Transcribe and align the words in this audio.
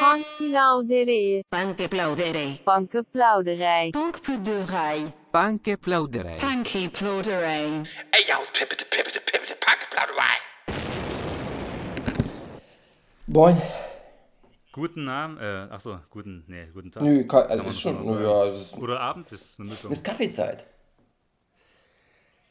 Bankplauderij. 0.00 1.44
Bankplauderij. 1.48 2.60
Bankenplauderij. 2.64 3.90
Bankplauderij. 3.90 5.12
Bankplauderij. 5.30 6.36
Bankplauderij. 6.40 7.66
Ey, 8.10 8.34
aus, 8.34 8.50
pippete, 8.50 8.86
pippete, 8.88 9.20
pippete, 9.24 9.56
Bankplauderei. 9.66 10.38
Moin. 13.24 13.56
Guten 14.72 15.08
Abend, 15.08 15.40
äh, 15.40 15.68
ach 15.70 15.80
so, 15.80 15.98
guten, 16.10 16.42
nee, 16.48 16.66
guten 16.74 16.90
Tag. 16.90 17.02
Nö, 17.02 17.24
kann, 17.26 17.42
also 17.48 17.62
man 17.62 17.66
ist 17.72 17.80
schon, 17.80 18.02
sagen. 18.02 18.22
ja, 18.24 18.44
es 18.46 18.60
ist, 18.62 18.74
Oder 18.74 19.00
Abend, 19.00 19.30
ist 19.30 19.60
eine 19.60 19.68
Mischung. 19.70 19.92
ist 19.92 20.04
Kaffeezeit. 20.04 20.66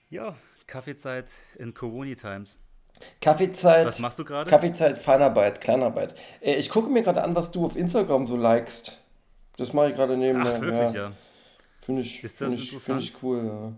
Ja, 0.09 0.35
Kaffeezeit 0.65 1.29
in 1.57 1.73
Corona 1.73 2.15
Times. 2.15 2.59
Kaffeezeit. 3.21 3.85
Was 3.87 3.99
machst 3.99 4.19
du 4.19 4.25
gerade? 4.25 4.49
Kaffeezeit, 4.49 4.97
Feinarbeit, 4.97 5.61
Kleinarbeit. 5.61 6.15
Äh, 6.41 6.55
ich 6.55 6.69
gucke 6.69 6.89
mir 6.89 7.03
gerade 7.03 7.23
an, 7.23 7.35
was 7.35 7.51
du 7.51 7.65
auf 7.65 7.75
Instagram 7.75 8.27
so 8.27 8.37
likest. 8.37 8.99
Das 9.57 9.73
mache 9.73 9.89
ich 9.89 9.95
gerade 9.95 10.17
nebenbei. 10.17 10.53
Ach, 10.55 10.61
wirklich, 10.61 10.93
ja. 10.93 11.11
Finde 11.81 12.01
ich, 12.01 12.23
Ist 12.23 12.41
das 12.41 12.53
find 12.53 12.63
ich, 12.63 12.69
find 12.69 12.81
ich 12.81 12.87
interessant? 12.89 13.23
cool, 13.23 13.45
ja. 13.45 13.73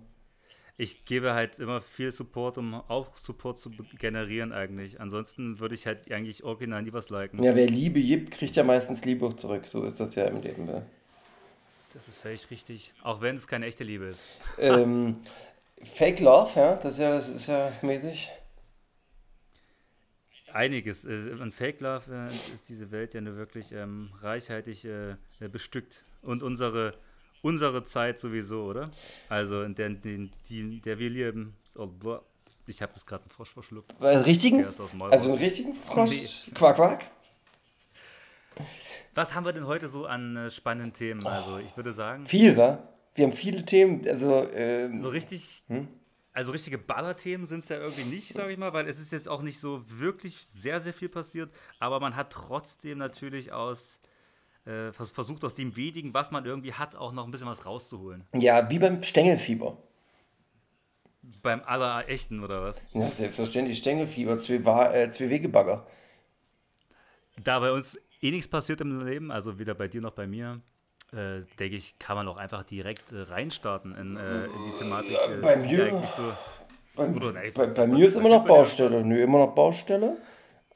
Ich 0.78 1.06
gebe 1.06 1.34
halt 1.34 1.60
immer 1.60 1.82
viel 1.82 2.12
Support, 2.12 2.58
um 2.58 2.74
auch 2.74 3.16
Support 3.16 3.58
zu 3.58 3.72
generieren 3.98 4.52
eigentlich. 4.52 5.00
Ansonsten 5.00 5.60
würde 5.60 5.74
ich 5.74 5.88
halt 5.88 6.12
eigentlich 6.12 6.44
original 6.44 6.82
nie 6.82 6.92
was 6.92 7.10
liken. 7.10 7.42
Ja, 7.42 7.56
wer 7.56 7.68
Liebe 7.68 8.02
gibt, 8.02 8.32
kriegt 8.32 8.56
ja 8.58 8.64
meistens 8.64 9.06
Liebe 9.06 9.26
auch 9.26 9.34
zurück. 9.34 9.68
So 9.68 9.84
ist 9.84 10.02
das 10.02 10.16
ja 10.16 10.26
im 10.26 10.42
Leben. 10.42 10.68
Ja. 10.68 10.82
Das 11.94 12.10
ist 12.10 12.18
völlig 12.18 12.52
richtig. 12.52 12.94
Auch 13.04 13.22
wenn 13.22 13.38
es 13.38 13.48
keine 13.48 13.66
echte 13.68 13.86
Liebe 13.86 14.04
ist. 14.06 14.26
ähm, 14.60 15.18
Fake 15.94 16.20
Love, 16.20 16.52
ja, 16.60 16.76
das 16.76 16.94
ist 16.94 17.00
ja, 17.00 17.10
das 17.12 17.30
ist 17.30 17.48
ja 17.48 17.72
mäßig. 17.82 18.32
Einiges. 20.56 21.06
Äh, 21.06 21.32
An 21.42 21.52
Fake 21.52 21.82
Love 21.82 22.30
äh, 22.30 22.34
ist 22.54 22.70
diese 22.70 22.92
Welt 22.92 23.14
ja 23.14 23.22
nur 23.22 23.36
wirklich 23.36 23.72
ähm, 23.74 24.10
reichhaltig 24.22 24.86
äh, 24.86 25.16
bestückt. 25.52 26.04
Und 26.22 26.44
unsere, 26.44 26.94
unsere 27.42 27.84
Zeit 27.84 28.20
sowieso, 28.20 28.64
oder? 28.64 28.90
Also 29.30 29.64
in 29.64 29.76
der, 29.76 29.88
in 29.88 30.32
der 30.84 30.98
wir 30.98 31.10
leben. 31.10 31.56
Oh, 31.76 31.90
ich 32.68 32.82
habe 32.82 32.94
jetzt 32.96 33.06
gerade 33.06 33.24
einen 33.24 33.32
Frosch 33.32 33.52
verschluckt. 33.52 33.94
Einen 34.02 34.24
richtigen? 34.24 34.66
Also 34.66 34.88
einen 34.92 35.38
richtigen 35.38 35.76
Frosch? 35.76 36.10
Nee. 36.10 36.54
Quack, 36.54 36.76
quack? 36.78 37.06
Was 39.14 39.34
haben 39.36 39.46
wir 39.46 39.54
denn 39.54 39.68
heute 39.68 39.90
so 39.90 40.06
an 40.06 40.36
äh, 40.38 40.52
spannenden 40.52 40.94
Themen? 40.94 41.26
Also 41.26 41.58
ich 41.60 41.76
würde 41.76 41.92
sagen, 41.94 42.26
Viel, 42.26 42.56
wa? 42.56 42.88
Wir 43.14 43.26
haben 43.26 43.34
viele 43.34 43.64
Themen, 43.64 44.06
also, 44.08 44.50
ähm, 44.54 45.00
so 45.00 45.08
richtig, 45.10 45.64
Hm? 45.68 45.88
Also 46.36 46.52
richtige 46.52 46.78
Ballerthemen 46.78 47.48
sind 47.48 47.60
es 47.60 47.70
ja 47.70 47.78
irgendwie 47.78 48.04
nicht, 48.04 48.34
sage 48.34 48.52
ich 48.52 48.58
mal, 48.60 48.74
weil 48.74 48.88
es 48.88 49.00
ist 49.00 49.12
jetzt 49.12 49.28
auch 49.30 49.42
nicht 49.42 49.60
so 49.60 49.84
wirklich 49.88 50.38
sehr, 50.38 50.80
sehr 50.80 50.94
viel 50.94 51.10
passiert, 51.10 51.50
aber 51.80 52.00
man 52.00 52.16
hat 52.16 52.32
trotzdem 52.32 52.98
natürlich 52.98 53.52
aus, 53.54 54.00
äh, 54.66 54.92
vers- 54.92 55.12
versucht 55.12 55.44
aus 55.46 55.56
dem 55.56 55.76
wenigen, 55.76 56.14
was 56.14 56.32
man 56.32 56.46
irgendwie 56.46 56.74
hat, 56.74 56.96
auch 56.96 57.14
noch 57.14 57.26
ein 57.26 57.32
bisschen 57.32 57.48
was 57.48 57.66
rauszuholen. 57.66 58.26
ja, 58.34 58.70
wie 58.70 58.80
beim 58.80 59.02
Stängelfieber. 59.02 59.78
Beim 61.42 61.64
aller 61.64 62.08
echten 62.08 62.44
oder 62.44 62.62
was? 62.62 62.82
Ja, 62.94 63.10
selbstverständlich, 63.10 63.80
Stängelfieber, 63.80 64.38
zwei, 64.38 64.94
äh, 64.94 65.12
zwei 65.12 65.30
Wegebagger. 65.30 65.88
Da 67.44 67.60
bei 67.60 67.72
uns 67.72 67.98
eh 68.22 68.32
nichts 68.32 68.48
passiert 68.48 68.82
im 68.82 69.06
Leben, 69.06 69.32
also 69.32 69.58
weder 69.58 69.74
bei 69.74 69.88
dir 69.88 70.02
noch 70.02 70.12
bei 70.14 70.28
mir, 70.28 70.62
äh, 71.16 71.42
denke 71.60 71.76
ich, 71.78 71.98
kann 72.00 72.16
man 72.16 72.28
auch 72.28 72.38
einfach 72.38 72.64
direkt 72.64 73.12
äh, 73.12 73.22
reinstarten 73.22 73.96
in, 73.96 74.18
äh, 74.18 74.46
in 74.46 74.52
die 74.64 74.78
Thematik. 74.80 75.12
Äh, 75.12 75.42
bei 75.42 75.56
mir- 75.56 76.04
so, 76.16 76.34
Bei, 76.96 77.10
Oder 77.10 77.32
nein, 77.34 77.52
bei, 77.54 77.68
bei 77.68 77.88
mir 77.88 78.08
ist 78.08 78.16
immer 78.16 78.30
noch? 78.30 78.46
Baustelle. 78.46 79.04
Nö, 79.04 79.22
immer 79.22 79.40
noch 79.40 79.54
Baustelle. 79.54 80.18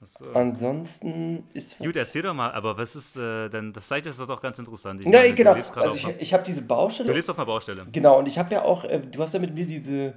so. 0.01 0.29
Ansonsten 0.33 1.47
ist. 1.53 1.77
Gut, 1.77 1.95
erzähl 1.95 2.21
doch 2.23 2.33
mal, 2.33 2.51
aber 2.51 2.77
was 2.77 2.95
ist 2.95 3.15
äh, 3.15 3.49
denn, 3.49 3.71
das, 3.71 3.85
vielleicht 3.85 4.05
ist 4.05 4.19
das 4.19 4.27
doch 4.27 4.41
ganz 4.41 4.59
interessant. 4.59 5.01
Ich 5.01 5.05
Ja, 5.07 5.19
meine, 5.19 5.33
genau. 5.33 5.53
Du 5.55 5.81
Also 5.81 5.95
ich, 5.95 6.21
ich 6.21 6.33
habe 6.33 6.43
diese 6.43 6.61
du 6.61 6.67
Baustelle. 6.67 7.13
lebst 7.13 7.29
auf 7.29 7.37
einer 7.37 7.45
Baustelle. 7.45 7.85
Genau, 7.91 8.19
und 8.19 8.27
ich 8.27 8.37
habe 8.37 8.53
ja 8.53 8.63
auch, 8.63 8.83
äh, 8.83 8.99
du 8.99 9.21
hast 9.21 9.33
ja 9.33 9.39
mit 9.39 9.53
mir 9.53 9.65
diese, 9.65 10.13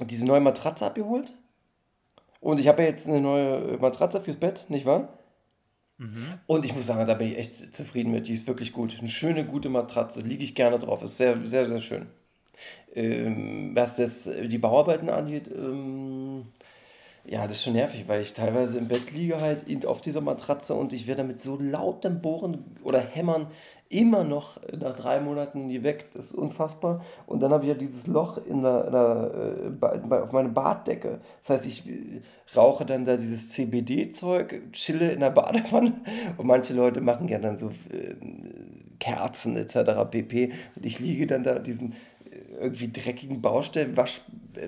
diese 0.00 0.26
neue 0.26 0.40
Matratze 0.40 0.86
abgeholt. 0.86 1.32
Und 2.40 2.60
ich 2.60 2.68
habe 2.68 2.82
ja 2.82 2.88
jetzt 2.88 3.08
eine 3.08 3.20
neue 3.20 3.78
Matratze 3.78 4.20
fürs 4.20 4.36
Bett, 4.36 4.66
nicht 4.68 4.86
wahr? 4.86 5.08
Und 6.46 6.64
ich 6.64 6.74
muss 6.74 6.86
sagen, 6.86 7.06
da 7.06 7.14
bin 7.14 7.28
ich 7.28 7.38
echt 7.38 7.74
zufrieden 7.74 8.12
mit. 8.12 8.26
Die 8.26 8.32
ist 8.32 8.46
wirklich 8.46 8.72
gut. 8.72 8.96
Eine 8.98 9.08
schöne, 9.08 9.44
gute 9.44 9.68
Matratze. 9.68 10.22
Liege 10.22 10.44
ich 10.44 10.54
gerne 10.54 10.78
drauf. 10.78 11.02
Ist 11.02 11.16
sehr, 11.16 11.46
sehr, 11.46 11.68
sehr 11.68 11.80
schön. 11.80 12.06
Ähm, 12.94 13.72
was 13.74 13.96
das, 13.96 14.26
äh, 14.26 14.48
die 14.48 14.58
Bauarbeiten 14.58 15.08
angeht, 15.08 15.48
ähm, 15.48 16.46
ja, 17.26 17.46
das 17.46 17.56
ist 17.56 17.64
schon 17.64 17.72
nervig, 17.72 18.04
weil 18.06 18.22
ich 18.22 18.34
teilweise 18.34 18.78
im 18.78 18.88
Bett 18.88 19.10
liege 19.12 19.40
halt 19.40 19.86
auf 19.86 20.00
dieser 20.00 20.20
Matratze 20.20 20.74
und 20.74 20.92
ich 20.92 21.06
werde 21.06 21.24
mit 21.24 21.40
so 21.40 21.56
lautem 21.58 22.20
Bohren 22.20 22.76
oder 22.82 23.00
Hämmern 23.00 23.46
immer 23.94 24.24
noch 24.24 24.58
nach 24.76 24.96
drei 24.96 25.20
Monaten 25.20 25.60
nie 25.60 25.84
weg. 25.84 26.06
Das 26.14 26.26
ist 26.26 26.34
unfassbar. 26.34 27.04
Und 27.26 27.42
dann 27.42 27.52
habe 27.52 27.64
ich 27.64 27.68
ja 27.68 27.74
dieses 27.74 28.08
Loch 28.08 28.38
in 28.44 28.62
der, 28.62 28.86
in 28.86 28.92
der, 28.92 29.30
äh, 29.34 29.70
bei, 29.70 29.98
bei, 29.98 30.22
auf 30.22 30.32
meine 30.32 30.48
Baddecke. 30.48 31.20
Das 31.40 31.50
heißt, 31.50 31.66
ich 31.66 31.88
äh, 31.88 32.20
rauche 32.56 32.84
dann 32.84 33.04
da 33.04 33.16
dieses 33.16 33.50
CBD-Zeug, 33.50 34.72
chille 34.72 35.12
in 35.12 35.20
der 35.20 35.30
Badewanne 35.30 35.92
und 36.36 36.46
manche 36.46 36.74
Leute 36.74 37.00
machen 37.00 37.28
ja 37.28 37.38
dann 37.38 37.56
so 37.56 37.68
äh, 37.90 38.14
Kerzen 38.98 39.56
etc. 39.56 40.10
pp. 40.10 40.52
Und 40.74 40.84
ich 40.84 40.98
liege 40.98 41.28
dann 41.28 41.44
da 41.44 41.60
diesen 41.60 41.92
äh, 42.24 42.62
irgendwie 42.62 42.90
dreckigen 42.90 43.40
Baustellen, 43.40 43.96
wasch 43.96 44.22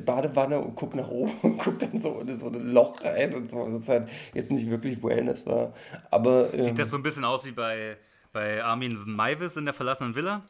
Badewanne 0.04 0.60
und 0.60 0.76
guck 0.76 0.94
nach 0.94 1.10
oben 1.10 1.32
und 1.42 1.58
guck 1.58 1.80
dann 1.80 2.00
so 2.00 2.20
in 2.20 2.38
so 2.38 2.46
ein 2.46 2.72
Loch 2.72 3.02
rein 3.02 3.34
und 3.34 3.50
so. 3.50 3.64
Das 3.64 3.80
ist 3.80 3.88
halt 3.88 4.08
jetzt 4.34 4.52
nicht 4.52 4.70
wirklich 4.70 5.02
Wellness 5.02 5.44
war. 5.46 5.72
Aber, 6.12 6.54
ähm, 6.54 6.62
Sieht 6.62 6.78
das 6.78 6.90
so 6.90 6.96
ein 6.96 7.02
bisschen 7.02 7.24
aus 7.24 7.44
wie 7.44 7.52
bei, 7.52 7.96
bei 8.36 8.62
Armin 8.62 9.02
Maivis 9.06 9.56
in 9.56 9.64
der 9.64 9.72
verlassenen 9.72 10.14
Villa? 10.14 10.42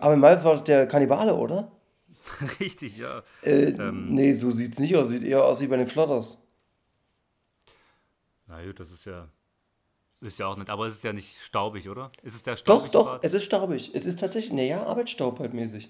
aber 0.00 0.16
mal 0.18 0.44
war 0.44 0.62
der 0.62 0.86
Kannibale, 0.86 1.34
oder? 1.34 1.72
Richtig, 2.60 2.98
ja. 2.98 3.22
Äh, 3.42 3.70
Ähm. 3.70 4.12
nee, 4.14 4.34
so 4.34 4.50
sieht's 4.50 4.78
nicht 4.78 4.94
aus. 4.96 5.08
Sieht 5.08 5.24
eher 5.24 5.42
aus 5.46 5.62
wie 5.62 5.66
bei 5.66 5.78
den 5.78 5.86
Flotters. 5.86 6.36
Na 8.46 8.62
gut, 8.62 8.78
das 8.80 8.90
ist 8.92 9.06
ja, 9.06 9.28
ist 10.20 10.38
ja 10.38 10.46
auch 10.46 10.58
nicht, 10.58 10.68
aber 10.68 10.84
es 10.86 10.96
ist 10.96 11.04
ja 11.04 11.14
nicht 11.14 11.40
staubig, 11.40 11.88
oder? 11.88 12.10
Ist 12.22 12.34
es 12.34 12.42
der 12.42 12.54
Doch, 12.56 12.60
staubig? 12.60 12.90
doch, 12.92 13.18
es 13.22 13.32
ist 13.32 13.44
staubig. 13.44 13.90
Es 13.94 14.04
ist 14.04 14.20
tatsächlich, 14.20 14.52
naja, 14.52 14.84
Arbeitsstaub 14.84 15.38
halt 15.38 15.54
mäßig. 15.54 15.88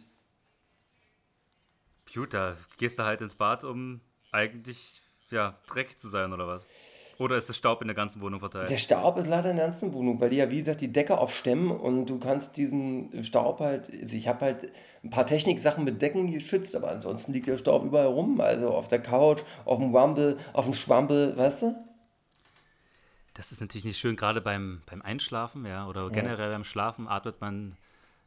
Gut, 2.14 2.34
da 2.34 2.56
gehst 2.78 3.00
du 3.00 3.04
halt 3.04 3.20
ins 3.20 3.34
Bad, 3.34 3.64
um 3.64 4.00
eigentlich, 4.30 5.02
ja, 5.30 5.58
dreckig 5.66 5.98
zu 5.98 6.08
sein, 6.08 6.32
oder 6.32 6.46
was? 6.46 6.64
Oder 7.20 7.36
ist 7.36 7.50
das 7.50 7.58
Staub 7.58 7.82
in 7.82 7.88
der 7.88 7.94
ganzen 7.94 8.22
Wohnung 8.22 8.40
verteilt? 8.40 8.70
Der 8.70 8.78
Staub 8.78 9.18
ist 9.18 9.26
leider 9.26 9.50
in 9.50 9.56
der 9.56 9.66
ganzen 9.66 9.92
Wohnung, 9.92 10.18
weil 10.22 10.30
die 10.30 10.36
ja, 10.36 10.50
wie 10.50 10.60
gesagt, 10.60 10.80
die 10.80 10.90
Decke 10.90 11.18
aufstemmen 11.18 11.70
und 11.70 12.06
du 12.06 12.18
kannst 12.18 12.56
diesen 12.56 13.24
Staub 13.24 13.60
halt, 13.60 13.90
also 13.90 14.16
ich 14.16 14.26
habe 14.26 14.40
halt 14.40 14.72
ein 15.04 15.10
paar 15.10 15.26
Techniksachen 15.26 15.84
mit 15.84 16.00
Decken 16.00 16.32
geschützt, 16.32 16.74
aber 16.74 16.90
ansonsten 16.90 17.34
liegt 17.34 17.46
der 17.46 17.58
Staub 17.58 17.84
überall 17.84 18.06
rum. 18.06 18.40
Also 18.40 18.70
auf 18.70 18.88
der 18.88 19.02
Couch, 19.02 19.42
auf 19.66 19.78
dem 19.78 19.94
Rumble, 19.94 20.38
auf 20.54 20.64
dem 20.64 20.72
Schwampel, 20.72 21.36
weißt 21.36 21.60
du? 21.60 21.74
Das 23.34 23.52
ist 23.52 23.60
natürlich 23.60 23.84
nicht 23.84 23.98
schön, 23.98 24.16
gerade 24.16 24.40
beim, 24.40 24.80
beim 24.86 25.02
Einschlafen, 25.02 25.66
ja, 25.66 25.86
oder 25.86 26.08
generell 26.08 26.50
beim 26.50 26.64
Schlafen 26.64 27.06
atmet 27.06 27.42
man 27.42 27.76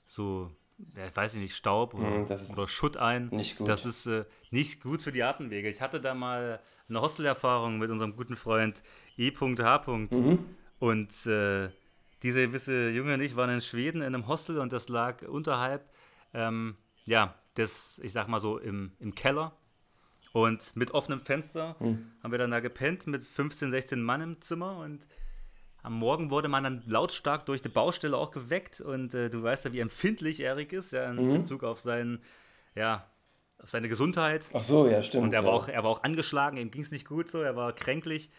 so, 0.05 0.51
ja, 0.95 1.07
ich 1.07 1.15
weiß 1.15 1.35
nicht, 1.35 1.55
Staub 1.55 1.93
oder, 1.93 2.29
ist 2.29 2.51
oder 2.51 2.67
Schutt 2.67 2.97
ein. 2.97 3.27
nicht 3.29 3.57
gut. 3.57 3.67
Das 3.67 3.85
ist 3.85 4.05
äh, 4.05 4.25
nicht 4.51 4.81
gut 4.81 5.01
für 5.01 5.11
die 5.11 5.23
Atemwege. 5.23 5.69
Ich 5.69 5.81
hatte 5.81 5.99
da 6.01 6.13
mal 6.13 6.59
eine 6.89 7.01
Hostelerfahrung 7.01 7.77
mit 7.79 7.89
unserem 7.89 8.15
guten 8.15 8.35
Freund 8.35 8.83
E.H. 9.17 9.83
Mhm. 9.87 10.45
Und 10.79 11.25
äh, 11.27 11.69
dieser 12.23 12.41
gewisse 12.47 12.89
Junge 12.89 13.13
und 13.15 13.21
ich 13.21 13.35
waren 13.35 13.49
in 13.49 13.61
Schweden 13.61 14.01
in 14.01 14.07
einem 14.15 14.27
Hostel 14.27 14.57
und 14.59 14.71
das 14.73 14.89
lag 14.89 15.21
unterhalb, 15.23 15.89
ähm, 16.33 16.75
ja, 17.05 17.35
des, 17.57 17.99
ich 17.99 18.11
sag 18.13 18.27
mal 18.27 18.39
so, 18.39 18.57
im, 18.57 18.91
im 18.99 19.13
Keller. 19.15 19.55
Und 20.31 20.75
mit 20.75 20.91
offenem 20.91 21.19
Fenster 21.21 21.75
Mhm. 21.79 22.11
haben 22.23 22.31
wir 22.31 22.39
dann 22.39 22.51
da 22.51 22.59
gepennt 22.59 23.05
mit 23.07 23.23
15, 23.23 23.69
16 23.71 24.01
Mann 24.01 24.21
im 24.21 24.41
Zimmer 24.41 24.77
und 24.77 25.07
am 25.83 25.93
Morgen 25.99 26.31
wurde 26.31 26.47
man 26.47 26.63
dann 26.63 26.83
lautstark 26.87 27.45
durch 27.45 27.61
eine 27.63 27.71
Baustelle 27.71 28.17
auch 28.17 28.31
geweckt 28.31 28.81
und 28.81 29.13
äh, 29.13 29.29
du 29.29 29.43
weißt 29.43 29.65
ja, 29.65 29.73
wie 29.73 29.79
empfindlich 29.79 30.39
Erik 30.39 30.73
ist, 30.73 30.93
ja, 30.93 31.09
in 31.11 31.29
Mhm. 31.29 31.33
Bezug 31.33 31.63
auf 31.63 31.79
seinen, 31.79 32.23
ja, 32.75 33.05
auf 33.61 33.69
seine 33.69 33.89
Gesundheit. 33.89 34.47
Ach 34.53 34.63
so, 34.63 34.87
ja, 34.87 35.03
stimmt. 35.03 35.25
Und 35.25 35.33
er 35.33 35.43
war, 35.43 35.51
ja. 35.51 35.57
auch, 35.57 35.67
er 35.67 35.83
war 35.83 35.91
auch 35.91 36.03
angeschlagen, 36.03 36.57
ihm 36.57 36.71
ging 36.71 36.81
es 36.81 36.91
nicht 36.91 37.05
gut 37.07 37.29
so, 37.29 37.41
er 37.41 37.55
war 37.55 37.73
kränklich. 37.73 38.31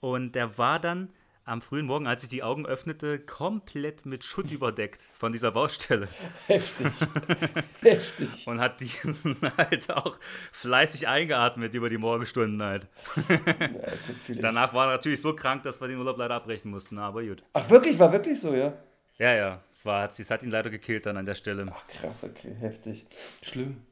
Und 0.00 0.34
der 0.34 0.58
war 0.58 0.78
dann 0.80 1.10
am 1.48 1.62
frühen 1.62 1.86
Morgen, 1.86 2.06
als 2.06 2.22
ich 2.22 2.28
die 2.28 2.42
Augen 2.42 2.66
öffnete, 2.66 3.18
komplett 3.18 4.06
mit 4.06 4.22
Schutt 4.22 4.50
überdeckt 4.50 5.02
von 5.18 5.32
dieser 5.32 5.50
Baustelle. 5.50 6.08
Heftig. 6.46 6.92
Heftig. 7.80 8.46
Und 8.46 8.60
hat 8.60 8.80
diesen 8.80 9.36
halt 9.56 9.90
auch 9.90 10.18
fleißig 10.52 11.08
eingeatmet 11.08 11.74
über 11.74 11.88
die 11.88 11.98
Morgenstunden 11.98 12.62
halt. 12.62 12.86
Ja, 13.28 14.34
Danach 14.40 14.74
war 14.74 14.88
er 14.88 14.92
natürlich 14.92 15.22
so 15.22 15.34
krank, 15.34 15.62
dass 15.62 15.80
wir 15.80 15.88
den 15.88 15.98
Urlaub 15.98 16.18
leider 16.18 16.34
abbrechen 16.34 16.70
mussten, 16.70 16.98
aber 16.98 17.24
gut. 17.24 17.42
Ach, 17.54 17.68
wirklich? 17.70 17.98
War 17.98 18.12
wirklich 18.12 18.38
so, 18.40 18.54
ja? 18.54 18.74
Ja, 19.18 19.34
ja, 19.34 19.60
es, 19.72 19.84
war, 19.84 20.08
es 20.08 20.30
hat 20.30 20.42
ihn 20.42 20.50
leider 20.50 20.70
gekillt 20.70 21.06
dann 21.06 21.16
an 21.16 21.26
der 21.26 21.34
Stelle. 21.34 21.66
Krass, 21.88 22.22
okay, 22.22 22.54
heftig. 22.60 23.06
Schlimm. 23.42 23.82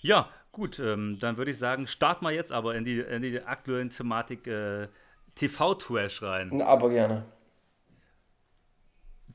Ja, 0.00 0.30
gut, 0.52 0.78
ähm, 0.78 1.18
dann 1.20 1.36
würde 1.36 1.50
ich 1.50 1.58
sagen, 1.58 1.86
starten 1.86 2.24
wir 2.24 2.30
jetzt 2.30 2.52
aber 2.52 2.76
in 2.76 2.84
die, 2.84 3.00
in 3.00 3.20
die 3.20 3.42
aktuellen 3.42 3.90
Thematik 3.90 4.46
äh, 4.46 4.88
TV-Trash 5.36 6.22
rein. 6.22 6.60
Aber 6.62 6.90
gerne. 6.90 7.24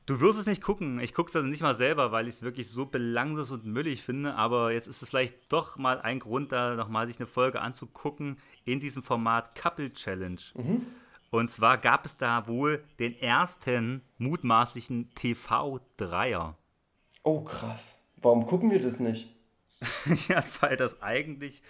Du 0.04 0.20
wirst 0.20 0.38
es 0.38 0.46
nicht 0.46 0.60
gucken. 0.60 0.98
Ich 0.98 1.14
gucke 1.14 1.28
es 1.28 1.36
also 1.36 1.46
nicht 1.46 1.62
mal 1.62 1.74
selber, 1.74 2.10
weil 2.10 2.26
ich 2.26 2.34
es 2.34 2.42
wirklich 2.42 2.68
so 2.68 2.86
belanglos 2.86 3.52
und 3.52 3.64
müllig 3.64 4.02
finde. 4.02 4.34
Aber 4.34 4.72
jetzt 4.72 4.88
ist 4.88 5.00
es 5.00 5.08
vielleicht 5.08 5.52
doch 5.52 5.78
mal 5.78 6.00
ein 6.00 6.18
Grund, 6.18 6.50
da 6.50 6.74
nochmal 6.74 7.06
sich 7.06 7.18
eine 7.20 7.28
Folge 7.28 7.60
anzugucken 7.60 8.36
in 8.64 8.80
diesem 8.80 9.04
Format 9.04 9.54
Couple 9.54 9.92
Challenge. 9.92 10.40
Und 11.30 11.48
zwar 11.50 11.78
gab 11.78 12.04
es 12.04 12.16
da 12.16 12.48
wohl 12.48 12.82
den 12.98 13.16
ersten 13.18 14.02
mutmaßlichen 14.18 15.14
TV-Dreier. 15.14 16.58
Oh, 17.22 17.42
krass. 17.42 18.04
Warum 18.16 18.44
gucken 18.46 18.70
wir 18.70 18.82
das 18.82 18.98
nicht? 18.98 19.34
ja, 20.28 20.42
weil 20.60 20.76
das 20.76 21.00
eigentlich, 21.00 21.62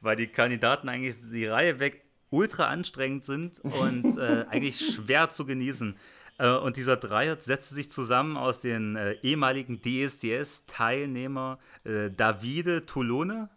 weil 0.00 0.16
die 0.16 0.28
Kandidaten 0.28 0.88
eigentlich 0.88 1.16
die 1.32 1.46
Reihe 1.46 1.80
weg 1.80 2.03
ultra 2.34 2.66
anstrengend 2.66 3.24
sind 3.24 3.60
und 3.60 4.18
äh, 4.18 4.44
eigentlich 4.50 4.94
schwer 4.94 5.30
zu 5.30 5.46
genießen. 5.46 5.96
Äh, 6.38 6.50
und 6.50 6.76
dieser 6.76 6.96
Dreier 6.96 7.40
setzte 7.40 7.74
sich 7.74 7.90
zusammen 7.90 8.36
aus 8.36 8.60
den 8.60 8.96
äh, 8.96 9.12
ehemaligen 9.22 9.80
DSDS-Teilnehmer 9.80 11.58
äh, 11.84 12.10
Davide 12.10 12.86
Tolone. 12.86 13.48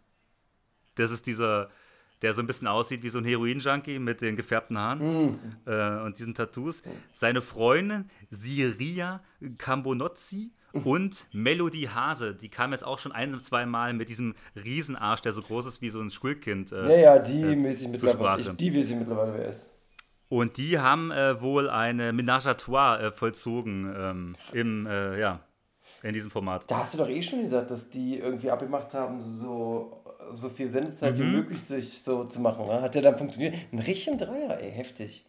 Das 0.95 1.11
ist 1.11 1.25
dieser, 1.25 1.69
der 2.21 2.33
so 2.33 2.41
ein 2.41 2.47
bisschen 2.47 2.67
aussieht 2.67 3.03
wie 3.03 3.09
so 3.09 3.17
ein 3.19 3.25
Heroin-Junkie 3.25 3.99
mit 3.99 4.21
den 4.21 4.35
gefärbten 4.35 4.77
Haaren 4.77 5.39
äh, 5.65 6.03
und 6.03 6.19
diesen 6.19 6.35
Tattoos. 6.35 6.83
Seine 7.13 7.41
Freundin 7.41 8.09
Siria 8.29 9.23
Cambonozzi 9.57 10.51
und 10.85 11.27
Melody 11.33 11.83
Hase. 11.93 12.33
Die 12.35 12.49
kam 12.49 12.71
jetzt 12.71 12.83
auch 12.83 12.99
schon 12.99 13.11
ein, 13.11 13.37
zwei 13.39 13.65
Mal 13.65 13.93
mit 13.93 14.09
diesem 14.09 14.35
Riesenarsch, 14.55 15.21
der 15.21 15.33
so 15.33 15.41
groß 15.41 15.65
ist 15.65 15.81
wie 15.81 15.89
so 15.89 15.99
ein 16.01 16.09
Schulkind. 16.09 16.71
Ja, 16.71 16.87
Äh, 16.87 17.01
ja, 17.03 17.19
die 17.19 17.41
äh, 17.41 17.55
mäßig 17.55 17.87
mittlerweile. 17.89 18.41
Ich, 18.41 18.49
die 18.57 18.75
weiß 18.75 18.89
ich 18.91 18.95
mittlerweile, 18.95 19.33
wer 19.33 19.49
ist. 19.49 19.69
Und 20.29 20.57
die 20.57 20.77
haben 20.79 21.11
äh, 21.11 21.39
wohl 21.41 21.69
eine 21.69 22.11
Ménage 22.11 22.47
à 22.47 22.53
trois 22.55 22.99
äh, 22.99 23.11
vollzogen 23.11 23.93
ähm, 23.97 24.35
im, 24.51 24.85
äh, 24.85 25.17
ja, 25.19 25.39
in 26.03 26.13
diesem 26.13 26.29
Format. 26.29 26.69
Da 26.69 26.79
hast 26.79 26.93
du 26.93 26.97
doch 26.97 27.07
eh 27.09 27.23
schon 27.23 27.41
gesagt, 27.41 27.71
dass 27.71 27.89
die 27.89 28.19
irgendwie 28.19 28.51
abgemacht 28.51 28.93
haben, 28.93 29.21
so, 29.21 30.03
so 30.33 30.49
viel 30.49 30.67
Sendezeit 30.67 31.17
wie 31.17 31.23
Mhm. 31.23 31.31
möglich 31.31 31.59
sich 31.61 32.03
so 32.03 32.25
zu 32.25 32.41
machen. 32.41 32.67
Ne? 32.67 32.81
Hat 32.81 32.93
ja 32.95 33.01
dann 33.01 33.17
funktioniert. 33.17 33.55
Ein 33.71 33.79
richtigen 33.79 34.17
Dreier, 34.17 34.59
ey, 34.59 34.69
heftig. 34.71 35.25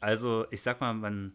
Also, 0.00 0.44
ich 0.50 0.60
sag 0.60 0.80
mal, 0.80 0.92
man 0.92 1.32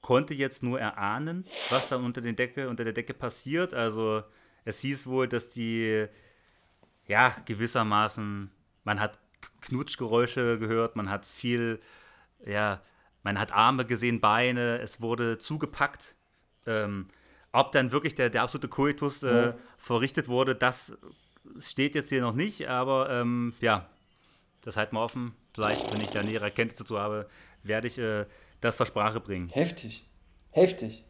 konnte 0.00 0.34
jetzt 0.34 0.62
nur 0.62 0.80
erahnen, 0.80 1.44
was 1.68 1.88
dann 1.88 2.04
unter, 2.04 2.20
den 2.20 2.36
Decke, 2.36 2.68
unter 2.68 2.84
der 2.84 2.92
Decke 2.92 3.14
passiert. 3.14 3.74
Also, 3.74 4.22
es 4.64 4.80
hieß 4.80 5.06
wohl, 5.06 5.28
dass 5.28 5.50
die, 5.50 6.06
ja, 7.06 7.34
gewissermaßen, 7.46 8.50
man 8.84 9.00
hat 9.00 9.18
Knutschgeräusche 9.62 10.58
gehört, 10.58 10.96
man 10.96 11.10
hat 11.10 11.26
viel, 11.26 11.80
ja, 12.44 12.80
man 13.22 13.38
hat 13.38 13.52
Arme 13.52 13.84
gesehen, 13.84 14.20
Beine, 14.20 14.78
es 14.78 15.00
wurde 15.00 15.38
zugepackt. 15.38 16.14
Ähm, 16.66 17.06
ob 17.52 17.72
dann 17.72 17.90
wirklich 17.90 18.14
der, 18.14 18.30
der 18.30 18.42
absolute 18.42 18.68
Koitus 18.68 19.22
äh, 19.22 19.46
Ja. 19.46 19.54
verrichtet 19.76 20.28
wurde, 20.28 20.54
das 20.54 20.96
steht 21.58 21.94
jetzt 21.94 22.10
hier 22.10 22.20
noch 22.20 22.34
nicht, 22.34 22.68
aber 22.68 23.10
ähm, 23.10 23.54
ja, 23.60 23.88
das 24.62 24.76
halten 24.76 24.94
wir 24.94 25.00
offen. 25.00 25.34
Vielleicht, 25.54 25.90
wenn 25.90 26.00
ich 26.00 26.12
da 26.12 26.22
nähere 26.22 26.44
Erkenntnisse 26.44 26.84
dazu 26.84 26.98
habe, 26.98 27.28
werde 27.62 27.88
ich 27.88 27.98
äh, 27.98 28.26
das 28.60 28.76
zur 28.76 28.86
Sprache 28.86 29.20
bringen. 29.20 29.48
Heftig. 29.50 30.04
Heftig. 30.50 31.04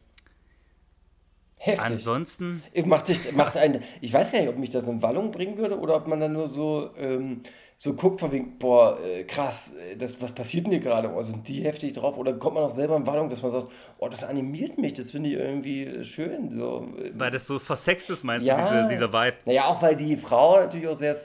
Heftig. 1.62 1.84
Ansonsten, 1.90 2.62
Ich, 2.72 2.86
macht 2.86 3.08
dich, 3.08 3.32
macht 3.32 3.54
ein, 3.58 3.82
ich 4.00 4.14
weiß 4.14 4.32
gar 4.32 4.40
nicht, 4.40 4.48
ob 4.48 4.56
mich 4.56 4.70
das 4.70 4.88
in 4.88 5.02
Wallung 5.02 5.30
bringen 5.30 5.58
würde 5.58 5.78
oder 5.78 5.96
ob 5.96 6.06
man 6.06 6.18
dann 6.18 6.32
nur 6.32 6.46
so, 6.46 6.88
ähm, 6.96 7.42
so 7.76 7.94
guckt 7.96 8.18
von 8.20 8.32
wegen, 8.32 8.56
boah, 8.58 8.98
äh, 9.02 9.24
krass, 9.24 9.70
äh, 9.74 9.94
das, 9.94 10.22
was 10.22 10.34
passiert 10.34 10.64
denn 10.64 10.72
hier 10.72 10.80
gerade? 10.80 11.12
Oh, 11.14 11.20
sind 11.20 11.46
die 11.48 11.62
heftig 11.62 11.92
drauf? 11.92 12.16
Oder 12.16 12.32
kommt 12.32 12.54
man 12.54 12.64
auch 12.64 12.70
selber 12.70 12.96
in 12.96 13.06
Wallung, 13.06 13.28
dass 13.28 13.42
man 13.42 13.50
sagt, 13.50 13.66
oh, 13.98 14.08
das 14.08 14.24
animiert 14.24 14.78
mich, 14.78 14.94
das 14.94 15.10
finde 15.10 15.28
ich 15.28 15.34
irgendwie 15.36 16.02
schön. 16.02 16.50
So. 16.50 16.88
äh, 16.98 17.10
weil 17.14 17.30
das 17.30 17.46
so 17.46 17.58
versext 17.58 18.08
ist, 18.08 18.24
meinst 18.24 18.46
Ja. 18.46 18.56
du, 18.56 18.76
diese, 18.86 18.86
dieser 18.86 19.12
Vibe? 19.12 19.36
Naja, 19.44 19.66
auch 19.66 19.82
weil 19.82 19.96
die 19.96 20.16
Frau 20.16 20.60
natürlich 20.60 20.88
auch 20.88 20.94
sehr 20.94 21.12
äh, 21.12 21.16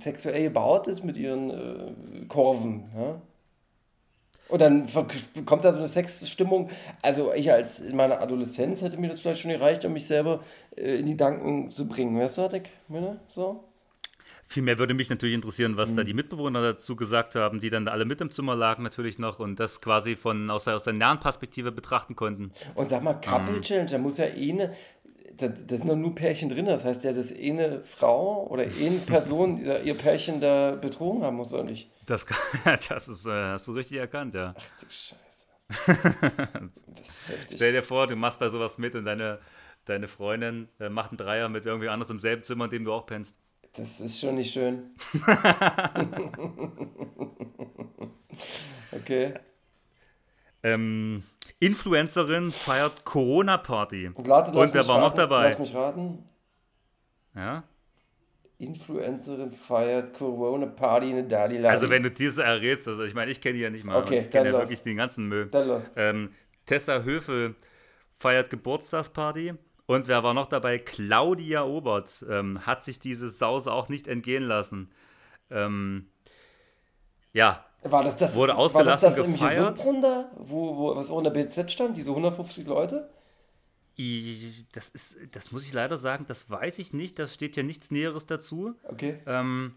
sexuell 0.00 0.42
gebaut 0.42 0.88
ist 0.88 1.04
mit 1.04 1.16
ihren 1.16 1.50
äh, 1.50 2.24
Kurven. 2.26 2.82
Ja? 2.98 3.20
Und 4.48 4.60
dann 4.60 4.86
kommt 5.46 5.64
da 5.64 5.72
so 5.72 5.78
eine 5.78 5.88
Sexstimmung. 5.88 6.70
Also 7.00 7.32
ich 7.32 7.50
als 7.50 7.80
in 7.80 7.96
meiner 7.96 8.20
Adoleszenz 8.20 8.82
hätte 8.82 8.98
mir 8.98 9.08
das 9.08 9.20
vielleicht 9.20 9.40
schon 9.40 9.50
gereicht, 9.50 9.84
um 9.84 9.92
mich 9.94 10.06
selber 10.06 10.40
äh, 10.76 10.96
in 10.96 11.06
die 11.06 11.12
Gedanken 11.12 11.70
zu 11.70 11.88
bringen. 11.88 12.18
Weißt 12.18 12.38
du, 12.38 12.48
meine? 12.88 13.20
So? 13.28 13.64
Vielmehr 14.52 14.78
würde 14.78 14.92
mich 14.92 15.08
natürlich 15.08 15.34
interessieren, 15.34 15.78
was 15.78 15.92
Mhm. 15.92 15.96
da 15.96 16.04
die 16.04 16.12
Mitbewohner 16.12 16.60
dazu 16.60 16.94
gesagt 16.94 17.34
haben, 17.34 17.60
die 17.60 17.70
dann 17.70 17.88
alle 17.88 18.04
mit 18.04 18.20
im 18.20 18.30
Zimmer 18.30 18.54
lagen 18.54 18.82
natürlich 18.82 19.18
noch 19.18 19.38
und 19.38 19.58
das 19.58 19.80
quasi 19.80 20.14
von 20.14 20.50
aus 20.50 20.64
der, 20.64 20.76
aus 20.76 20.84
der 20.84 20.92
nahen 20.92 21.20
Perspektive 21.20 21.72
betrachten 21.72 22.16
konnten. 22.16 22.52
Und 22.74 22.90
sag 22.90 23.02
mal, 23.02 23.14
Couple 23.14 23.62
Challenge, 23.62 23.90
da 23.90 23.96
muss 23.96 24.18
ja 24.18 24.26
eh 24.26 24.52
eine, 24.52 24.74
da, 25.36 25.48
da 25.48 25.76
sind 25.76 25.88
doch 25.88 25.96
nur 25.96 26.14
Pärchen 26.14 26.48
drin. 26.48 26.66
Das 26.66 26.84
heißt 26.84 27.04
ja, 27.04 27.12
dass 27.12 27.32
eine 27.32 27.82
Frau 27.84 28.46
oder 28.48 28.62
eine 28.62 28.98
Person 29.06 29.64
ihr 29.84 29.94
Pärchen 29.94 30.40
da 30.40 30.72
betrogen 30.72 31.22
haben 31.22 31.36
muss, 31.36 31.52
oder 31.52 31.64
nicht? 31.64 31.90
Das, 32.06 32.26
das 32.88 33.08
ist, 33.08 33.26
äh, 33.26 33.30
hast 33.30 33.68
du 33.68 33.72
richtig 33.72 33.98
erkannt, 33.98 34.34
ja. 34.34 34.54
Ach 34.56 34.80
du 34.80 34.86
Scheiße. 34.88 35.20
Das 36.94 37.08
ist 37.08 37.28
heftig. 37.30 37.56
Stell 37.56 37.72
dir 37.72 37.82
vor, 37.82 38.06
du 38.06 38.14
machst 38.14 38.38
bei 38.38 38.48
sowas 38.48 38.78
mit 38.78 38.94
und 38.94 39.06
deine, 39.06 39.40
deine 39.86 40.06
Freundin 40.06 40.68
äh, 40.78 40.88
macht 40.88 41.10
einen 41.10 41.18
Dreier 41.18 41.48
mit 41.48 41.66
irgendwie 41.66 41.88
anders 41.88 42.10
im 42.10 42.20
selben 42.20 42.44
Zimmer, 42.44 42.66
in 42.66 42.70
dem 42.70 42.84
du 42.84 42.92
auch 42.92 43.06
pennst. 43.06 43.36
Das 43.72 44.00
ist 44.00 44.20
schon 44.20 44.36
nicht 44.36 44.52
schön. 44.52 44.94
okay. 48.92 49.34
Ähm, 50.62 51.22
Influencerin 51.58 52.52
feiert 52.52 53.04
Corona-Party. 53.04 54.08
Und, 54.08 54.28
Und 54.28 54.74
wer 54.74 54.88
war 54.88 55.00
noch 55.00 55.12
dabei? 55.12 55.48
Lass 55.48 55.58
mich 55.58 55.74
raten. 55.74 56.24
Ja? 57.34 57.64
Influencerin 58.62 59.52
feiert 59.52 60.14
Corona 60.14 60.66
Party 60.66 61.10
in 61.10 61.28
Dali 61.28 61.64
Also 61.66 61.90
wenn 61.90 62.04
du 62.04 62.10
diese 62.10 62.44
errätst, 62.44 62.86
also 62.86 63.02
ich 63.02 63.14
meine, 63.14 63.30
ich 63.32 63.40
kenne 63.40 63.54
die 63.54 63.60
ja 63.60 63.70
nicht 63.70 63.84
mal. 63.84 64.00
Okay, 64.00 64.18
ich 64.18 64.30
kenne 64.30 64.46
ja 64.46 64.52
los. 64.52 64.62
wirklich 64.62 64.82
den 64.82 64.96
ganzen 64.96 65.26
Müll. 65.26 65.46
Dann 65.46 65.66
los. 65.66 65.82
Ähm, 65.96 66.30
Tessa 66.66 67.02
Höfel 67.02 67.56
feiert 68.16 68.50
Geburtstagsparty. 68.50 69.54
Und 69.86 70.06
wer 70.06 70.22
war 70.22 70.32
noch 70.32 70.46
dabei? 70.46 70.78
Claudia 70.78 71.64
Obert 71.64 72.24
ähm, 72.30 72.64
hat 72.64 72.84
sich 72.84 73.00
diese 73.00 73.28
Sause 73.28 73.72
auch 73.72 73.88
nicht 73.88 74.06
entgehen 74.06 74.44
lassen. 74.44 74.92
Ähm, 75.50 76.06
ja, 77.32 77.64
War 77.84 78.04
das 78.04 78.16
das, 78.16 78.34
Wurde 78.36 78.52
war 78.52 78.84
das, 78.84 79.02
ausgelassen 79.02 79.10
das 79.10 79.18
im 79.18 79.32
gefeiert. 79.32 79.74
Gesundbrunnen 79.76 80.24
wo, 80.36 80.76
wo, 80.76 80.96
was 80.96 81.10
auch 81.10 81.18
in 81.18 81.24
der 81.24 81.30
BZ 81.32 81.70
stand, 81.70 81.96
diese 81.96 82.10
150 82.10 82.66
Leute? 82.66 83.10
i- 83.98 84.64
das, 84.72 84.88
ist, 84.90 85.16
das 85.32 85.52
muss 85.52 85.64
ich 85.66 85.72
leider 85.72 85.98
sagen, 85.98 86.24
das 86.28 86.48
weiß 86.50 86.78
ich 86.78 86.92
nicht. 86.92 87.18
Das 87.18 87.34
steht 87.34 87.56
ja 87.56 87.62
nichts 87.62 87.90
Näheres 87.90 88.26
dazu. 88.26 88.74
Okay. 88.84 89.18
Ähm, 89.26 89.74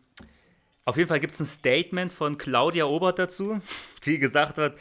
auf 0.86 0.98
jeden 0.98 1.10
Fall 1.10 1.20
gibt 1.20 1.34
es 1.34 1.40
ein 1.40 1.46
Statement 1.48 2.14
von 2.14 2.38
Claudia 2.38 2.86
Obert 2.86 3.20
dazu, 3.20 3.60
die 4.06 4.18
gesagt 4.20 4.58
hat, 4.58 4.76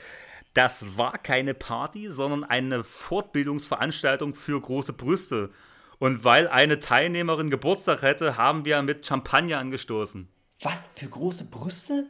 das 0.52 0.96
war 0.96 1.18
keine 1.18 1.54
Party, 1.54 2.10
sondern 2.10 2.44
eine 2.44 2.84
Fortbildungsveranstaltung 2.84 4.34
für 4.34 4.60
große 4.60 4.92
Brüste. 4.92 5.50
Und 5.98 6.24
weil 6.24 6.48
eine 6.48 6.78
Teilnehmerin 6.80 7.50
Geburtstag 7.50 8.02
hätte, 8.02 8.36
haben 8.36 8.64
wir 8.64 8.82
mit 8.82 9.06
Champagner 9.06 9.58
angestoßen. 9.58 10.28
Was 10.60 10.84
für 10.94 11.08
große 11.08 11.44
Brüste? 11.44 12.06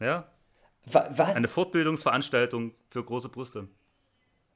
Ja, 0.00 0.26
Wa- 0.86 1.08
Was? 1.16 1.34
eine 1.34 1.48
Fortbildungsveranstaltung 1.48 2.72
für 2.90 3.02
große 3.04 3.28
Brüste. 3.28 3.68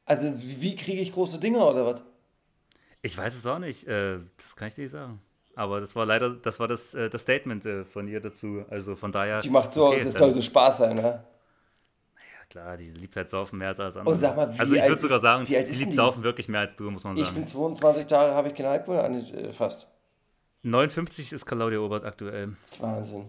Also 0.05 0.33
wie 0.37 0.77
kriege 0.77 1.01
ich 1.01 1.13
große 1.13 1.39
Dinger 1.41 1.69
oder 1.69 1.87
was? 1.87 2.03
Ich 3.03 3.17
weiß 3.17 3.35
es 3.35 3.47
auch 3.47 3.59
nicht, 3.59 3.87
äh, 3.87 4.19
das 4.37 4.57
kann 4.57 4.69
ich 4.69 4.75
dir 4.75 4.83
nicht 4.83 4.91
sagen. 4.91 5.21
Aber 5.57 5.81
das 5.81 5.97
war 5.97 6.07
leider, 6.07 6.31
das 6.31 6.61
war 6.61 6.69
das, 6.69 6.95
äh, 6.95 7.11
das 7.11 7.23
Statement 7.23 7.65
äh, 7.67 7.85
von 7.85 8.07
ihr 8.09 8.21
dazu. 8.21 8.65
Also 8.71 8.95
von 8.97 9.11
daher. 9.13 9.41
Die 9.41 9.51
macht 9.51 9.73
so, 9.73 9.87
okay, 9.87 10.05
das 10.05 10.15
soll 10.15 10.33
so 10.33 10.41
Spaß 10.43 10.79
sein, 10.79 10.97
ne? 10.97 11.03
Ja, 11.03 11.23
klar, 12.49 12.77
die 12.77 12.91
liebt 12.91 13.17
halt 13.17 13.29
Saufen 13.29 13.59
mehr 13.59 13.69
als 13.69 13.81
alles 13.81 13.97
andere. 13.97 14.15
Oh, 14.15 14.19
sag 14.19 14.37
mal, 14.37 14.55
wie 14.55 14.59
also 14.59 14.75
ich 14.75 14.83
würde 14.83 15.01
sogar 15.01 15.19
sagen, 15.19 15.45
die 15.47 15.57
liebt 15.57 15.93
die? 15.93 15.97
Saufen 15.97 16.23
wirklich 16.23 16.49
mehr 16.49 16.61
als 16.61 16.77
du, 16.77 16.91
muss 16.91 17.05
man 17.05 17.17
Ich 17.17 17.25
sagen. 17.25 17.37
bin 17.37 17.47
22 17.47 18.07
Tage, 18.07 18.35
habe 18.35 18.49
ich 18.49 18.55
keinen 18.55 18.67
Alkohol 18.67 18.99
angefasst. 19.01 19.89
59 20.63 21.33
ist 21.33 21.47
Claudia 21.47 21.79
Obert 21.81 22.05
aktuell. 22.05 22.57
Wahnsinn. 22.79 23.29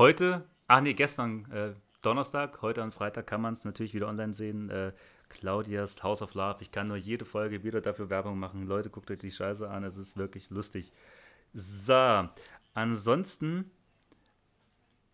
Heute, 0.00 0.46
ach 0.66 0.80
nee, 0.80 0.94
gestern, 0.94 1.44
äh, 1.52 1.74
Donnerstag, 2.02 2.62
heute 2.62 2.82
am 2.82 2.90
Freitag 2.90 3.26
kann 3.26 3.42
man 3.42 3.52
es 3.52 3.66
natürlich 3.66 3.92
wieder 3.92 4.08
online 4.08 4.32
sehen. 4.32 4.70
Äh, 4.70 4.92
Claudias 5.28 6.02
House 6.02 6.22
of 6.22 6.32
Love. 6.32 6.56
Ich 6.60 6.72
kann 6.72 6.88
nur 6.88 6.96
jede 6.96 7.26
Folge 7.26 7.64
wieder 7.64 7.82
dafür 7.82 8.08
Werbung 8.08 8.38
machen. 8.38 8.66
Leute, 8.66 8.88
guckt 8.88 9.10
euch 9.10 9.18
die 9.18 9.30
Scheiße 9.30 9.68
an, 9.68 9.84
es 9.84 9.98
ist 9.98 10.16
wirklich 10.16 10.48
lustig. 10.48 10.90
So, 11.52 12.26
ansonsten, 12.72 13.70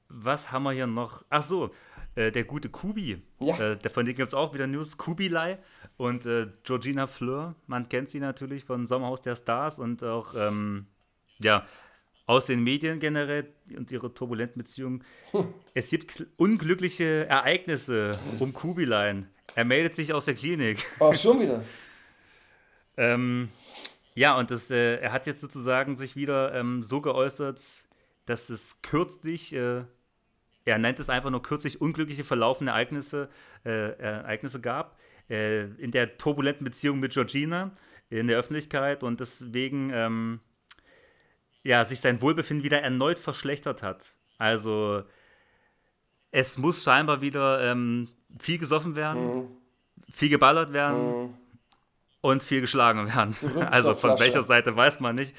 was 0.08 0.52
haben 0.52 0.62
wir 0.62 0.70
hier 0.70 0.86
noch? 0.86 1.24
Ach 1.30 1.42
so, 1.42 1.72
äh, 2.14 2.30
der 2.30 2.44
gute 2.44 2.68
Kubi. 2.68 3.20
Ja. 3.40 3.58
Äh, 3.58 3.76
der, 3.78 3.90
von 3.90 4.06
dem 4.06 4.14
gibt 4.14 4.28
es 4.28 4.34
auch 4.34 4.54
wieder 4.54 4.68
News. 4.68 4.96
Kubilai 4.96 5.58
und 5.96 6.26
äh, 6.26 6.46
Georgina 6.62 7.08
Fleur. 7.08 7.56
Man 7.66 7.88
kennt 7.88 8.08
sie 8.08 8.20
natürlich 8.20 8.64
von 8.64 8.86
Sommerhaus 8.86 9.20
der 9.20 9.34
Stars 9.34 9.80
und 9.80 10.04
auch, 10.04 10.34
ähm, 10.36 10.86
ja, 11.40 11.66
aus 12.26 12.46
den 12.46 12.62
Medien 12.62 12.98
generell 12.98 13.48
und 13.76 13.90
ihre 13.90 14.12
turbulenten 14.12 14.58
Beziehungen. 14.58 15.04
Es 15.74 15.90
gibt 15.90 16.10
kl- 16.10 16.26
unglückliche 16.36 17.26
Ereignisse 17.26 18.18
um 18.40 18.52
Kubilein. 18.52 19.28
Er 19.54 19.64
meldet 19.64 19.94
sich 19.94 20.12
aus 20.12 20.24
der 20.24 20.34
Klinik. 20.34 20.84
Oh, 20.98 21.14
schon 21.14 21.40
wieder. 21.40 21.64
Ähm, 22.98 23.50
ja, 24.14 24.38
und 24.38 24.50
das, 24.50 24.70
äh, 24.70 24.96
er 24.96 25.12
hat 25.12 25.26
jetzt 25.26 25.42
sozusagen 25.42 25.96
sich 25.96 26.16
wieder 26.16 26.54
ähm, 26.54 26.82
so 26.82 27.02
geäußert, 27.02 27.60
dass 28.24 28.48
es 28.48 28.80
kürzlich, 28.80 29.54
äh, 29.54 29.82
er 30.64 30.78
nennt 30.78 30.98
es 30.98 31.10
einfach 31.10 31.28
nur 31.28 31.42
kürzlich 31.42 31.80
unglückliche 31.82 32.24
verlaufende 32.24 32.72
Ereignisse, 32.72 33.28
äh, 33.66 33.90
Ereignisse 33.98 34.62
gab 34.62 34.98
äh, 35.28 35.64
in 35.74 35.90
der 35.90 36.16
turbulenten 36.16 36.64
Beziehung 36.64 36.98
mit 36.98 37.12
Georgina 37.12 37.72
in 38.08 38.28
der 38.28 38.38
Öffentlichkeit 38.38 39.02
und 39.02 39.20
deswegen 39.20 39.90
ähm, 39.92 40.40
ja, 41.66 41.84
sich 41.84 42.00
sein 42.00 42.20
Wohlbefinden 42.22 42.64
wieder 42.64 42.80
erneut 42.80 43.18
verschlechtert 43.18 43.82
hat. 43.82 44.16
Also 44.38 45.02
es 46.30 46.58
muss 46.58 46.82
scheinbar 46.84 47.20
wieder 47.20 47.62
ähm, 47.70 48.08
viel 48.38 48.58
gesoffen 48.58 48.96
werden, 48.96 49.36
Mhm. 49.36 49.48
viel 50.10 50.28
geballert 50.28 50.72
werden 50.72 51.22
Mhm. 51.22 51.34
und 52.20 52.42
viel 52.42 52.60
geschlagen 52.60 53.06
werden. 53.06 53.32
Zurück 53.40 53.66
Also 53.70 53.94
von 53.94 54.18
welcher 54.18 54.42
Seite 54.42 54.76
weiß 54.76 55.00
man 55.00 55.16
nicht. 55.16 55.34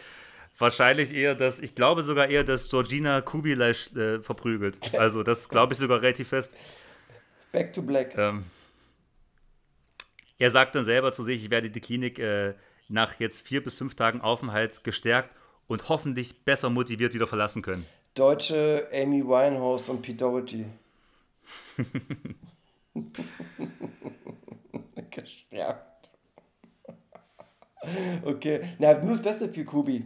Wahrscheinlich 0.59 1.13
eher, 1.13 1.35
dass, 1.35 1.59
ich 1.59 1.75
glaube 1.75 2.01
sogar 2.01 2.27
eher, 2.29 2.43
dass 2.43 2.67
Georgina 2.69 3.21
Kubilai 3.21 3.71
äh, 3.95 4.19
verprügelt. 4.21 4.77
Also 4.99 5.21
das 5.23 5.49
glaube 5.49 5.73
ich 5.73 5.79
sogar 5.79 6.01
relativ 6.01 6.29
fest. 6.29 6.55
Back 7.51 7.73
to 7.73 7.81
black. 7.83 8.17
Ähm, 8.17 8.45
er 10.39 10.51
sagt 10.51 10.75
dann 10.75 10.85
selber 10.85 11.11
zu 11.13 11.23
sich, 11.23 11.43
ich 11.43 11.49
werde 11.51 11.69
die 11.69 11.79
Klinik 11.79 12.19
äh, 12.19 12.53
nach 12.89 13.19
jetzt 13.19 13.47
vier 13.47 13.63
bis 13.63 13.75
fünf 13.75 13.95
Tagen 13.95 14.21
Aufenthalt 14.21 14.83
gestärkt 14.83 15.35
und 15.67 15.89
hoffentlich 15.89 16.43
besser 16.45 16.69
motiviert 16.69 17.13
wieder 17.13 17.27
verlassen 17.27 17.61
können. 17.61 17.85
Deutsche 18.13 18.87
Amy 18.93 19.23
Winehouse 19.23 19.89
und 19.89 20.01
Pete 20.01 20.17
Doherty. 20.17 20.65
Gestärkt. 25.11 26.09
Okay, 28.23 28.61
na, 28.79 28.93
nur 28.95 29.11
das 29.11 29.21
Beste 29.21 29.49
für 29.49 29.63
Kubi. 29.63 30.05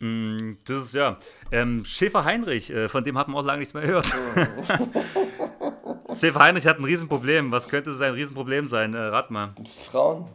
Mm, 0.00 0.54
Das 0.66 0.84
ist 0.84 0.94
ja. 0.94 1.16
Ähm, 1.50 1.84
Schäfer 1.84 2.24
Heinrich, 2.24 2.70
äh, 2.70 2.88
von 2.88 3.04
dem 3.04 3.16
hat 3.16 3.28
man 3.28 3.36
auch 3.36 3.46
lange 3.46 3.60
nichts 3.60 3.74
mehr 3.74 3.84
gehört. 3.84 4.06
Schäfer 6.18 6.40
Heinrich 6.40 6.66
hat 6.66 6.78
ein 6.78 6.84
Riesenproblem. 6.84 7.52
Was 7.52 7.68
könnte 7.68 7.92
sein 7.94 8.12
Riesenproblem 8.14 8.68
sein? 8.68 8.94
Äh, 8.94 8.98
rat 8.98 9.30
mal. 9.30 9.54
Frauen. 9.88 10.26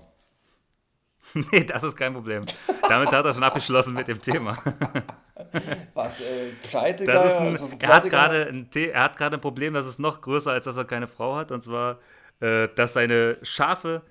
nee, 1.51 1.63
das 1.63 1.83
ist 1.83 1.95
kein 1.95 2.13
Problem. 2.13 2.45
Damit 2.87 3.11
hat 3.11 3.25
er 3.25 3.33
schon 3.33 3.43
abgeschlossen 3.43 3.93
mit 3.93 4.07
dem 4.07 4.21
Thema. 4.21 4.57
Was, 5.93 6.19
äh, 6.19 6.51
Pleite 6.63 7.05
Das 7.05 7.25
ist 7.25 7.37
ein, 7.39 7.55
Ist 7.55 7.71
ein 7.71 7.79
er, 7.79 7.89
hat 7.89 8.09
gerade 8.09 8.47
ein, 8.47 8.69
er 8.73 9.03
hat 9.03 9.21
ein 9.21 9.41
Problem, 9.41 9.73
das 9.73 9.87
ist 9.87 9.99
noch 9.99 10.21
größer, 10.21 10.51
als 10.51 10.65
dass 10.65 10.77
er 10.77 10.85
keine 10.85 11.07
Frau 11.07 11.35
hat. 11.35 11.51
Und 11.51 11.61
zwar, 11.61 11.99
äh, 12.39 12.67
dass 12.75 12.93
seine 12.93 13.37
Schafe 13.41 14.01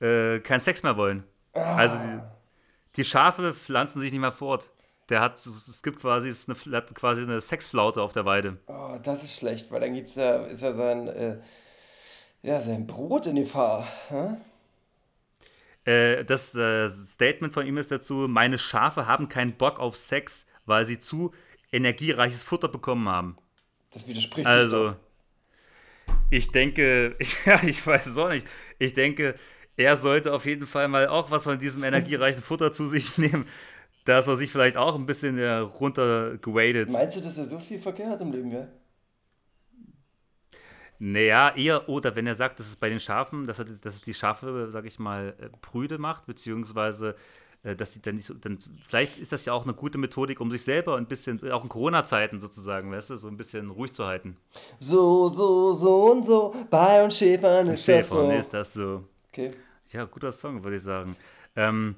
äh, 0.00 0.40
keinen 0.40 0.60
Sex 0.60 0.82
mehr 0.82 0.96
wollen. 0.96 1.24
Also 1.52 1.96
die, 1.98 2.20
die 2.96 3.04
Schafe 3.04 3.54
pflanzen 3.54 4.00
sich 4.00 4.12
nicht 4.12 4.20
mehr 4.20 4.32
fort. 4.32 4.70
Der 5.08 5.20
hat, 5.20 5.34
es 5.34 5.82
gibt 5.82 6.00
quasi, 6.00 6.28
es 6.28 6.48
ist 6.48 6.66
eine, 6.68 6.76
hat 6.76 6.94
quasi 6.94 7.22
eine 7.22 7.40
Sexflaute 7.40 8.00
auf 8.00 8.12
der 8.12 8.24
Weide. 8.24 8.58
Oh, 8.68 8.96
das 9.02 9.24
ist 9.24 9.34
schlecht, 9.34 9.72
weil 9.72 9.80
dann 9.80 9.94
gibt's 9.94 10.14
ja, 10.14 10.36
ist 10.44 10.62
ja 10.62 10.72
sein, 10.72 11.08
äh, 11.08 11.38
ja, 12.42 12.60
sein 12.60 12.86
Brot 12.86 13.26
in 13.26 13.34
Gefahr. 13.34 13.88
Hä? 14.08 14.36
Äh, 15.90 16.24
das 16.24 16.54
äh, 16.54 16.88
Statement 16.88 17.52
von 17.52 17.66
ihm 17.66 17.76
ist 17.76 17.90
dazu: 17.90 18.26
Meine 18.28 18.58
Schafe 18.58 19.06
haben 19.06 19.28
keinen 19.28 19.54
Bock 19.54 19.80
auf 19.80 19.96
Sex, 19.96 20.46
weil 20.64 20.84
sie 20.84 21.00
zu 21.00 21.32
energiereiches 21.72 22.44
Futter 22.44 22.68
bekommen 22.68 23.08
haben. 23.08 23.36
Das 23.90 24.06
widerspricht 24.06 24.46
sich 24.46 24.56
Also, 24.56 24.94
ich 26.30 26.52
denke, 26.52 27.16
ja, 27.44 27.60
ich 27.64 27.84
weiß 27.84 28.06
es 28.06 28.18
auch 28.18 28.28
nicht. 28.28 28.46
Ich 28.78 28.92
denke, 28.92 29.34
er 29.76 29.96
sollte 29.96 30.32
auf 30.32 30.46
jeden 30.46 30.66
Fall 30.66 30.86
mal 30.86 31.08
auch 31.08 31.32
was 31.32 31.44
von 31.44 31.58
diesem 31.58 31.82
energiereichen 31.82 32.42
Futter 32.42 32.70
zu 32.70 32.86
sich 32.86 33.18
nehmen, 33.18 33.46
dass 34.04 34.28
er 34.28 34.36
sich 34.36 34.52
vielleicht 34.52 34.76
auch 34.76 34.94
ein 34.94 35.06
bisschen 35.06 35.38
äh, 35.38 35.56
runtergewadet. 35.56 36.92
Meinst 36.92 37.18
du, 37.18 37.22
dass 37.22 37.36
er 37.36 37.46
so 37.46 37.58
viel 37.58 37.80
Verkehr 37.80 38.10
hat 38.10 38.20
im 38.20 38.30
Leben, 38.30 38.52
ja? 38.52 38.68
Naja, 41.02 41.54
eher, 41.56 41.88
oder 41.88 42.14
wenn 42.14 42.26
er 42.26 42.34
sagt, 42.34 42.60
dass 42.60 42.66
es 42.66 42.76
bei 42.76 42.90
den 42.90 43.00
Schafen, 43.00 43.46
dass, 43.46 43.58
er, 43.58 43.64
dass 43.64 43.94
es 43.94 44.02
die 44.02 44.12
Schafe, 44.14 44.68
sag 44.70 44.84
ich 44.84 44.98
mal, 44.98 45.34
äh, 45.40 45.48
prüde 45.62 45.96
macht, 45.98 46.26
beziehungsweise 46.26 47.16
äh, 47.62 47.74
dass 47.76 47.92
sie 47.92 48.00
dann 48.00 48.16
nicht 48.16 48.26
so, 48.26 48.34
dann, 48.34 48.58
vielleicht 48.86 49.18
ist 49.18 49.32
das 49.32 49.44
ja 49.44 49.52
auch 49.52 49.64
eine 49.64 49.74
gute 49.74 49.98
Methodik, 49.98 50.40
um 50.40 50.50
sich 50.50 50.62
selber 50.62 50.96
ein 50.96 51.06
bisschen, 51.06 51.50
auch 51.50 51.62
in 51.62 51.68
Corona-Zeiten 51.68 52.40
sozusagen, 52.40 52.90
weißt 52.90 53.10
du, 53.10 53.16
so 53.16 53.28
ein 53.28 53.36
bisschen 53.36 53.70
ruhig 53.70 53.92
zu 53.92 54.06
halten. 54.06 54.36
So, 54.78 55.28
so, 55.28 55.72
so 55.72 56.12
und 56.12 56.24
so, 56.24 56.54
bei 56.70 57.02
uns 57.02 57.18
Schäfern 57.18 57.68
ist 57.68 57.78
das 57.78 57.84
Schäfer, 57.84 58.24
so. 58.26 58.30
ist 58.30 58.54
das 58.54 58.72
so. 58.72 59.04
Okay, 59.30 59.52
Ja, 59.90 60.04
guter 60.04 60.32
Song, 60.32 60.64
würde 60.64 60.76
ich 60.76 60.82
sagen. 60.82 61.16
Ähm, 61.56 61.96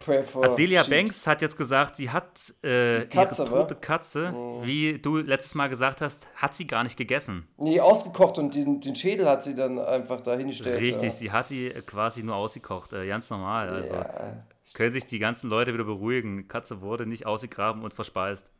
pray 0.00 0.24
for 0.24 0.44
Azelia 0.44 0.82
sheep. 0.82 0.90
Banks 0.90 1.26
hat 1.26 1.40
jetzt 1.42 1.56
gesagt, 1.56 1.94
sie 1.94 2.10
hat 2.10 2.52
äh, 2.62 3.00
Die 3.02 3.06
Katze, 3.06 3.42
ihre 3.44 3.50
tote? 3.50 3.76
Katze, 3.76 4.32
wie 4.62 4.98
du 4.98 5.18
letztes 5.18 5.54
Mal 5.54 5.68
gesagt 5.68 6.00
hast, 6.00 6.26
hat 6.34 6.54
sie 6.56 6.66
gar 6.66 6.82
nicht 6.82 6.96
gegessen. 6.96 7.46
Nee, 7.58 7.80
ausgekocht 7.80 8.38
und 8.38 8.54
den, 8.54 8.80
den 8.80 8.96
Schädel 8.96 9.28
hat 9.28 9.44
sie 9.44 9.54
dann 9.54 9.78
einfach 9.78 10.20
da 10.22 10.34
hingestellt. 10.36 10.80
Richtig, 10.80 11.04
ja. 11.04 11.10
sie 11.10 11.30
hat 11.30 11.50
die 11.50 11.68
äh, 11.68 11.82
quasi 11.82 12.22
nur 12.24 12.34
ausgekocht, 12.34 12.92
äh, 12.92 13.06
ganz 13.06 13.30
normal. 13.30 13.68
Also 13.68 13.94
Ja. 13.94 14.42
können 14.74 14.92
sich 14.92 15.06
die 15.06 15.18
ganzen 15.20 15.48
Leute 15.48 15.72
wieder 15.74 15.84
beruhigen. 15.84 16.38
Die 16.38 16.48
Katze 16.48 16.80
wurde 16.80 17.06
nicht 17.06 17.26
ausgegraben 17.26 17.82
und 17.84 17.94
verspeist. 17.94 18.50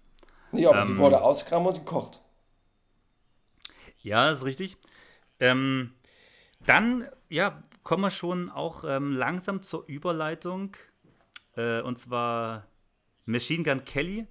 Nee, 0.52 0.66
aber 0.66 0.82
sie 0.82 0.92
Ähm, 0.92 0.98
wurde 0.98 1.22
ausgegraben 1.22 1.66
und 1.66 1.74
gekocht. 1.74 2.20
Ja, 4.02 4.30
ist 4.30 4.44
richtig. 4.44 4.76
Ähm, 5.40 5.92
dann, 6.66 7.08
ja, 7.28 7.62
kommen 7.82 8.02
wir 8.02 8.10
schon 8.10 8.50
auch 8.50 8.84
ähm, 8.86 9.12
langsam 9.16 9.62
zur 9.62 9.84
Überleitung. 9.86 10.76
Äh, 11.60 11.82
und 11.82 11.98
zwar 11.98 12.66
Machine 13.26 13.64
Gun 13.64 13.84
Kelly 13.84 14.26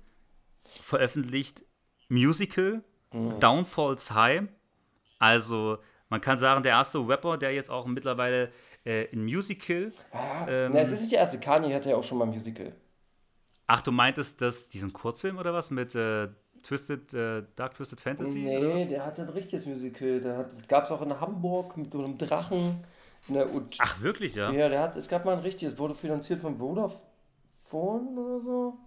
veröffentlicht 0.81 1.63
Musical 2.09 2.83
Downfalls 3.11 4.11
High. 4.11 4.43
Also, 5.17 5.79
man 6.09 6.21
kann 6.21 6.37
sagen, 6.37 6.63
der 6.63 6.73
erste 6.73 6.99
Rapper, 6.99 7.37
der 7.37 7.53
jetzt 7.53 7.69
auch 7.69 7.85
mittlerweile 7.85 8.51
äh, 8.85 9.07
ein 9.11 9.23
Musical. 9.23 9.91
Ähm, 10.47 10.71
Na, 10.73 10.79
es 10.79 10.91
ist 10.91 11.01
nicht 11.01 11.11
der 11.11 11.19
erste. 11.19 11.39
Kanye 11.39 11.73
hatte 11.73 11.89
ja 11.89 11.95
auch 11.95 12.03
schon 12.03 12.17
mal 12.17 12.25
ein 12.25 12.31
Musical. 12.31 12.71
Ach, 13.67 13.81
du 13.81 13.91
meintest 13.91 14.41
das, 14.41 14.69
diesen 14.69 14.93
Kurzfilm 14.93 15.37
oder 15.37 15.53
was 15.53 15.71
mit 15.71 15.93
äh, 15.95 16.27
Twisted, 16.63 17.13
äh, 17.13 17.43
Dark 17.55 17.75
Twisted 17.75 17.99
Fantasy? 17.99 18.39
Nee, 18.39 18.85
der 18.85 19.05
hatte 19.05 19.23
ein 19.23 19.29
richtiges 19.29 19.65
Musical. 19.65 20.37
Hat, 20.37 20.67
gab 20.67 20.85
es 20.85 20.91
auch 20.91 21.01
in 21.01 21.19
Hamburg 21.19 21.77
mit 21.77 21.91
so 21.91 21.99
einem 21.99 22.17
Drachen. 22.17 22.83
Ne, 23.27 23.45
Ach, 23.79 24.01
wirklich, 24.01 24.35
ja? 24.35 24.51
ja, 24.51 24.69
der 24.69 24.81
hat, 24.81 24.95
es 24.95 25.09
gab 25.09 25.25
mal 25.25 25.33
ein 25.33 25.39
richtiges, 25.39 25.77
wurde 25.77 25.93
finanziert 25.93 26.39
von 26.39 26.57
Vodafone 27.69 28.19
oder 28.19 28.39
so. 28.39 28.77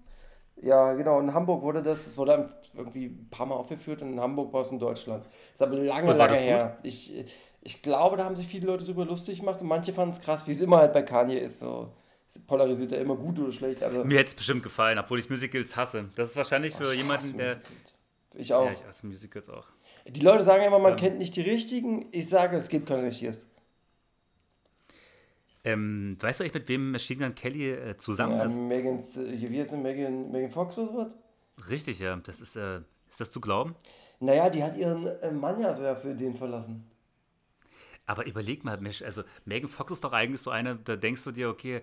Ja, 0.61 0.93
genau, 0.95 1.19
in 1.21 1.33
Hamburg 1.33 1.63
wurde 1.63 1.83
das, 1.83 2.07
es 2.07 2.17
wurde 2.17 2.51
irgendwie 2.75 3.07
ein 3.07 3.29
paar 3.31 3.47
Mal 3.47 3.55
aufgeführt 3.55 4.03
und 4.03 4.13
in 4.13 4.21
Hamburg 4.21 4.53
war 4.53 4.61
es 4.61 4.71
in 4.71 4.79
Deutschland. 4.79 5.25
Das 5.25 5.55
ist 5.55 5.63
aber 5.63 5.77
lange, 5.77 6.09
war 6.09 6.15
lange 6.15 6.39
her. 6.39 6.79
Ich, 6.83 7.25
ich 7.63 7.83
glaube, 7.83 8.17
da 8.17 8.25
haben 8.25 8.37
sich 8.37 8.47
viele 8.47 8.67
Leute 8.67 8.85
drüber 8.85 9.05
lustig 9.05 9.41
gemacht 9.41 9.61
und 9.61 9.69
manche 9.69 9.93
fanden 9.93 10.13
es 10.15 10.21
krass, 10.21 10.47
wie 10.47 10.53
es 10.53 10.61
immer 10.61 10.79
halt 10.79 10.93
bei 10.93 11.03
Kanye 11.03 11.39
ist. 11.39 11.61
So 11.61 11.91
polarisiert 12.47 12.93
er 12.93 13.01
immer 13.01 13.17
gut 13.17 13.39
oder 13.39 13.53
schlecht. 13.53 13.83
Also, 13.83 14.05
Mir 14.05 14.19
hätte 14.19 14.29
es 14.29 14.35
bestimmt 14.35 14.63
gefallen, 14.63 14.99
obwohl 14.99 15.19
ich 15.19 15.29
Musicals 15.29 15.77
hasse. 15.77 16.09
Das 16.17 16.31
ist 16.31 16.37
wahrscheinlich 16.37 16.75
für 16.75 16.95
jemanden, 16.95 17.37
der. 17.37 17.61
Ich 18.35 18.55
auch. 18.55 18.67
Ja, 18.67 18.73
ich 18.73 18.85
hasse 18.85 19.07
Musicals 19.07 19.51
auch. 19.51 19.67
Die 20.07 20.21
Leute 20.21 20.43
sagen 20.43 20.65
immer, 20.65 20.79
man 20.79 20.97
kennt 20.97 21.19
nicht 21.19 21.37
die 21.37 21.43
richtigen. 21.43 22.07
Ich 22.13 22.29
sage, 22.29 22.57
es 22.57 22.69
gibt 22.69 22.87
kein 22.87 23.01
richtiges. 23.01 23.45
Ähm, 25.65 26.17
weißt 26.21 26.41
du 26.41 26.45
eigentlich, 26.45 26.55
mit 26.55 26.69
wem 26.69 26.91
Machine 26.91 27.25
Gun 27.25 27.35
Kelly 27.35 27.71
äh, 27.71 27.97
zusammen 27.97 28.37
Ja, 28.37 28.45
ist? 28.45 28.57
Megan, 28.57 29.05
wie 29.15 29.61
heißt 29.61 29.73
denn 29.73 29.83
Megan, 29.83 30.31
Megan 30.31 30.51
Fox 30.51 30.79
oder 30.79 30.89
sowas? 30.89 31.13
Richtig, 31.69 32.01
ja. 32.01 32.17
Das 32.17 32.41
ist, 32.41 32.57
äh, 32.57 32.81
ist 33.09 33.21
das 33.21 33.31
zu 33.31 33.41
glauben? 33.41 33.77
Naja, 34.21 34.51
die 34.51 34.63
hat 34.63 34.77
ihren 34.77 35.07
äh, 35.07 35.31
Mann 35.31 35.61
ja 35.61 35.75
so 35.75 35.83
ja 35.83 35.95
für 35.95 36.15
den 36.15 36.35
verlassen. 36.35 36.85
Aber 38.07 38.27
überleg 38.27 38.65
mal, 38.65 38.79
also 39.05 39.23
Megan 39.45 39.69
Fox 39.69 39.93
ist 39.93 40.05
doch 40.05 40.13
eigentlich 40.13 40.41
so 40.41 40.51
eine, 40.51 40.77
da 40.77 40.97
denkst 40.97 41.23
du 41.25 41.31
dir, 41.31 41.49
okay, 41.49 41.83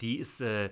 die 0.00 0.18
ist, 0.18 0.40
äh, 0.40 0.70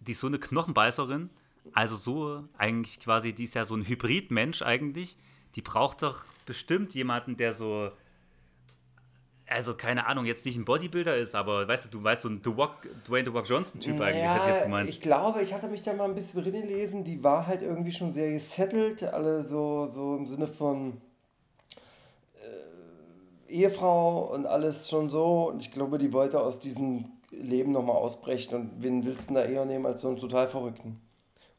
die 0.00 0.12
ist 0.12 0.20
so 0.20 0.26
eine 0.26 0.38
Knochenbeißerin, 0.38 1.30
also 1.72 1.96
so 1.96 2.44
eigentlich 2.56 3.00
quasi, 3.00 3.32
die 3.32 3.44
ist 3.44 3.54
ja 3.54 3.64
so 3.64 3.74
ein 3.74 3.86
Hybridmensch 3.86 4.62
eigentlich. 4.62 5.16
Die 5.54 5.62
braucht 5.62 6.02
doch 6.02 6.24
bestimmt 6.46 6.94
jemanden, 6.94 7.36
der 7.36 7.52
so, 7.52 7.88
also 9.48 9.74
keine 9.74 10.06
Ahnung, 10.06 10.26
jetzt 10.26 10.44
nicht 10.44 10.56
ein 10.56 10.64
Bodybuilder 10.64 11.16
ist, 11.16 11.34
aber 11.34 11.66
weißt 11.66 11.86
du, 11.86 11.98
du 11.98 12.04
weißt, 12.04 12.22
so 12.22 12.28
ein 12.28 12.40
The 12.44 12.50
Rock, 12.50 12.86
Dwayne 13.06 13.24
The 13.24 13.36
Rock 13.36 13.48
Johnson-Typ 13.48 14.00
eigentlich, 14.00 14.24
hätte 14.24 14.40
ich 14.42 14.54
jetzt 14.54 14.62
gemeint. 14.64 14.90
ich 14.90 15.00
glaube, 15.00 15.42
ich 15.42 15.54
hatte 15.54 15.68
mich 15.68 15.82
da 15.82 15.92
mal 15.94 16.04
ein 16.04 16.14
bisschen 16.14 16.42
drin 16.42 16.62
gelesen, 16.62 17.04
die 17.04 17.22
war 17.24 17.46
halt 17.46 17.62
irgendwie 17.62 17.92
schon 17.92 18.12
sehr 18.12 18.30
gesettelt, 18.30 19.02
alle 19.02 19.44
so, 19.44 19.88
so 19.88 20.16
im 20.16 20.26
Sinne 20.26 20.46
von 20.46 21.00
äh, 23.48 23.52
Ehefrau 23.52 24.32
und 24.34 24.46
alles 24.46 24.88
schon 24.88 25.08
so. 25.08 25.48
Und 25.48 25.60
ich 25.60 25.72
glaube, 25.72 25.98
die 25.98 26.12
wollte 26.12 26.40
aus 26.40 26.58
diesem 26.58 27.04
Leben 27.30 27.72
nochmal 27.72 27.96
ausbrechen. 27.96 28.54
Und 28.54 28.70
wen 28.82 29.04
willst 29.04 29.30
du 29.30 29.34
da 29.34 29.44
eher 29.44 29.64
nehmen 29.64 29.86
als 29.86 30.02
so 30.02 30.08
einen 30.08 30.18
total 30.18 30.48
Verrückten? 30.48 31.00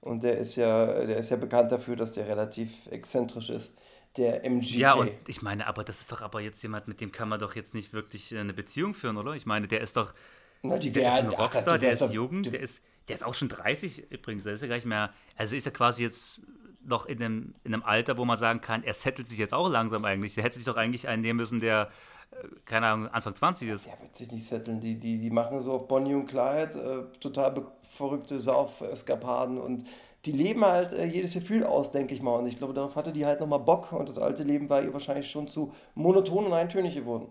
Und 0.01 0.23
der 0.23 0.37
ist 0.37 0.55
ja, 0.55 0.85
der 0.85 1.17
ist 1.17 1.29
ja 1.29 1.37
bekannt 1.37 1.71
dafür, 1.71 1.95
dass 1.95 2.13
der 2.13 2.27
relativ 2.27 2.87
exzentrisch 2.87 3.49
ist. 3.49 3.71
Der 4.19 4.43
MGK. 4.43 4.75
Ja, 4.77 4.93
und 4.93 5.11
ich 5.27 5.41
meine, 5.41 5.65
aber 5.65 5.83
das 5.83 6.01
ist 6.01 6.11
doch 6.11 6.21
aber 6.21 6.41
jetzt 6.41 6.61
jemand, 6.61 6.87
mit 6.89 6.99
dem 6.99 7.11
kann 7.11 7.29
man 7.29 7.39
doch 7.39 7.55
jetzt 7.55 7.73
nicht 7.73 7.93
wirklich 7.93 8.31
äh, 8.33 8.39
eine 8.39 8.53
Beziehung 8.53 8.93
führen, 8.93 9.15
oder? 9.17 9.33
Ich 9.33 9.45
meine, 9.45 9.67
der 9.67 9.79
ist 9.81 9.95
doch, 9.95 10.13
Na, 10.61 10.77
der 10.77 10.89
ist 10.89 10.97
ein 10.97 11.33
ach, 11.33 11.39
Rockstar, 11.39 11.75
die 11.77 11.85
der 11.85 11.91
ist 11.91 12.01
doch- 12.01 12.09
die- 12.11 12.41
der 12.49 12.59
ist, 12.59 12.83
der 13.07 13.15
ist 13.15 13.23
auch 13.23 13.33
schon 13.33 13.47
30 13.49 14.11
übrigens, 14.11 14.43
der 14.43 14.53
ist 14.53 14.61
ja 14.61 14.67
gar 14.67 14.75
nicht 14.75 14.85
mehr, 14.85 15.13
also 15.37 15.55
ist 15.55 15.65
er 15.65 15.71
quasi 15.71 16.03
jetzt 16.03 16.41
noch 16.83 17.05
in 17.05 17.21
einem, 17.23 17.55
in 17.63 17.73
einem 17.73 17.83
Alter, 17.83 18.17
wo 18.17 18.25
man 18.25 18.37
sagen 18.37 18.61
kann, 18.61 18.83
er 18.83 18.93
settelt 18.93 19.27
sich 19.29 19.39
jetzt 19.39 19.53
auch 19.53 19.69
langsam 19.69 20.03
eigentlich. 20.05 20.35
Der 20.35 20.43
hätte 20.43 20.55
sich 20.57 20.65
doch 20.65 20.75
eigentlich 20.77 21.07
einen 21.07 21.21
nehmen 21.21 21.37
müssen, 21.37 21.59
der, 21.59 21.89
äh, 22.31 22.35
keine 22.65 22.87
Ahnung, 22.87 23.07
Anfang 23.09 23.35
20 23.35 23.69
ist. 23.69 23.85
Der 23.85 23.99
wird 24.01 24.15
sich 24.15 24.31
nicht 24.31 24.45
setteln. 24.45 24.79
Die, 24.81 24.95
die, 24.99 25.17
die 25.17 25.29
machen 25.29 25.61
so 25.61 25.73
auf 25.73 25.87
Bonnie 25.87 26.13
und 26.15 26.25
Clyde 26.27 27.07
äh, 27.13 27.19
total 27.19 27.65
verrückte 27.89 28.39
Sauf-Eskapaden 28.39 29.57
und 29.57 29.83
die 30.25 30.31
leben 30.31 30.65
halt 30.65 30.93
äh, 30.93 31.05
jedes 31.05 31.33
Gefühl 31.33 31.63
aus, 31.63 31.91
denke 31.91 32.13
ich 32.13 32.21
mal. 32.21 32.35
Und 32.35 32.47
ich 32.47 32.57
glaube, 32.57 32.73
darauf 32.73 32.95
hatte 32.95 33.13
die 33.13 33.25
halt 33.25 33.39
nochmal 33.39 33.59
Bock 33.59 33.91
und 33.91 34.09
das 34.09 34.17
alte 34.17 34.43
Leben 34.43 34.69
war 34.69 34.81
ihr 34.81 34.93
wahrscheinlich 34.93 35.29
schon 35.29 35.47
zu 35.47 35.73
monoton 35.95 36.45
und 36.45 36.53
eintönig 36.53 36.95
geworden. 36.95 37.27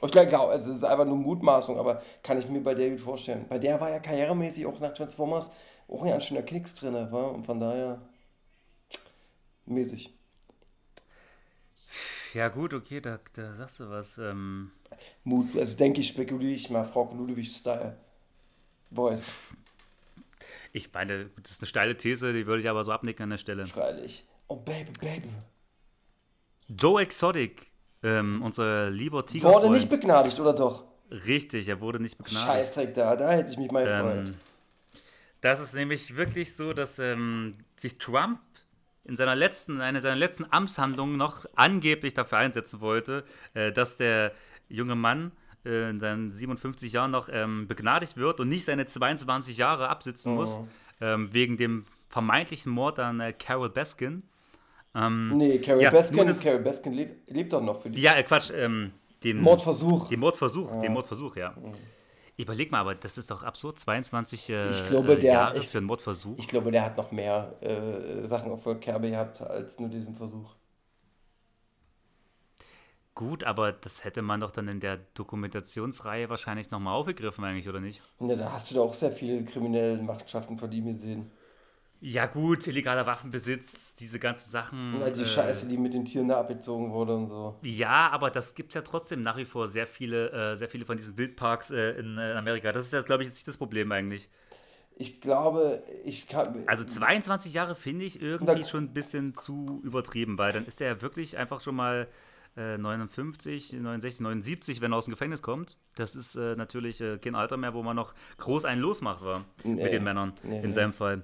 Und 0.00 0.14
ich 0.14 0.28
glaube, 0.28 0.52
also 0.52 0.70
es 0.70 0.76
ist 0.76 0.84
einfach 0.84 1.06
nur 1.06 1.16
Mutmaßung, 1.16 1.78
aber 1.78 2.02
kann 2.22 2.38
ich 2.38 2.48
mir 2.48 2.60
bei 2.60 2.74
der 2.74 2.90
gut 2.90 3.00
vorstellen. 3.00 3.46
Bei 3.48 3.58
der 3.58 3.80
war 3.80 3.90
ja 3.90 4.00
karrieremäßig 4.00 4.66
auch 4.66 4.80
nach 4.80 4.92
Transformers 4.92 5.50
auch 5.88 6.02
ein 6.02 6.10
ganz 6.10 6.24
schöner 6.24 6.42
Knicks 6.42 6.74
drin, 6.74 6.94
war 7.12 7.32
und 7.32 7.46
von 7.46 7.60
daher 7.60 8.00
mäßig. 9.66 10.12
Ja 12.34 12.48
gut, 12.48 12.74
okay, 12.74 13.00
da, 13.00 13.20
da 13.34 13.54
sagst 13.54 13.80
du 13.80 13.88
was. 13.88 14.18
Ähm, 14.18 14.72
Mut, 15.22 15.56
also 15.56 15.76
denke 15.76 16.00
ich, 16.00 16.08
spekuliere 16.08 16.52
ich 16.52 16.68
mal, 16.68 16.84
Frau 16.84 17.12
Ludwig-Style. 17.16 17.96
Voice, 18.90 19.32
ich 20.74 20.92
meine, 20.92 21.30
das 21.40 21.52
ist 21.52 21.62
eine 21.62 21.68
steile 21.68 21.96
These, 21.96 22.32
die 22.32 22.46
würde 22.46 22.60
ich 22.60 22.68
aber 22.68 22.82
so 22.82 22.90
abnicken 22.90 23.22
an 23.22 23.30
der 23.30 23.38
Stelle. 23.38 23.66
freilich. 23.68 24.24
Oh, 24.48 24.56
Baby, 24.56 24.90
Baby. 25.00 25.28
Joe 26.68 27.00
Exotic, 27.00 27.70
ähm, 28.02 28.42
unser 28.42 28.90
lieber 28.90 29.24
Tiger. 29.24 29.50
Wurde 29.50 29.70
nicht 29.70 29.88
begnadigt, 29.88 30.38
oder 30.40 30.52
doch? 30.52 30.84
Richtig, 31.10 31.68
er 31.68 31.80
wurde 31.80 32.00
nicht 32.00 32.18
begnadigt. 32.18 32.46
Scheißdreck 32.46 32.92
da, 32.92 33.14
da 33.14 33.30
hätte 33.30 33.50
ich 33.50 33.56
mich 33.56 33.70
mal 33.70 33.84
gefreut. 33.84 34.28
Ähm, 34.28 34.34
das 35.40 35.60
ist 35.60 35.74
nämlich 35.74 36.16
wirklich 36.16 36.56
so, 36.56 36.72
dass 36.72 36.98
ähm, 36.98 37.52
sich 37.76 37.96
Trump 37.98 38.40
in 39.04 39.16
seiner 39.16 39.36
letzten, 39.36 39.80
einer 39.80 40.00
seiner 40.00 40.16
letzten 40.16 40.44
Amtshandlungen 40.50 41.16
noch 41.16 41.44
angeblich 41.54 42.14
dafür 42.14 42.38
einsetzen 42.38 42.80
wollte, 42.80 43.22
äh, 43.52 43.70
dass 43.70 43.96
der 43.96 44.32
junge 44.68 44.96
Mann 44.96 45.30
äh, 45.64 45.90
in 45.90 46.00
seinen 46.00 46.30
57 46.32 46.92
Jahren 46.92 47.10
noch 47.10 47.28
ähm, 47.30 47.66
begnadigt 47.66 48.16
wird 48.16 48.40
und 48.40 48.48
nicht 48.48 48.64
seine 48.64 48.86
22 48.86 49.56
Jahre 49.58 49.88
absitzen 49.88 50.34
muss, 50.34 50.58
ähm, 51.00 51.32
wegen 51.32 51.56
dem 51.56 51.84
vermeintlichen 52.08 52.72
Mord 52.72 52.98
an 52.98 53.20
äh, 53.20 53.32
Carol 53.32 53.70
Baskin. 53.70 54.22
Ähm, 54.94 55.36
nee, 55.36 55.58
Carrie 55.58 55.82
ja, 55.82 55.90
Baskin, 55.90 56.28
ist 56.28 56.42
Carrie 56.42 56.62
Baskin 56.62 56.92
lebt, 56.92 57.28
lebt 57.30 57.52
doch 57.52 57.60
noch 57.62 57.80
für 57.82 57.90
die. 57.90 58.00
ja, 58.00 58.12
äh, 58.14 58.22
Quatsch, 58.22 58.52
ähm, 58.54 58.92
den 59.24 59.40
Mordversuch. 59.40 60.08
Den 60.08 60.20
Mordversuch, 60.20 60.78
den 60.80 60.92
Mordversuch, 60.92 61.34
ja. 61.36 61.54
Überleg 62.36 62.70
mal, 62.72 62.80
aber 62.80 62.94
das 62.96 63.16
ist 63.16 63.30
doch 63.30 63.42
absurd, 63.44 63.78
22 63.78 64.50
äh, 64.50 64.70
Ich 64.70 64.88
glaube, 64.88 65.16
der- 65.16 65.32
Jahre 65.32 65.58
ich- 65.58 65.68
für 65.68 65.78
einen 65.78 65.86
Mordversuch. 65.86 66.36
Ich 66.38 66.48
glaube, 66.48 66.70
der 66.72 66.84
hat 66.84 66.96
noch 66.96 67.10
mehr 67.12 67.56
äh, 67.60 68.24
Sachen 68.26 68.50
auf 68.52 68.64
der 68.64 68.74
Kerbe 68.76 69.08
gehabt 69.10 69.40
als 69.40 69.78
nur 69.78 69.88
diesen 69.88 70.14
Versuch. 70.16 70.54
Gut, 73.14 73.44
aber 73.44 73.70
das 73.72 74.04
hätte 74.04 74.22
man 74.22 74.40
doch 74.40 74.50
dann 74.50 74.66
in 74.66 74.80
der 74.80 74.96
Dokumentationsreihe 75.14 76.28
wahrscheinlich 76.28 76.70
nochmal 76.70 76.94
aufgegriffen 76.94 77.44
eigentlich, 77.44 77.68
oder 77.68 77.80
nicht? 77.80 78.02
Ja, 78.20 78.34
da 78.34 78.52
hast 78.52 78.70
du 78.70 78.74
doch 78.76 78.86
auch 78.86 78.94
sehr 78.94 79.12
viele 79.12 79.44
kriminelle 79.44 80.02
Machenschaften 80.02 80.58
von 80.58 80.70
ihm 80.72 80.86
gesehen. 80.86 81.30
Ja 82.00 82.26
gut, 82.26 82.66
illegaler 82.66 83.06
Waffenbesitz, 83.06 83.94
diese 83.94 84.18
ganzen 84.18 84.50
Sachen. 84.50 85.00
Ja, 85.00 85.10
die 85.10 85.22
äh, 85.22 85.26
Scheiße, 85.26 85.68
die 85.68 85.78
mit 85.78 85.94
den 85.94 86.04
Tieren 86.04 86.28
da 86.28 86.40
abgezogen 86.40 86.92
wurde 86.92 87.14
und 87.16 87.28
so. 87.28 87.54
Ja, 87.62 88.10
aber 88.10 88.30
das 88.30 88.54
gibt 88.54 88.70
es 88.70 88.74
ja 88.74 88.82
trotzdem 88.82 89.22
nach 89.22 89.38
wie 89.38 89.46
vor 89.46 89.68
sehr 89.68 89.86
viele, 89.86 90.30
äh, 90.30 90.56
sehr 90.56 90.68
viele 90.68 90.84
von 90.84 90.98
diesen 90.98 91.16
Wildparks 91.16 91.70
äh, 91.70 91.92
in, 91.92 92.18
äh, 92.18 92.32
in 92.32 92.36
Amerika. 92.36 92.72
Das 92.72 92.84
ist 92.84 92.92
ja, 92.92 93.00
glaube 93.00 93.22
ich, 93.22 93.28
jetzt 93.28 93.36
nicht 93.36 93.48
das 93.48 93.56
Problem 93.56 93.90
eigentlich. 93.90 94.28
Ich 94.96 95.20
glaube, 95.20 95.82
ich 96.04 96.28
kann. 96.28 96.62
Also 96.66 96.84
22 96.84 97.54
Jahre 97.54 97.74
finde 97.74 98.04
ich 98.04 98.20
irgendwie 98.22 98.62
Da- 98.62 98.68
schon 98.68 98.84
ein 98.84 98.92
bisschen 98.94 99.34
zu 99.34 99.80
übertrieben, 99.82 100.38
weil 100.38 100.52
dann 100.52 100.66
ist 100.66 100.80
er 100.80 100.88
ja 100.88 101.02
wirklich 101.02 101.36
einfach 101.36 101.60
schon 101.60 101.74
mal 101.74 102.06
äh, 102.56 102.78
59, 102.78 103.72
69, 103.72 104.20
79, 104.20 104.80
wenn 104.80 104.92
er 104.92 104.98
aus 104.98 105.06
dem 105.06 105.12
Gefängnis 105.12 105.42
kommt. 105.42 105.76
Das 105.96 106.14
ist 106.14 106.36
äh, 106.36 106.56
natürlich 106.56 107.00
äh, 107.00 107.18
kein 107.18 107.34
Alter 107.34 107.56
mehr, 107.56 107.74
wo 107.74 107.82
man 107.82 107.96
noch 107.96 108.14
groß 108.38 108.64
einen 108.64 108.80
losmacht 108.80 109.22
war 109.24 109.44
Nee. 109.64 109.82
mit 109.82 109.92
den 109.92 110.04
Männern 110.04 110.32
Nee, 110.42 110.60
in 110.60 110.62
nee. 110.66 110.72
seinem 110.72 110.92
Fall. 110.92 111.22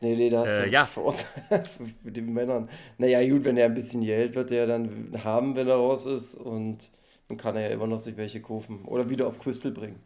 Nee, 0.00 0.16
nee, 0.16 0.30
da 0.30 0.40
hast 0.40 0.48
Äh, 0.48 0.64
du 0.64 0.68
ja. 0.70 0.86
Vorurteile 0.86 1.62
mit 2.02 2.16
den 2.16 2.32
Männern. 2.32 2.68
Naja, 2.98 3.26
gut, 3.28 3.44
wenn 3.44 3.56
er 3.56 3.66
ein 3.66 3.74
bisschen 3.74 4.02
Geld 4.02 4.34
wird, 4.34 4.50
der 4.50 4.66
dann 4.66 5.12
haben, 5.24 5.54
wenn 5.56 5.68
er 5.68 5.76
raus 5.76 6.06
ist. 6.06 6.34
Und 6.34 6.90
dann 7.28 7.36
kann 7.38 7.56
er 7.56 7.62
ja 7.62 7.68
immer 7.68 7.86
noch 7.86 7.98
sich 7.98 8.16
welche 8.16 8.40
kaufen. 8.42 8.84
Oder 8.84 9.08
wieder 9.10 9.26
auf 9.28 9.38
Crystal 9.38 9.70
bringen. 9.70 10.00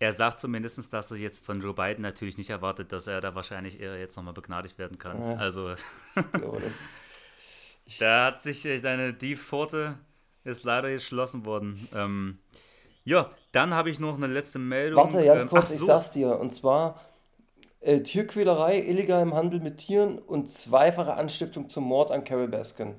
Er 0.00 0.12
sagt 0.12 0.38
zumindest, 0.38 0.92
dass 0.92 1.10
er 1.10 1.16
jetzt 1.16 1.44
von 1.44 1.60
Joe 1.60 1.74
Biden 1.74 2.02
natürlich 2.02 2.38
nicht 2.38 2.50
erwartet, 2.50 2.92
dass 2.92 3.08
er 3.08 3.20
da 3.20 3.34
wahrscheinlich 3.34 3.80
eher 3.80 3.98
jetzt 3.98 4.16
nochmal 4.16 4.32
begnadigt 4.34 4.78
werden 4.78 4.98
kann. 4.98 5.20
Ja. 5.20 5.34
Also 5.36 5.74
So, 6.32 6.58
das, 6.60 7.07
da 7.98 8.26
hat 8.26 8.42
sich 8.42 8.64
äh, 8.66 8.78
seine 8.78 9.12
die 9.14 9.36
Pforte 9.36 9.98
ist 10.44 10.64
leider 10.64 10.90
geschlossen 10.90 11.44
worden. 11.44 11.88
Ähm, 11.94 12.38
ja, 13.04 13.30
dann 13.52 13.74
habe 13.74 13.90
ich 13.90 14.00
noch 14.00 14.16
eine 14.16 14.26
letzte 14.28 14.58
Meldung. 14.58 14.98
warte, 15.02 15.24
ganz 15.24 15.44
Ähm, 15.44 15.48
kurz, 15.48 15.70
ach 15.70 15.70
ich 15.70 15.78
so. 15.78 15.86
sag's 15.86 16.10
dir. 16.10 16.38
Und 16.38 16.54
zwar 16.54 17.00
äh, 17.80 18.00
Tierquälerei, 18.02 18.80
illegal 18.82 19.22
im 19.22 19.34
Handel 19.34 19.60
mit 19.60 19.78
Tieren 19.78 20.18
und 20.18 20.50
zweifache 20.50 21.14
Anstiftung 21.14 21.68
zum 21.68 21.84
Mord 21.84 22.10
an 22.12 22.24
Carol 22.24 22.48
Baskin. 22.48 22.96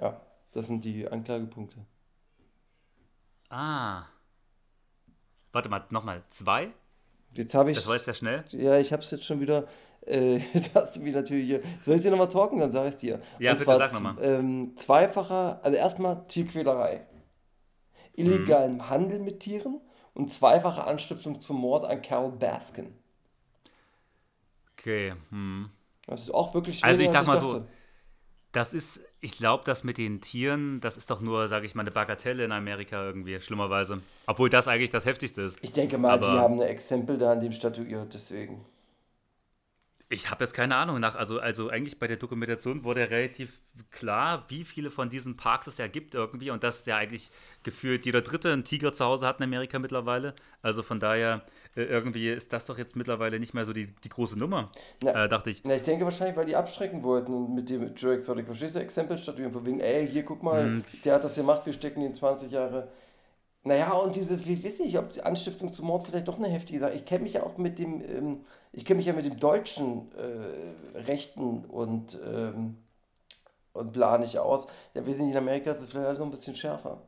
Ja, 0.00 0.20
das 0.52 0.68
sind 0.68 0.84
die 0.84 1.08
Anklagepunkte. 1.08 1.78
Ah. 3.50 4.06
Warte 5.52 5.68
mal, 5.68 5.84
nochmal. 5.90 6.22
Zwei? 6.28 6.72
Jetzt 7.32 7.54
habe 7.54 7.70
ich. 7.70 7.76
Das 7.78 7.86
war 7.86 7.94
jetzt 7.94 8.04
sehr 8.04 8.14
schnell. 8.14 8.44
Ja, 8.50 8.78
ich 8.78 8.92
hab's 8.92 9.10
jetzt 9.10 9.24
schon 9.24 9.40
wieder. 9.40 9.66
Äh, 10.06 10.40
hast 10.74 10.96
du 10.96 11.00
mich 11.00 11.14
natürlich 11.14 11.46
hier. 11.46 11.62
Soll 11.80 11.96
ich 11.96 12.02
dir 12.02 12.10
nochmal 12.10 12.28
talken? 12.28 12.58
Dann 12.60 12.72
sag 12.72 12.86
ich's 12.88 12.98
dir. 12.98 13.20
Ja, 13.38 13.50
Und 13.52 13.58
bitte 13.58 13.64
zwar 13.64 13.78
sag 13.78 13.90
z- 13.90 14.02
noch 14.02 14.14
mal. 14.14 14.22
Ähm, 14.24 14.72
zweifacher, 14.76 15.60
also 15.62 15.76
erstmal 15.76 16.26
Tierquälerei. 16.28 17.06
Illegalen 18.14 18.88
Handel 18.88 19.18
mit 19.18 19.40
Tieren 19.40 19.80
und 20.14 20.30
zweifache 20.32 20.84
Anstiftung 20.84 21.40
zum 21.40 21.58
Mord 21.60 21.84
an 21.84 22.00
Carol 22.00 22.32
Baskin. 22.32 22.94
Okay. 24.78 25.14
Hm. 25.30 25.70
Das 26.06 26.22
ist 26.22 26.30
auch 26.30 26.54
wirklich 26.54 26.84
Also 26.84 27.02
ich 27.02 27.10
sag 27.10 27.26
mal 27.26 27.38
so, 27.38 27.54
dachte. 27.54 27.68
Das 28.52 28.72
ist, 28.72 29.00
ich 29.20 29.36
glaube, 29.36 29.64
das 29.66 29.84
mit 29.84 29.98
den 29.98 30.20
Tieren, 30.22 30.80
das 30.80 30.96
ist 30.96 31.10
doch 31.10 31.20
nur, 31.20 31.46
sage 31.48 31.66
ich 31.66 31.74
mal, 31.74 31.82
eine 31.82 31.90
Bagatelle 31.90 32.44
in 32.44 32.52
Amerika 32.52 33.04
irgendwie, 33.04 33.38
schlimmerweise. 33.40 34.00
Obwohl 34.26 34.48
das 34.48 34.66
eigentlich 34.66 34.88
das 34.90 35.04
Heftigste 35.04 35.42
ist. 35.42 35.58
Ich 35.60 35.72
denke 35.72 35.98
mal, 35.98 36.18
die 36.18 36.26
aber- 36.26 36.38
haben 36.40 36.54
ein 36.54 36.68
Exempel 36.68 37.18
da 37.18 37.32
an 37.32 37.40
dem 37.40 37.52
statuiert, 37.52 38.14
deswegen. 38.14 38.64
Ich 40.08 40.30
habe 40.30 40.44
jetzt 40.44 40.52
keine 40.54 40.76
Ahnung 40.76 41.00
nach. 41.00 41.16
Also, 41.16 41.40
also 41.40 41.68
eigentlich 41.68 41.98
bei 41.98 42.06
der 42.06 42.16
Dokumentation 42.16 42.84
wurde 42.84 43.00
ja 43.00 43.06
relativ 43.06 43.60
klar, 43.90 44.44
wie 44.48 44.62
viele 44.62 44.88
von 44.90 45.10
diesen 45.10 45.36
Parks 45.36 45.66
es 45.66 45.78
ja 45.78 45.88
gibt 45.88 46.14
irgendwie 46.14 46.50
und 46.50 46.62
dass 46.62 46.86
ja 46.86 46.96
eigentlich 46.96 47.28
gefühlt 47.64 48.06
jeder 48.06 48.22
Dritte 48.22 48.52
einen 48.52 48.62
Tiger 48.62 48.92
zu 48.92 49.04
Hause 49.04 49.26
hat 49.26 49.38
in 49.40 49.44
Amerika 49.44 49.80
mittlerweile. 49.80 50.34
Also 50.62 50.84
von 50.84 51.00
daher 51.00 51.42
äh, 51.74 51.82
irgendwie 51.82 52.30
ist 52.30 52.52
das 52.52 52.66
doch 52.66 52.78
jetzt 52.78 52.94
mittlerweile 52.94 53.40
nicht 53.40 53.52
mehr 53.52 53.64
so 53.64 53.72
die, 53.72 53.88
die 54.04 54.08
große 54.08 54.38
Nummer, 54.38 54.70
Na, 55.02 55.24
äh, 55.24 55.28
dachte 55.28 55.50
ich. 55.50 55.62
Na, 55.64 55.74
ich 55.74 55.82
denke 55.82 56.04
wahrscheinlich, 56.04 56.36
weil 56.36 56.46
die 56.46 56.54
abschrecken 56.54 57.02
wollten 57.02 57.34
und 57.34 57.54
mit 57.56 57.68
dem 57.68 57.92
Joe 57.96 58.14
Exotic, 58.14 58.46
verstehst 58.46 58.76
du, 58.76 58.78
Exempel 58.78 59.18
statuieren, 59.18 59.50
von 59.50 59.66
wegen, 59.66 59.80
ey, 59.80 60.06
hier, 60.06 60.22
guck 60.24 60.40
mal, 60.44 60.66
Mhm. 60.66 60.84
der 61.04 61.14
hat 61.16 61.24
das 61.24 61.34
gemacht, 61.34 61.66
wir 61.66 61.72
stecken 61.72 62.00
ihn 62.02 62.14
20 62.14 62.52
Jahre. 62.52 62.86
Naja, 63.66 63.92
und 63.94 64.14
diese, 64.14 64.36
ich 64.36 64.64
weiß 64.64 64.78
nicht, 64.78 64.96
ob 64.96 65.10
die 65.10 65.22
Anstiftung 65.22 65.70
zum 65.72 65.86
Mord 65.88 66.06
vielleicht 66.06 66.28
doch 66.28 66.38
eine 66.38 66.46
heftige 66.48 66.78
Sache. 66.78 66.92
Ich 66.94 67.04
kenne 67.04 67.24
mich 67.24 67.32
ja 67.34 67.42
auch 67.42 67.58
mit 67.58 67.78
dem, 67.80 68.00
ähm, 68.00 68.44
ich 68.72 68.84
kenne 68.84 68.98
mich 68.98 69.06
ja 69.06 69.12
mit 69.12 69.24
dem 69.24 69.38
deutschen 69.40 70.12
äh, 70.14 70.98
Rechten 70.98 71.64
und, 71.64 72.16
ähm, 72.24 72.76
und 73.72 73.92
bla 73.92 74.18
nicht 74.18 74.38
aus. 74.38 74.68
Ja, 74.94 75.06
wir 75.06 75.14
sind 75.14 75.30
in 75.30 75.36
Amerika, 75.36 75.72
ist 75.72 75.80
es 75.80 75.90
vielleicht 75.90 76.06
alles 76.06 76.18
noch 76.20 76.26
ein 76.26 76.30
bisschen 76.32 76.56
schärfer. 76.56 77.02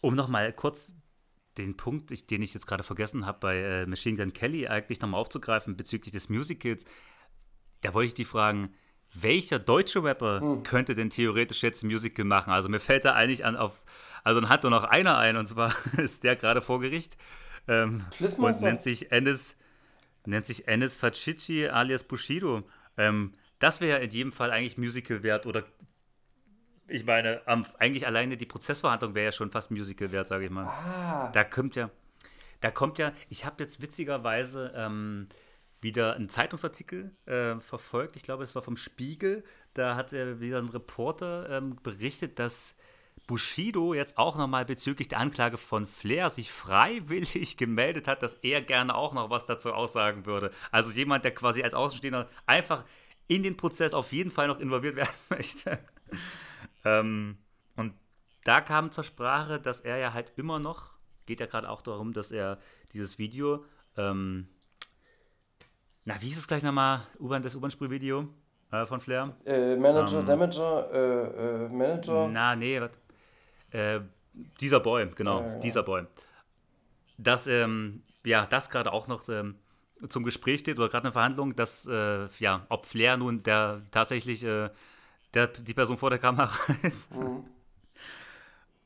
Um 0.00 0.14
nochmal 0.14 0.52
kurz 0.52 0.96
den 1.58 1.76
Punkt, 1.76 2.10
ich, 2.10 2.26
den 2.26 2.42
ich 2.42 2.54
jetzt 2.54 2.66
gerade 2.66 2.82
vergessen 2.82 3.26
habe, 3.26 3.38
bei 3.40 3.56
äh, 3.58 3.86
Machine 3.86 4.16
Gun 4.16 4.32
Kelly 4.32 4.66
eigentlich 4.68 5.00
nochmal 5.00 5.20
aufzugreifen 5.20 5.76
bezüglich 5.76 6.12
des 6.12 6.28
Musicals, 6.28 6.84
da 7.82 7.94
wollte 7.94 8.08
ich 8.08 8.14
die 8.14 8.24
fragen, 8.24 8.74
welcher 9.14 9.58
deutsche 9.58 10.02
Rapper 10.02 10.40
Hm. 10.40 10.62
könnte 10.62 10.94
denn 10.94 11.10
theoretisch 11.10 11.62
jetzt 11.62 11.82
ein 11.82 11.88
Musical 11.88 12.24
machen? 12.24 12.52
Also 12.52 12.68
mir 12.68 12.80
fällt 12.80 13.04
da 13.04 13.14
eigentlich 13.14 13.44
an 13.44 13.56
auf, 13.56 13.84
also 14.24 14.40
dann 14.40 14.48
hat 14.50 14.62
nur 14.64 14.70
noch 14.70 14.84
einer 14.84 15.16
ein 15.18 15.36
und 15.36 15.46
zwar 15.46 15.74
ist 15.98 16.24
der 16.24 16.34
gerade 16.36 16.60
vor 16.62 16.80
Gericht 16.80 17.16
ähm, 17.68 18.04
und 18.58 18.60
nennt 18.62 18.82
sich 18.82 19.12
Ennis, 19.12 19.56
nennt 20.26 20.46
sich 20.46 20.66
Ennis 20.68 20.96
Facici 20.96 21.68
alias 21.68 22.02
Bushido. 22.04 22.64
Ähm, 22.96 23.32
das 23.60 23.80
wäre 23.80 23.98
ja 23.98 24.04
in 24.04 24.10
jedem 24.10 24.32
Fall 24.32 24.50
eigentlich 24.50 24.76
Musical 24.78 25.22
wert 25.22 25.46
oder 25.46 25.64
ich 26.86 27.04
meine, 27.06 27.40
am- 27.46 27.64
eigentlich 27.78 28.06
alleine 28.06 28.36
die 28.36 28.44
Prozessverhandlung 28.46 29.14
wäre 29.14 29.26
ja 29.26 29.32
schon 29.32 29.50
fast 29.50 29.70
Musical 29.70 30.12
wert, 30.12 30.26
sage 30.26 30.44
ich 30.44 30.50
mal. 30.50 30.66
Ah, 30.66 31.30
Da 31.32 31.42
kommt 31.44 31.76
ja, 31.76 31.90
da 32.60 32.70
kommt 32.70 32.98
ja, 32.98 33.12
ich 33.30 33.44
habe 33.46 33.62
jetzt 33.62 33.80
witzigerweise 33.80 34.72
ähm, 34.76 35.28
wieder 35.80 36.14
einen 36.14 36.28
Zeitungsartikel 36.28 37.16
äh, 37.26 37.58
verfolgt. 37.58 38.16
Ich 38.16 38.22
glaube, 38.22 38.44
es 38.44 38.54
war 38.54 38.62
vom 38.62 38.76
Spiegel. 38.76 39.44
Da 39.72 39.96
hat 39.96 40.12
wieder 40.12 40.58
ein 40.58 40.68
Reporter 40.68 41.48
ähm, 41.50 41.76
berichtet, 41.82 42.38
dass 42.38 42.76
Bushido 43.26 43.94
jetzt 43.94 44.18
auch 44.18 44.36
nochmal 44.36 44.64
bezüglich 44.64 45.08
der 45.08 45.18
Anklage 45.18 45.56
von 45.56 45.86
Flair 45.86 46.30
sich 46.30 46.50
freiwillig 46.52 47.56
gemeldet 47.56 48.06
hat, 48.06 48.22
dass 48.22 48.34
er 48.34 48.60
gerne 48.62 48.94
auch 48.94 49.12
noch 49.14 49.30
was 49.30 49.46
dazu 49.46 49.72
aussagen 49.72 50.26
würde. 50.26 50.50
Also 50.70 50.90
jemand, 50.90 51.24
der 51.24 51.34
quasi 51.34 51.62
als 51.62 51.74
Außenstehender 51.74 52.28
einfach 52.46 52.84
in 53.26 53.42
den 53.42 53.56
Prozess 53.56 53.94
auf 53.94 54.12
jeden 54.12 54.30
Fall 54.30 54.48
noch 54.48 54.60
involviert 54.60 54.96
werden 54.96 55.14
möchte. 55.30 55.78
ähm, 56.84 57.38
und 57.76 57.94
da 58.44 58.60
kam 58.60 58.90
zur 58.92 59.04
Sprache, 59.04 59.58
dass 59.58 59.80
er 59.80 59.96
ja 59.96 60.12
halt 60.12 60.32
immer 60.36 60.58
noch, 60.58 60.98
geht 61.26 61.40
ja 61.40 61.46
gerade 61.46 61.70
auch 61.70 61.80
darum, 61.80 62.12
dass 62.12 62.30
er 62.30 62.58
dieses 62.92 63.18
Video, 63.18 63.64
ähm, 63.96 64.48
na, 66.04 66.20
wie 66.20 66.26
hieß 66.26 66.38
es 66.38 66.46
gleich 66.46 66.62
nochmal, 66.62 67.06
U-Bahn, 67.18 67.42
das 67.42 67.56
U-Bahn-Sprühvideo 67.56 68.28
äh, 68.70 68.84
von 68.84 69.00
Flair? 69.00 69.34
Äh, 69.46 69.76
Manager, 69.76 70.20
Ähm, 70.20 70.26
Damager, 70.26 70.90
äh, 70.92 71.64
äh, 71.64 71.68
Manager. 71.70 72.28
Na, 72.28 72.54
nee, 72.54 72.78
äh, 73.74 74.00
dieser 74.60 74.80
Boy, 74.80 75.08
genau, 75.14 75.40
Ja, 75.40 75.46
ja. 75.46 75.58
dieser 75.60 75.82
Boy. 75.82 76.04
Dass, 77.18 77.46
ähm, 77.46 78.02
ja, 78.24 78.46
das 78.46 78.70
gerade 78.70 78.92
auch 78.92 79.08
noch 79.08 79.28
ähm, 79.28 79.56
zum 80.08 80.24
Gespräch 80.24 80.60
steht 80.60 80.78
oder 80.78 80.88
gerade 80.88 81.04
eine 81.04 81.12
Verhandlung, 81.12 81.54
dass, 81.54 81.86
äh, 81.86 82.26
ja, 82.38 82.66
ob 82.68 82.86
Flair 82.86 83.16
nun 83.16 83.42
der 83.42 83.82
tatsächlich 83.90 84.42
äh, 84.44 84.70
der, 85.34 85.48
die 85.48 85.74
Person 85.74 85.96
vor 85.96 86.10
der 86.10 86.18
Kamera 86.18 86.52
ist. 86.82 87.14
Mhm. 87.14 87.44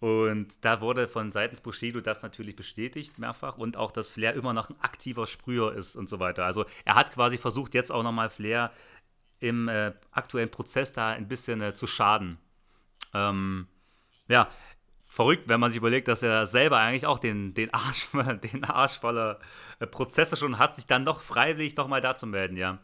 Und 0.01 0.65
da 0.65 0.81
wurde 0.81 1.09
von 1.09 1.33
seitens 1.33 1.61
Bushido 1.61 2.01
das 2.01 2.23
natürlich 2.23 2.55
bestätigt, 2.55 3.19
mehrfach. 3.19 3.59
Und 3.59 3.77
auch, 3.77 3.91
dass 3.91 4.09
Flair 4.09 4.35
immer 4.35 4.53
noch 4.53 4.71
ein 4.71 4.81
aktiver 4.81 5.27
Sprüher 5.27 5.75
ist 5.75 5.97
und 5.97 6.09
so 6.09 6.21
weiter. 6.21 6.45
Also 6.45 6.67
er 6.85 6.95
hat 6.95 7.13
quasi 7.13 7.37
versucht, 7.37 7.75
jetzt 7.75 7.91
auch 7.91 8.05
nochmal 8.05 8.31
Flair 8.31 8.73
im 9.41 9.69
äh, 9.69 9.93
aktuellen 10.13 10.51
Prozess 10.51 10.93
da 10.93 11.09
ein 11.09 11.27
bisschen 11.27 11.61
äh, 11.61 11.75
zu 11.75 11.87
schaden. 11.87 12.39
Ähm, 13.13 13.67
ja, 14.29 14.49
verrückt, 15.09 15.49
wenn 15.49 15.59
man 15.59 15.71
sich 15.71 15.79
überlegt, 15.79 16.07
dass 16.07 16.23
er 16.23 16.47
selber 16.47 16.79
eigentlich 16.79 17.07
auch 17.07 17.19
den, 17.19 17.55
den 17.55 17.73
Arsch, 17.73 18.09
den 18.53 18.65
Arsch 18.65 19.01
voller 19.01 19.41
äh, 19.81 19.87
Prozesse 19.87 20.37
schon 20.37 20.59
hat, 20.59 20.77
sich 20.77 20.87
dann 20.87 21.03
noch 21.03 21.21
freiwillig 21.21 21.77
nochmal 21.77 22.01
da 22.01 22.15
zu 22.15 22.27
melden, 22.27 22.57
ja. 22.57 22.79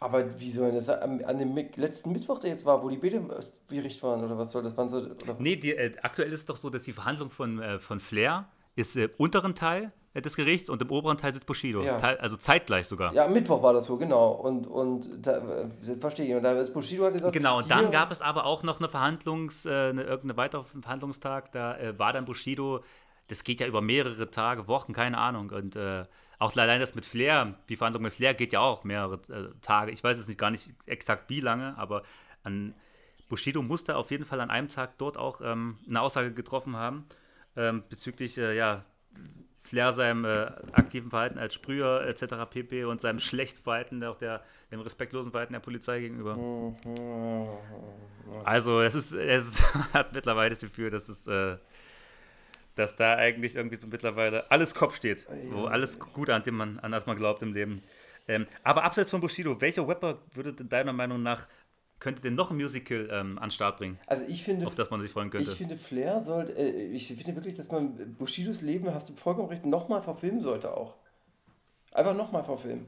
Aber 0.00 0.40
wie 0.40 0.50
soll 0.50 0.72
das 0.72 0.88
an, 0.88 1.24
an 1.24 1.38
dem 1.38 1.56
letzten 1.76 2.10
Mittwoch, 2.10 2.40
der 2.40 2.50
jetzt 2.50 2.66
war, 2.66 2.82
wo 2.82 2.90
die 2.90 2.96
Bede 2.96 3.18
im 3.18 3.32
Gericht 3.68 4.02
waren, 4.02 4.24
oder 4.24 4.36
was 4.36 4.50
soll 4.50 4.64
das? 4.64 4.76
Waren 4.76 4.88
so, 4.88 4.98
oder? 4.98 5.36
Nee, 5.38 5.54
die, 5.54 5.76
äh, 5.76 5.92
aktuell 6.02 6.32
ist 6.32 6.40
es 6.40 6.46
doch 6.46 6.56
so, 6.56 6.70
dass 6.70 6.82
die 6.82 6.92
Verhandlung 6.92 7.30
von, 7.30 7.62
äh, 7.62 7.78
von 7.78 8.00
Flair 8.00 8.48
ist 8.76 8.96
im 8.96 9.10
unteren 9.18 9.54
Teil 9.54 9.92
des 10.14 10.36
Gerichts 10.36 10.68
und 10.68 10.82
im 10.82 10.90
oberen 10.90 11.16
Teil 11.16 11.32
sitzt 11.32 11.46
Bushido. 11.46 11.82
Ja. 11.82 11.96
Teil, 11.96 12.18
also 12.18 12.36
zeitgleich 12.36 12.86
sogar. 12.86 13.14
Ja, 13.14 13.24
am 13.24 13.32
Mittwoch 13.32 13.62
war 13.62 13.72
das 13.72 13.86
so, 13.86 13.96
genau. 13.96 14.32
Und, 14.32 14.66
und 14.66 15.26
da 15.26 15.38
äh, 15.38 15.96
verstehe 15.98 16.26
ich. 16.26 16.34
Und 16.34 16.42
da 16.42 16.52
ist 16.52 16.74
Bushido 16.74 17.06
hat 17.06 17.12
gesagt. 17.12 17.32
Genau, 17.32 17.58
und 17.58 17.70
dann 17.70 17.90
gab 17.90 18.12
es 18.12 18.20
aber 18.20 18.44
auch 18.44 18.62
noch 18.62 18.78
eine 18.78 18.88
Verhandlungs-, 18.88 19.66
äh, 19.66 19.90
eine, 19.90 20.02
irgendeine 20.02 20.36
weitere 20.36 20.64
Verhandlungstag, 20.64 21.52
da 21.52 21.78
äh, 21.78 21.98
war 21.98 22.12
dann 22.12 22.26
Bushido, 22.26 22.84
das 23.28 23.42
geht 23.42 23.60
ja 23.60 23.66
über 23.66 23.80
mehrere 23.80 24.30
Tage, 24.30 24.68
Wochen, 24.68 24.92
keine 24.92 25.16
Ahnung. 25.16 25.50
Und 25.50 25.76
äh, 25.76 26.04
auch 26.38 26.54
allein 26.56 26.80
das 26.80 26.94
mit 26.94 27.06
Flair, 27.06 27.54
die 27.70 27.76
Verhandlung 27.76 28.02
mit 28.02 28.12
Flair 28.12 28.34
geht 28.34 28.52
ja 28.52 28.60
auch 28.60 28.84
mehrere 28.84 29.14
äh, 29.30 29.48
Tage. 29.62 29.92
Ich 29.92 30.04
weiß 30.04 30.18
jetzt 30.18 30.28
nicht 30.28 30.38
gar 30.38 30.50
nicht 30.50 30.74
exakt 30.84 31.30
wie 31.30 31.40
lange, 31.40 31.78
aber 31.78 32.02
an 32.42 32.74
Bushido 33.30 33.62
musste 33.62 33.96
auf 33.96 34.10
jeden 34.10 34.26
Fall 34.26 34.40
an 34.40 34.50
einem 34.50 34.68
Tag 34.68 34.98
dort 34.98 35.16
auch 35.16 35.40
ähm, 35.40 35.78
eine 35.88 36.02
Aussage 36.02 36.34
getroffen 36.34 36.76
haben 36.76 37.06
ähm, 37.56 37.82
bezüglich, 37.88 38.38
äh, 38.38 38.56
ja, 38.56 38.84
Flair 39.62 39.92
seinem 39.92 40.24
äh, 40.24 40.50
aktiven 40.72 41.10
Verhalten 41.10 41.38
als 41.38 41.54
Sprüher 41.54 42.04
etc. 42.06 42.34
pp. 42.50 42.84
und 42.84 43.00
seinem 43.00 43.20
schlechten 43.20 43.62
Verhalten, 43.62 44.02
auch 44.04 44.16
der, 44.16 44.42
dem 44.70 44.80
respektlosen 44.80 45.30
Verhalten 45.30 45.52
der 45.52 45.60
Polizei 45.60 46.00
gegenüber. 46.00 46.36
Also 48.44 48.82
es 48.82 48.94
ist, 48.94 49.12
es 49.12 49.62
hat 49.92 50.12
mittlerweile 50.12 50.50
das 50.50 50.60
Gefühl, 50.60 50.90
dass 50.90 51.08
es, 51.08 51.26
äh, 51.26 51.56
dass 52.74 52.96
da 52.96 53.14
eigentlich 53.14 53.54
irgendwie 53.54 53.76
so 53.76 53.86
mittlerweile 53.86 54.50
alles 54.50 54.74
Kopf 54.74 54.96
steht, 54.96 55.28
wo 55.50 55.66
alles 55.66 55.98
gut 55.98 56.28
an 56.28 56.42
dem 56.42 56.56
man, 56.56 56.78
an 56.80 56.90
das 56.90 57.06
man 57.06 57.16
glaubt 57.16 57.42
im 57.42 57.52
Leben. 57.52 57.82
Ähm, 58.28 58.46
aber 58.62 58.84
abseits 58.84 59.10
von 59.10 59.20
Bushido, 59.20 59.60
welcher 59.60 59.86
Rapper 59.86 60.18
würde 60.34 60.52
deiner 60.52 60.92
Meinung 60.92 61.22
nach 61.22 61.48
könnte 62.02 62.20
denn 62.20 62.34
noch 62.34 62.50
ein 62.50 62.56
Musical 62.56 63.08
ähm, 63.12 63.38
an 63.38 63.44
den 63.44 63.50
Start 63.52 63.76
bringen, 63.78 63.96
Also 64.08 64.24
ich 64.26 64.42
finde, 64.42 64.66
auf 64.66 64.74
das 64.74 64.90
man 64.90 65.00
sich 65.00 65.12
freuen 65.12 65.30
könnte? 65.30 65.48
ich 65.48 65.56
finde 65.56 65.76
Flair 65.76 66.20
sollte, 66.20 66.52
äh, 66.52 66.88
ich 66.88 67.06
finde 67.06 67.36
wirklich, 67.36 67.54
dass 67.54 67.70
man 67.70 68.16
Bushidos 68.18 68.60
Leben, 68.60 68.92
hast 68.92 69.08
du 69.08 69.14
vollkommen 69.14 69.48
recht, 69.48 69.64
nochmal 69.64 70.02
verfilmen 70.02 70.40
sollte 70.40 70.76
auch. 70.76 70.96
Einfach 71.92 72.16
nochmal 72.16 72.42
verfilmen. 72.42 72.86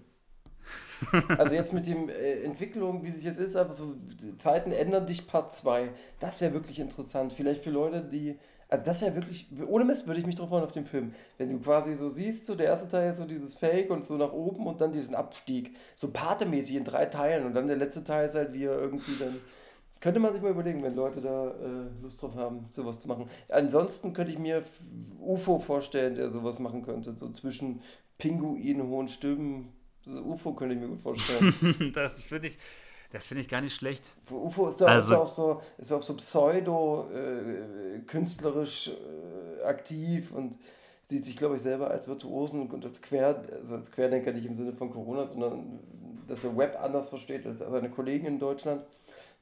also 1.39 1.55
jetzt 1.55 1.73
mit 1.73 1.87
dem 1.87 2.09
äh, 2.09 2.43
Entwicklung, 2.43 3.05
wie 3.05 3.11
sich 3.11 3.23
jetzt 3.23 3.39
ist, 3.39 3.55
einfach 3.55 3.75
so, 3.75 3.95
Zeiten 4.43 4.73
ändern 4.73 5.07
dich 5.07 5.29
Part 5.29 5.53
2. 5.53 5.91
Das 6.19 6.41
wäre 6.41 6.53
wirklich 6.53 6.81
interessant. 6.81 7.35
Vielleicht 7.35 7.63
für 7.63 7.71
Leute, 7.71 8.03
die, 8.03 8.37
also 8.69 8.85
das 8.85 9.03
wäre 9.03 9.15
wirklich, 9.15 9.49
ohne 9.67 9.85
Mist 9.85 10.07
würde 10.07 10.21
ich 10.21 10.27
mich 10.27 10.35
drauf 10.35 10.49
freuen 10.49 10.65
auf 10.65 10.73
den 10.73 10.87
Film. 10.87 11.15
Wenn 11.39 11.51
du 11.51 11.59
quasi 11.59 11.95
so 11.95 12.09
siehst, 12.09 12.47
so 12.47 12.55
der 12.55 12.67
erste 12.67 12.89
Teil 12.89 13.11
ist 13.11 13.19
so 13.19 13.25
dieses 13.25 13.55
Fake 13.55 13.91
und 13.91 14.05
so 14.05 14.17
nach 14.17 14.33
oben 14.33 14.67
und 14.67 14.81
dann 14.81 14.93
diesen 14.93 15.15
Abstieg. 15.15 15.77
So 15.95 16.11
patemäßig 16.11 16.77
in 16.77 16.85
drei 16.85 17.07
Teilen 17.07 17.47
und 17.47 17.55
dann 17.55 17.67
der 17.67 17.77
letzte 17.77 18.05
Teil 18.05 18.27
ist 18.27 18.35
halt, 18.35 18.53
wie 18.53 18.65
er 18.65 18.79
irgendwie 18.79 19.13
dann 19.19 19.37
könnte 20.05 20.21
man 20.21 20.35
sich 20.35 20.43
mal 20.43 20.51
überlegen, 20.51 20.83
wenn 20.83 20.95
Leute 20.95 21.23
da 21.23 21.49
äh, 21.49 22.03
Lust 22.03 22.21
drauf 22.21 22.35
haben, 22.35 22.67
sowas 22.69 23.01
zu 23.01 23.09
machen. 23.09 23.27
Ansonsten 23.49 24.13
könnte 24.13 24.33
ich 24.33 24.39
mir 24.39 24.63
UFO 25.19 25.59
vorstellen, 25.59 26.15
der 26.15 26.29
sowas 26.29 26.59
machen 26.59 26.83
könnte. 26.83 27.17
So 27.17 27.31
zwischen 27.31 27.81
Pinguin, 28.19 28.83
hohen 28.83 29.09
Stimmen. 29.09 29.73
So 30.03 30.21
UFO 30.21 30.53
könnte 30.53 30.75
ich 30.75 30.81
mir 30.83 30.89
gut 30.89 31.01
vorstellen. 31.01 31.91
das 31.95 32.21
finde 32.21 32.49
ich, 32.49 32.59
das 33.15 33.27
finde 33.27 33.41
ich 33.41 33.49
gar 33.49 33.61
nicht 33.61 33.75
schlecht. 33.75 34.15
UFO 34.31 34.69
ist 34.69 34.81
da 34.81 34.87
Also- 34.87 35.17
auch 35.17 35.27
so, 35.27 35.63
ist 35.79 35.93
auch 35.93 36.03
so 36.03 36.15
pseudo 36.17 37.09
äh, 37.15 37.99
äh, 37.99 39.65
aktiv 39.65 40.33
und 40.33 40.59
sieht 41.09 41.25
sich, 41.25 41.37
glaube 41.37 41.57
ich, 41.57 41.63
selber 41.63 41.91
als 41.91 42.07
Virtuosen 42.09 42.69
und 42.71 42.85
als, 42.85 43.01
Quer, 43.03 43.43
also 43.53 43.75
als 43.77 43.91
Querdenker 43.91 44.33
nicht 44.33 44.47
im 44.47 44.57
Sinne 44.57 44.73
von 44.73 44.91
Corona, 44.91 45.27
sondern 45.27 45.81
dass 46.27 46.45
er 46.45 46.57
Web 46.57 46.79
anders 46.81 47.09
versteht 47.11 47.47
als 47.47 47.59
seine 47.59 47.91
Kollegen 47.91 48.27
in 48.27 48.39
Deutschland. 48.39 48.83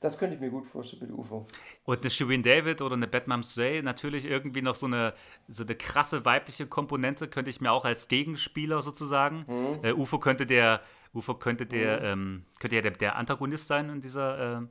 Das 0.01 0.19
könnte 0.19 0.35
ich 0.35 0.41
mir 0.41 0.51
gut 0.51 0.67
vorstellen 0.67 1.03
mit 1.03 1.13
UFO. 1.17 1.47
Und 1.85 2.01
eine 2.01 2.11
Shirin 2.11 2.43
David 2.43 2.83
oder 2.83 2.95
eine 2.97 3.07
Batman 3.07 3.45
Sway, 3.45 3.83
natürlich 3.83 4.25
irgendwie 4.25 4.61
noch 4.63 4.75
so 4.75 4.87
eine, 4.87 5.15
so 5.47 5.63
eine 5.63 5.77
krasse 5.77 6.25
weibliche 6.25 6.67
Komponente, 6.67 7.29
könnte 7.29 7.51
ich 7.51 7.61
mir 7.61 7.71
auch 7.71 7.85
als 7.85 8.09
Gegenspieler 8.09 8.83
sozusagen. 8.83 9.45
Äh, 9.85 9.93
UFO 9.93 10.19
könnte 10.19 10.45
der, 10.45 10.81
UFO 11.15 11.35
könnte 11.35 11.67
der, 11.67 12.03
ähm, 12.03 12.45
könnte 12.61 12.77
ja 12.77 12.83
der, 12.83 12.93
der 12.93 13.17
Antagonist 13.17 13.67
sein 13.67 13.89
in 13.91 14.01
dieser, 14.01 14.57
ähm, 14.57 14.69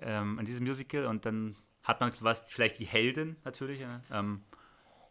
ähm, 0.00 0.38
in 0.38 0.46
diesem 0.46 0.64
Musical 0.64 1.06
und 1.06 1.24
dann 1.26 1.56
hat 1.82 2.00
man 2.00 2.12
was, 2.20 2.44
vielleicht 2.50 2.78
die 2.78 2.84
Heldin 2.84 3.36
natürlich, 3.44 3.80
ja, 3.80 4.00
ähm, 4.12 4.42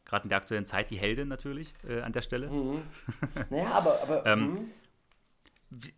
gerade 0.06 0.24
in 0.24 0.30
der 0.30 0.38
aktuellen 0.38 0.66
Zeit 0.66 0.90
die 0.90 0.98
Heldin 0.98 1.28
natürlich 1.28 1.74
äh, 1.88 2.02
an 2.02 2.12
der 2.12 2.22
Stelle. 2.22 2.50
Naja, 3.50 3.72
aber, 3.72 4.02
aber 4.02 4.26
Ähm, 4.26 4.40
hm, 4.40 4.72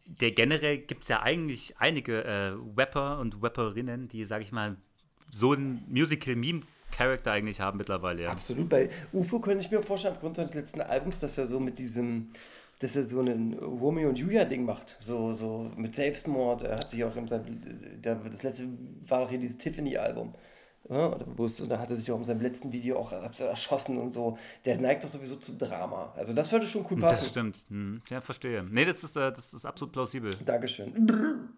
der 0.05 0.31
generell 0.31 0.77
gibt 0.77 1.03
es 1.03 1.09
ja 1.09 1.21
eigentlich 1.21 1.75
einige 1.79 2.23
äh, 2.23 2.55
Rapper 2.77 3.19
und 3.19 3.41
Rapperinnen, 3.41 4.07
die, 4.07 4.23
sag 4.23 4.41
ich 4.41 4.51
mal, 4.51 4.77
so 5.31 5.53
einen 5.53 5.83
Musical-Meme-Charakter 5.89 7.31
eigentlich 7.31 7.59
haben 7.59 7.79
mittlerweile. 7.79 8.23
Ja. 8.23 8.31
absolut. 8.31 8.69
Bei 8.69 8.89
UFO 9.11 9.39
könnte 9.39 9.65
ich 9.65 9.71
mir 9.71 9.81
vorstellen, 9.81 10.13
aufgrund 10.13 10.35
seines 10.35 10.53
letzten 10.53 10.81
Albums, 10.81 11.17
dass 11.17 11.37
er 11.39 11.47
so 11.47 11.59
mit 11.59 11.79
diesem, 11.79 12.29
dass 12.79 12.95
er 12.95 13.03
so 13.03 13.21
ein 13.21 13.53
Romeo 13.53 14.09
und 14.09 14.17
Julia-Ding 14.17 14.65
macht. 14.65 14.97
So, 14.99 15.31
so 15.31 15.71
mit 15.77 15.95
Selbstmord. 15.95 16.63
Er 16.63 16.73
hat 16.73 16.89
sich 16.89 17.03
auch 17.03 17.15
in 17.15 17.27
seinem, 17.27 17.61
das 18.01 18.43
letzte 18.43 18.67
war 19.07 19.21
doch 19.21 19.29
hier 19.29 19.39
dieses 19.39 19.57
Tiffany-Album. 19.57 20.33
Ja, 20.89 21.07
oder 21.13 21.25
bewusst. 21.25 21.61
Und 21.61 21.69
da 21.69 21.79
hat 21.79 21.89
er 21.89 21.95
sich 21.95 22.11
auch 22.11 22.17
in 22.17 22.25
seinem 22.25 22.41
letzten 22.41 22.73
Video 22.73 22.97
auch 22.97 23.13
erschossen 23.13 23.97
und 23.97 24.09
so. 24.09 24.37
Der 24.65 24.77
neigt 24.77 25.03
doch 25.03 25.07
sowieso 25.07 25.37
zu 25.37 25.55
Drama. 25.57 26.11
Also 26.17 26.33
das 26.33 26.51
würde 26.51 26.65
schon 26.65 26.85
cool 26.91 26.99
Das 26.99 27.13
passen. 27.19 27.29
stimmt. 27.29 27.57
Hm, 27.69 28.01
ja, 28.09 28.19
verstehe. 28.19 28.63
Nee, 28.69 28.83
das 28.83 29.01
ist, 29.03 29.15
äh, 29.15 29.31
das 29.31 29.53
ist 29.53 29.63
absolut 29.63 29.93
plausibel. 29.93 30.35
Dankeschön. 30.45 31.49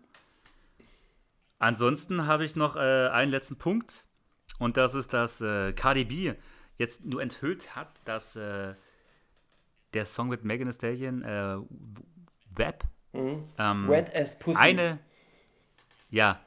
Ansonsten 1.57 2.27
habe 2.27 2.45
ich 2.45 2.55
noch 2.55 2.75
äh, 2.75 2.79
einen 2.79 3.31
letzten 3.31 3.55
Punkt. 3.55 4.07
Und 4.59 4.77
das 4.77 4.93
ist, 4.93 5.11
dass 5.13 5.41
äh, 5.41 5.73
Cardi 5.73 6.05
B 6.05 6.33
jetzt 6.77 7.03
nur 7.05 7.21
enthüllt 7.21 7.75
hat, 7.75 7.89
dass 8.05 8.35
äh, 8.35 8.75
der 9.95 10.05
Song 10.05 10.29
mit 10.29 10.43
Megan 10.43 10.67
Thee 10.67 10.73
Stallion, 10.73 11.23
äh, 11.23 11.57
Web, 12.55 12.83
ähm, 13.13 13.89
Red 13.89 14.17
as 14.19 14.37
Pussy. 14.37 14.59
eine, 14.61 14.99
ja, 16.09 16.39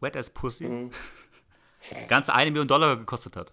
Wet 0.00 0.16
as 0.16 0.30
Pussy, 0.30 0.64
Mhm. 0.68 0.90
ganze 2.08 2.34
eine 2.34 2.50
Million 2.50 2.68
Dollar 2.68 2.96
gekostet 2.96 3.36
hat. 3.36 3.52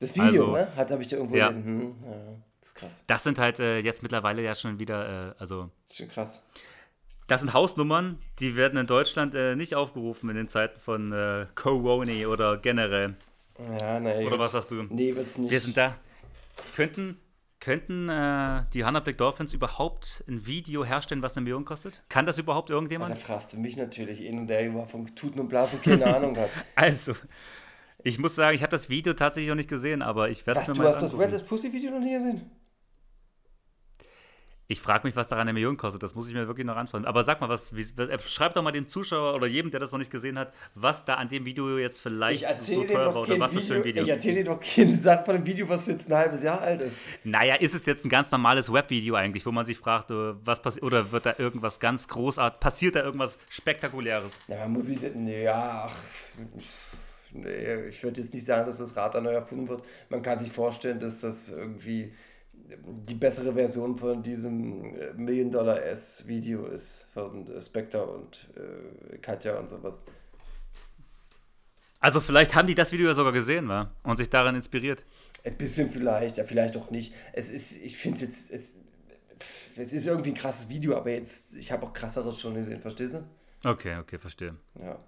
das 0.00 0.14
Video, 0.16 0.24
also- 0.26 0.52
ne? 0.52 0.76
Hat, 0.76 0.90
habe 0.90 1.00
ich 1.02 1.08
da 1.08 1.16
irgendwo 1.16 1.36
Ja. 1.36 1.48
gelesen. 1.48 1.64
Hm, 1.64 2.04
ja, 2.04 2.16
das 2.60 2.68
ist 2.68 2.74
krass. 2.74 3.04
Das 3.06 3.22
sind 3.22 3.38
halt 3.38 3.58
äh, 3.60 3.78
jetzt 3.78 4.02
mittlerweile 4.02 4.42
ja 4.42 4.54
schon 4.54 4.78
wieder, 4.78 5.30
äh, 5.30 5.34
also 5.38 5.70
schon 5.90 6.08
krass. 6.08 6.44
das 7.28 7.40
sind 7.40 7.54
Hausnummern, 7.54 8.18
die 8.40 8.54
werden 8.56 8.78
in 8.78 8.86
Deutschland 8.86 9.34
äh, 9.34 9.54
nicht 9.56 9.74
aufgerufen 9.76 10.28
in 10.30 10.36
den 10.36 10.48
Zeiten 10.48 10.78
von 10.78 11.12
äh, 11.12 11.46
Corona 11.54 12.26
oder 12.26 12.58
generell. 12.58 13.14
Ja, 13.80 14.00
nee. 14.00 14.26
Oder 14.26 14.38
was 14.38 14.52
hast 14.52 14.72
du? 14.72 14.82
Nee, 14.90 15.14
wird's 15.14 15.38
nicht. 15.38 15.50
Wir 15.50 15.60
sind 15.60 15.76
da, 15.76 15.94
könnten, 16.74 17.16
Könnten 17.60 18.08
äh, 18.10 18.62
die 18.74 18.84
Hannah-Black 18.84 19.16
Dolphins 19.16 19.54
überhaupt 19.54 20.22
ein 20.28 20.46
Video 20.46 20.84
herstellen, 20.84 21.22
was 21.22 21.36
eine 21.36 21.44
Million 21.44 21.64
kostet? 21.64 22.02
Kann 22.10 22.26
das 22.26 22.38
überhaupt 22.38 22.68
Da 22.68 22.74
irgendjemand? 22.74 23.16
fragst 23.18 23.52
du 23.54 23.56
mich 23.58 23.76
natürlich, 23.76 24.20
ihn, 24.20 24.46
der 24.46 24.66
überhaupt 24.66 24.90
von 24.90 25.06
Tuten 25.14 25.40
und 25.40 25.48
Blasen 25.48 25.80
keine 25.80 26.06
Ahnung 26.14 26.36
hat. 26.36 26.50
Also, 26.74 27.14
ich 28.02 28.18
muss 28.18 28.34
sagen, 28.34 28.54
ich 28.54 28.62
habe 28.62 28.70
das 28.70 28.90
Video 28.90 29.14
tatsächlich 29.14 29.48
noch 29.48 29.56
nicht 29.56 29.70
gesehen, 29.70 30.02
aber 30.02 30.28
ich 30.28 30.46
werde 30.46 30.60
es 30.60 30.68
mir 30.68 30.74
du 30.74 30.82
mal 30.82 30.88
hast 30.88 30.96
das 30.96 31.04
angucken. 31.04 31.22
Red 31.22 31.32
as 31.34 31.42
Pussy 31.42 31.72
Video 31.72 31.90
noch 31.90 32.00
nie 32.00 32.12
gesehen? 32.12 32.42
Ich 34.66 34.80
frage 34.80 35.06
mich, 35.06 35.14
was 35.14 35.28
daran 35.28 35.42
eine 35.42 35.52
Million 35.52 35.76
kostet. 35.76 36.02
Das 36.02 36.14
muss 36.14 36.26
ich 36.26 36.32
mir 36.34 36.46
wirklich 36.46 36.66
noch 36.66 36.76
anschauen. 36.76 37.04
Aber 37.04 37.22
sag 37.22 37.40
mal, 37.42 37.50
was, 37.50 37.76
wie, 37.76 37.82
äh, 38.00 38.18
schreib 38.26 38.54
doch 38.54 38.62
mal 38.62 38.72
dem 38.72 38.88
Zuschauer 38.88 39.34
oder 39.34 39.46
jedem, 39.46 39.70
der 39.70 39.78
das 39.78 39.92
noch 39.92 39.98
nicht 39.98 40.10
gesehen 40.10 40.38
hat, 40.38 40.54
was 40.74 41.04
da 41.04 41.14
an 41.14 41.28
dem 41.28 41.44
Video 41.44 41.76
jetzt 41.76 42.00
vielleicht 42.00 42.44
Ich 42.44 42.66
so 42.66 42.88
war 42.94 43.14
oder 43.14 43.38
was 43.38 43.52
das 43.52 43.64
für 43.64 43.74
ein 43.74 43.84
Video 43.84 44.02
Ich 44.02 44.08
ist. 44.08 44.14
erzähle 44.14 44.36
dir 44.36 44.44
doch 44.44 44.60
keine 44.60 44.94
Sache 44.96 45.24
von 45.26 45.34
einem 45.34 45.46
Video, 45.46 45.68
was 45.68 45.86
jetzt 45.86 46.10
ein 46.10 46.16
halbes 46.16 46.42
Jahr 46.42 46.62
alt 46.62 46.80
ist. 46.80 46.96
Naja, 47.24 47.56
ist 47.56 47.74
es 47.74 47.84
jetzt 47.84 48.06
ein 48.06 48.08
ganz 48.08 48.30
normales 48.30 48.72
Webvideo 48.72 49.16
eigentlich, 49.16 49.44
wo 49.44 49.52
man 49.52 49.66
sich 49.66 49.76
fragt, 49.76 50.10
äh, 50.10 50.32
was 50.44 50.62
passiert, 50.62 50.84
oder 50.84 51.12
wird 51.12 51.26
da 51.26 51.34
irgendwas 51.36 51.78
ganz 51.78 52.08
großartig, 52.08 52.60
passiert 52.60 52.96
da 52.96 53.02
irgendwas 53.02 53.38
Spektakuläres? 53.50 54.40
Ja, 54.48 54.60
man 54.60 54.72
muss 54.72 54.86
sich, 54.86 54.98
ja, 55.02 55.88
ach, 55.90 55.96
nee, 57.32 57.88
ich 57.88 58.02
würde 58.02 58.22
jetzt 58.22 58.32
nicht 58.32 58.46
sagen, 58.46 58.64
dass 58.64 58.78
das 58.78 58.96
Rad 58.96 59.14
da 59.14 59.20
neu 59.20 59.32
erfunden 59.32 59.68
wird. 59.68 59.84
Man 60.08 60.22
kann 60.22 60.38
sich 60.38 60.52
vorstellen, 60.52 61.00
dass 61.00 61.20
das 61.20 61.50
irgendwie 61.50 62.14
die 63.08 63.14
bessere 63.14 63.52
Version 63.52 63.96
von 63.96 64.22
diesem 64.22 64.94
äh, 64.94 65.12
Million 65.14 65.50
Dollar 65.50 65.82
S 65.82 66.26
Video 66.26 66.66
ist 66.66 67.06
von 67.12 67.46
äh, 67.50 67.60
Spectre 67.60 68.04
und 68.04 68.48
äh, 68.56 69.18
Katja 69.18 69.58
und 69.58 69.68
sowas. 69.68 70.00
Also 72.00 72.20
vielleicht 72.20 72.54
haben 72.54 72.66
die 72.66 72.74
das 72.74 72.92
Video 72.92 73.06
ja 73.06 73.14
sogar 73.14 73.32
gesehen, 73.32 73.68
wa? 73.68 73.90
Und 74.02 74.18
sich 74.18 74.28
daran 74.28 74.54
inspiriert. 74.54 75.06
Ein 75.42 75.56
bisschen 75.56 75.90
vielleicht, 75.90 76.36
ja, 76.36 76.44
vielleicht 76.44 76.76
auch 76.76 76.90
nicht. 76.90 77.14
Es 77.32 77.48
ist, 77.48 77.76
ich 77.76 77.96
finde 77.96 78.16
es 78.16 78.20
jetzt, 78.22 78.50
es, 78.50 78.74
es 79.76 79.92
ist 79.92 80.06
irgendwie 80.06 80.30
ein 80.30 80.34
krasses 80.34 80.68
Video, 80.68 80.96
aber 80.96 81.10
jetzt, 81.10 81.54
ich 81.56 81.72
habe 81.72 81.86
auch 81.86 81.92
krasseres 81.92 82.38
schon 82.38 82.54
gesehen, 82.54 82.80
verstehst 82.80 83.14
du? 83.14 83.68
Okay, 83.68 83.96
okay, 83.98 84.18
verstehe. 84.18 84.54
Ja. 84.78 84.98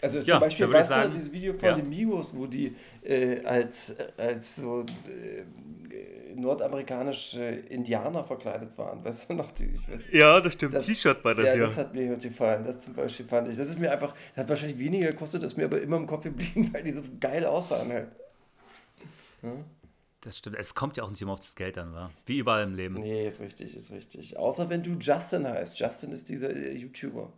Also 0.00 0.18
Ja, 0.18 0.24
zum 0.24 0.40
Beispiel, 0.40 0.72
weißt 0.72 0.92
du, 0.92 1.10
dieses 1.10 1.32
Video 1.32 1.54
von 1.54 1.68
ja. 1.68 1.76
den 1.76 1.88
Migos, 1.88 2.36
wo 2.36 2.46
die 2.46 2.74
äh, 3.02 3.42
als, 3.44 3.94
als 4.16 4.56
so 4.56 4.84
äh, 5.08 5.40
äh, 5.40 5.44
nordamerikanische 6.40 7.42
Indianer 7.44 8.24
verkleidet 8.24 8.76
waren. 8.78 9.04
Weißt 9.04 9.28
du 9.30 9.34
noch? 9.34 9.50
Die, 9.52 9.66
ich 9.66 9.88
weiß, 9.88 10.08
Ja, 10.12 10.40
das 10.40 10.52
stimmt. 10.54 10.74
Das- 10.74 10.86
T-Shirt 10.86 11.24
war 11.24 11.34
das 11.34 11.46
ja, 11.46 11.54
ja. 11.54 11.66
das 11.66 11.76
hat 11.78 11.94
mir 11.94 12.08
gut 12.08 12.22
gefallen. 12.22 12.64
Das 12.64 12.80
zum 12.80 12.94
Beispiel 12.94 13.26
fand 13.26 13.48
ich. 13.48 13.56
Das 13.56 13.68
ist 13.68 13.78
mir 13.78 13.90
einfach, 13.92 14.14
das 14.34 14.42
hat 14.44 14.48
wahrscheinlich 14.48 14.78
weniger 14.78 15.10
gekostet, 15.10 15.42
das 15.42 15.52
ist 15.52 15.56
mir 15.58 15.64
aber 15.64 15.80
immer 15.80 15.96
im 15.96 16.06
Kopf 16.06 16.24
geblieben, 16.24 16.70
weil 16.74 16.82
die 16.82 16.92
so 16.92 17.02
geil 17.20 17.44
aussahen 17.46 17.90
halt. 17.92 18.08
Das 20.22 20.38
stimmt. 20.38 20.56
Es 20.58 20.74
kommt 20.74 20.96
ja 20.96 21.04
auch 21.04 21.10
nicht 21.10 21.20
immer 21.20 21.32
auf 21.32 21.40
das 21.40 21.54
Geld 21.54 21.76
an, 21.76 21.92
wa? 21.92 22.10
Wie 22.26 22.38
überall 22.38 22.62
im 22.64 22.74
Leben. 22.74 22.94
Nee, 22.94 23.28
ist 23.28 23.40
richtig, 23.40 23.76
ist 23.76 23.90
richtig. 23.90 24.38
Außer 24.38 24.70
wenn 24.70 24.82
du 24.82 24.92
Justin 24.92 25.46
heißt. 25.46 25.78
Justin 25.78 26.12
ist 26.12 26.28
dieser 26.30 26.50
äh, 26.50 26.72
YouTuber. 26.74 27.30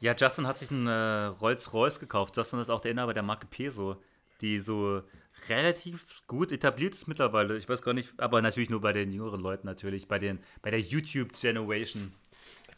Ja, 0.00 0.14
Justin 0.16 0.46
hat 0.48 0.58
sich 0.58 0.70
einen 0.70 0.88
äh, 0.88 1.26
Rolls-Royce 1.40 2.00
gekauft. 2.00 2.36
Justin 2.36 2.58
ist 2.58 2.70
auch 2.70 2.80
der 2.80 2.90
Inhaber 2.90 3.14
der 3.14 3.22
Marke 3.22 3.46
Peso, 3.46 3.96
die 4.40 4.58
so 4.58 5.02
relativ 5.48 6.26
gut 6.26 6.52
etabliert 6.52 6.94
ist 6.94 7.06
mittlerweile. 7.06 7.56
Ich 7.56 7.68
weiß 7.68 7.82
gar 7.82 7.94
nicht, 7.94 8.10
aber 8.18 8.40
natürlich 8.42 8.70
nur 8.70 8.80
bei 8.80 8.92
den 8.92 9.12
jüngeren 9.12 9.40
Leuten 9.40 9.66
natürlich, 9.66 10.08
bei, 10.08 10.18
den, 10.18 10.38
bei 10.62 10.70
der 10.70 10.80
YouTube-Generation. 10.80 12.12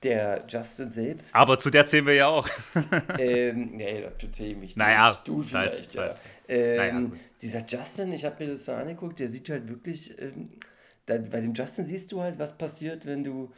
Der 0.03 0.45
Justin 0.49 0.91
selbst. 0.91 1.35
Aber 1.35 1.59
zu 1.59 1.71
der 1.71 1.87
zählen 1.87 2.07
wir 2.07 2.15
ja 2.15 2.27
auch. 2.27 2.49
ähm, 3.19 3.71
nee, 3.77 4.03
das 4.03 4.23
erzähle 4.23 4.51
ich 4.51 4.57
mich 4.59 4.77
Naja, 4.77 5.11
nicht. 5.11 5.29
Du 5.29 5.43
vielleicht, 5.43 5.95
ja. 5.95 6.11
Ähm, 6.49 6.77
Naja, 6.77 7.11
dieser 7.41 7.65
Justin, 7.67 8.13
ich 8.13 8.25
habe 8.25 8.45
mir 8.45 8.51
das 8.51 8.67
so 8.67 8.73
angeguckt, 8.73 9.19
der 9.21 9.29
sieht 9.29 9.49
halt 9.49 9.69
wirklich, 9.69 10.21
ähm, 10.21 10.51
da, 11.07 11.19
bei 11.19 11.41
dem 11.41 11.55
Justin 11.55 11.87
siehst 11.87 12.13
du 12.13 12.21
halt, 12.21 12.39
was 12.39 12.57
passiert, 12.59 13.07
wenn 13.07 13.25
du 13.25 13.53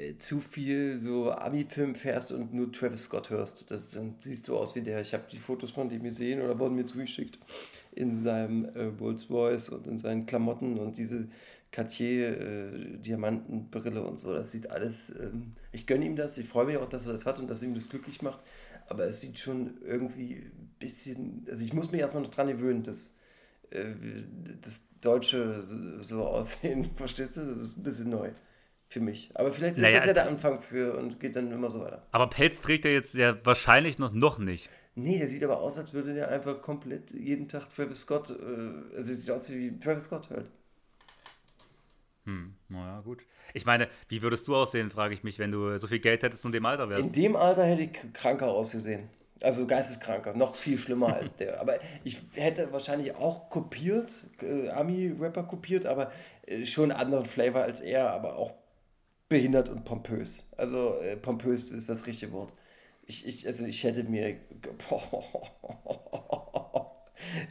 äh, 0.00 0.16
zu 0.18 0.40
viel 0.40 0.96
so 0.96 1.30
Ami-Film 1.30 1.94
fährst 1.94 2.32
und 2.32 2.52
nur 2.54 2.72
Travis 2.72 3.04
Scott 3.04 3.30
hörst. 3.30 3.70
Das, 3.70 3.88
dann 3.88 4.16
siehst 4.20 4.48
du 4.48 4.56
aus 4.56 4.74
wie 4.74 4.82
der. 4.82 5.00
Ich 5.00 5.14
habe 5.14 5.24
die 5.30 5.38
Fotos 5.38 5.70
von 5.72 5.88
dem 5.88 6.02
gesehen 6.02 6.40
oder 6.40 6.58
wurden 6.58 6.74
mir 6.76 6.86
zugeschickt 6.86 7.38
in 7.92 8.22
seinem 8.22 8.64
äh, 8.74 8.84
Rolls 9.00 9.30
Royce 9.30 9.68
und 9.68 9.86
in 9.86 9.98
seinen 9.98 10.26
Klamotten 10.26 10.78
und 10.78 10.96
diese 10.96 11.28
Cartier-Diamantenbrille 11.72 14.02
und 14.02 14.18
so. 14.18 14.32
Das 14.32 14.50
sieht 14.52 14.70
alles. 14.70 14.94
Ähm, 15.18 15.54
ich 15.72 15.86
gönne 15.86 16.06
ihm 16.06 16.16
das. 16.16 16.38
Ich 16.38 16.48
freue 16.48 16.64
mich 16.66 16.78
auch, 16.78 16.88
dass 16.88 17.06
er 17.06 17.12
das 17.12 17.26
hat 17.26 17.38
und 17.38 17.50
dass 17.50 17.62
ihm 17.62 17.74
das 17.74 17.90
glücklich 17.90 18.22
macht. 18.22 18.40
Aber 18.88 19.04
es 19.04 19.20
sieht 19.20 19.38
schon 19.38 19.78
irgendwie 19.84 20.36
ein 20.36 20.74
bisschen. 20.78 21.46
Also 21.50 21.62
ich 21.64 21.74
muss 21.74 21.92
mich 21.92 22.00
erstmal 22.00 22.22
noch 22.22 22.30
dran 22.30 22.48
gewöhnen, 22.48 22.82
dass 22.82 23.12
äh, 23.70 23.94
das 24.62 24.82
Deutsche 25.00 25.62
so, 25.62 26.02
so 26.02 26.26
aussehen. 26.26 26.90
Verstehst 26.96 27.36
du? 27.36 27.40
Das 27.40 27.58
ist 27.58 27.76
ein 27.76 27.82
bisschen 27.82 28.08
neu 28.10 28.30
für 28.90 29.00
mich. 29.00 29.30
Aber 29.34 29.52
vielleicht 29.52 29.76
ist 29.76 29.82
Naja, 29.82 29.96
das 29.98 30.06
ja 30.06 30.12
der 30.12 30.28
Anfang 30.28 30.60
für 30.60 30.98
und 30.98 31.20
geht 31.20 31.36
dann 31.36 31.50
immer 31.52 31.70
so 31.70 31.80
weiter. 31.80 32.02
Aber 32.10 32.28
Pelz 32.28 32.60
trägt 32.60 32.84
er 32.84 32.92
jetzt 32.92 33.14
ja 33.14 33.34
wahrscheinlich 33.44 33.98
noch, 33.98 34.12
noch 34.12 34.38
nicht. 34.38 34.68
Nee, 34.96 35.18
der 35.18 35.28
sieht 35.28 35.44
aber 35.44 35.60
aus, 35.60 35.78
als 35.78 35.94
würde 35.94 36.12
der 36.12 36.28
einfach 36.28 36.60
komplett 36.60 37.12
jeden 37.12 37.48
Tag 37.48 37.68
Travis 37.74 38.00
Scott, 38.00 38.30
äh, 38.30 38.96
also 38.96 39.14
sieht 39.14 39.30
aus 39.30 39.48
wie 39.48 39.78
Travis 39.78 40.04
Scott 40.04 40.28
hört. 40.30 40.50
Hm, 42.24 42.54
naja, 42.68 43.00
gut. 43.00 43.20
Ich 43.54 43.64
meine, 43.64 43.88
wie 44.08 44.22
würdest 44.22 44.46
du 44.48 44.56
aussehen, 44.56 44.90
frage 44.90 45.14
ich 45.14 45.22
mich, 45.22 45.38
wenn 45.38 45.52
du 45.52 45.78
so 45.78 45.86
viel 45.86 46.00
Geld 46.00 46.22
hättest 46.24 46.44
und 46.44 46.54
im 46.54 46.66
Alter 46.66 46.84
In 46.84 46.90
wärst. 46.90 47.16
dem 47.16 47.36
Alter 47.36 47.64
hätte 47.64 47.82
ich 47.82 48.12
kranker 48.12 48.48
ausgesehen. 48.48 49.08
Also 49.42 49.66
geisteskranker, 49.66 50.34
noch 50.34 50.54
viel 50.54 50.76
schlimmer 50.76 51.14
als 51.14 51.34
der. 51.36 51.60
Aber 51.62 51.78
ich 52.04 52.20
hätte 52.34 52.72
wahrscheinlich 52.72 53.14
auch 53.14 53.48
kopiert, 53.48 54.14
äh, 54.42 54.68
Ami-Rapper 54.68 55.44
kopiert, 55.44 55.86
aber 55.86 56.12
äh, 56.46 56.66
schon 56.66 56.90
einen 56.90 57.00
anderen 57.00 57.24
Flavor 57.24 57.62
als 57.62 57.80
er, 57.80 58.10
aber 58.10 58.36
auch 58.36 58.52
behindert 59.34 59.70
und 59.70 59.84
pompös. 59.86 60.50
Also 60.58 60.98
äh, 61.00 61.16
pompös 61.16 61.70
ist 61.70 61.88
das 61.88 62.06
richtige 62.06 62.32
Wort. 62.32 62.52
Ich, 63.06 63.26
ich, 63.26 63.46
also 63.46 63.64
ich 63.64 63.82
hätte 63.82 64.04
mir. 64.04 64.36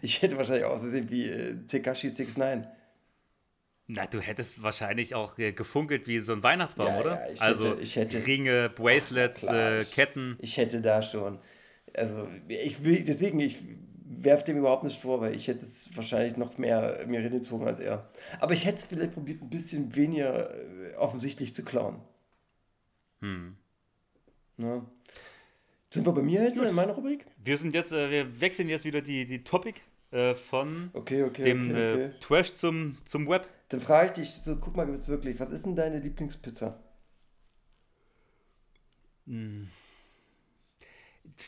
Ich 0.01 0.21
hätte 0.21 0.35
wahrscheinlich 0.35 0.65
ausgesehen 0.65 1.09
wie 1.09 1.25
äh, 1.25 1.55
Tekashi 1.67 2.07
69. 2.07 2.67
Na, 3.87 4.05
du 4.07 4.19
hättest 4.19 4.61
wahrscheinlich 4.63 5.13
auch 5.15 5.37
äh, 5.37 5.51
gefunkelt 5.51 6.07
wie 6.07 6.19
so 6.19 6.33
ein 6.33 6.41
Weihnachtsbaum, 6.43 6.87
Ja, 6.87 6.99
oder? 6.99 7.25
ja, 7.27 7.33
ich 7.33 7.41
also 7.41 7.69
hätte- 7.71 7.81
ich 7.81 7.95
hätte- 7.95 8.25
Ringe, 8.27 8.69
Bracelets, 8.69 9.41
Klar, 9.41 9.55
äh, 9.55 9.79
ich- 9.79 9.91
Ketten. 9.91 10.37
Ich 10.41 10.57
hätte 10.57 10.81
da 10.81 11.01
schon. 11.01 11.39
Also, 11.93 12.27
ich 12.47 12.83
will, 12.83 13.03
deswegen, 13.03 13.39
ich 13.39 13.57
werfe 14.05 14.45
dem 14.45 14.57
überhaupt 14.57 14.83
nicht 14.83 14.99
vor, 14.99 15.21
weil 15.21 15.35
ich 15.35 15.47
hätte 15.47 15.63
es 15.63 15.95
wahrscheinlich 15.95 16.35
noch 16.35 16.57
mehr 16.57 17.05
mir 17.07 17.19
reingezogen 17.19 17.67
als 17.67 17.79
er. 17.79 18.09
Aber 18.39 18.53
ich 18.53 18.65
hätte 18.65 18.79
es 18.79 18.85
vielleicht 18.85 19.13
probiert, 19.13 19.41
ein 19.41 19.49
bisschen 19.49 19.95
weniger 19.95 20.51
äh, 20.51 20.78
offensichtlich 20.99 21.53
zu 21.53 21.63
klauen. 21.63 22.01
Hm. 23.21 23.57
Ne? 24.57 24.85
Sind 25.89 26.05
wir 26.05 26.13
bei 26.13 26.21
mir 26.21 26.43
jetzt 26.43 26.59
in 26.59 26.75
meiner 26.75 26.93
Rubrik? 26.93 27.25
Wir 27.43 27.57
sind 27.57 27.73
jetzt, 27.73 27.91
äh, 27.91 28.09
wir 28.11 28.41
wechseln 28.41 28.69
jetzt 28.69 28.85
wieder 28.85 29.01
die, 29.01 29.25
die 29.25 29.43
Topic 29.43 29.79
äh, 30.11 30.35
von 30.35 30.91
Okay, 30.93 31.23
okay, 31.23 31.43
dem 31.43 31.71
okay. 31.71 32.03
Äh, 32.03 32.19
Trash 32.19 32.53
zum, 32.53 32.97
zum 33.05 33.27
Web. 33.27 33.47
Dann 33.69 33.81
frage 33.81 34.07
ich 34.07 34.11
dich, 34.13 34.41
so, 34.41 34.55
guck 34.57 34.75
mal 34.75 34.89
jetzt 34.89 35.07
wirklich, 35.07 35.39
was 35.39 35.49
ist 35.49 35.65
denn 35.65 35.75
deine 35.75 35.99
Lieblingspizza? 35.99 36.79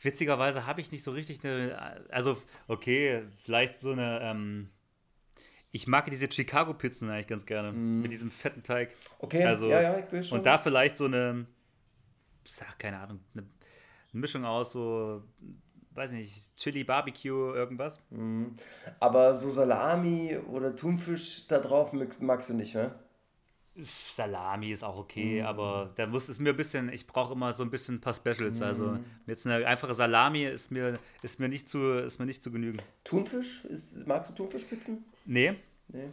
Witzigerweise 0.04 0.68
habe 0.68 0.82
ich 0.82 0.92
nicht 0.92 1.04
so 1.04 1.12
richtig 1.12 1.44
eine, 1.44 2.06
also 2.10 2.38
okay, 2.68 3.24
vielleicht 3.38 3.76
so 3.76 3.92
eine, 3.92 4.20
ähm, 4.22 4.70
ich 5.72 5.88
mag 5.88 6.10
diese 6.10 6.30
Chicago-Pizzen 6.30 7.10
eigentlich 7.10 7.28
ganz 7.28 7.46
gerne, 7.46 7.72
mit 7.72 8.12
diesem 8.12 8.30
fetten 8.30 8.62
Teig. 8.62 8.96
Okay, 9.20 9.44
Also, 9.44 9.70
ja, 9.70 9.82
ja, 9.82 9.98
ich 10.00 10.12
will 10.12 10.22
schon. 10.22 10.38
Und 10.38 10.46
da 10.46 10.58
vielleicht 10.58 10.98
so 10.98 11.06
eine, 11.06 11.46
sag, 12.44 12.78
keine 12.78 13.00
Ahnung, 13.00 13.22
eine 13.34 13.46
Mischung 14.12 14.44
aus 14.46 14.74
so, 14.74 15.24
weiß 15.92 16.12
nicht, 16.12 16.56
Chili, 16.58 16.84
Barbecue, 16.84 17.54
irgendwas. 17.54 18.02
Aber 19.00 19.34
so 19.34 19.50
Salami 19.50 20.38
oder 20.38 20.76
Thunfisch 20.76 21.48
da 21.48 21.60
drauf 21.60 21.94
magst, 21.94 22.22
magst 22.22 22.50
du 22.50 22.54
nicht, 22.54 22.76
ne? 22.76 22.94
Salami 24.08 24.72
ist 24.72 24.84
auch 24.84 24.96
Mhm. 24.96 25.02
okay, 25.02 25.42
aber 25.44 25.92
da 25.96 26.06
muss 26.06 26.28
es 26.30 26.40
mir 26.40 26.50
ein 26.50 26.58
bisschen, 26.58 26.92
ich 26.92 27.08
brauche 27.08 27.34
immer 27.34 27.54
so 27.54 27.64
ein 27.64 27.70
bisschen 27.70 27.96
ein 27.96 28.02
paar 28.02 28.14
Specials. 28.14 28.60
Mhm. 28.60 28.66
Also 28.66 29.00
jetzt 29.28 29.48
eine 29.48 29.66
einfache 29.66 29.94
Salami 29.94 30.44
ist 30.44 30.72
mir, 30.72 31.00
ist 31.22 31.40
mir 31.40 31.48
nicht 31.48 31.70
zu, 31.70 31.94
ist 31.94 32.20
mir 32.20 32.26
nicht 32.26 32.44
zu 32.44 32.52
genügen. 32.52 32.80
Thunfisch? 33.04 33.64
Ist, 33.66 34.06
magst 34.08 34.32
du 34.32 34.36
Thunfischpizzen? 34.36 35.06
Nee, 35.26 35.56
Nee. 35.94 36.10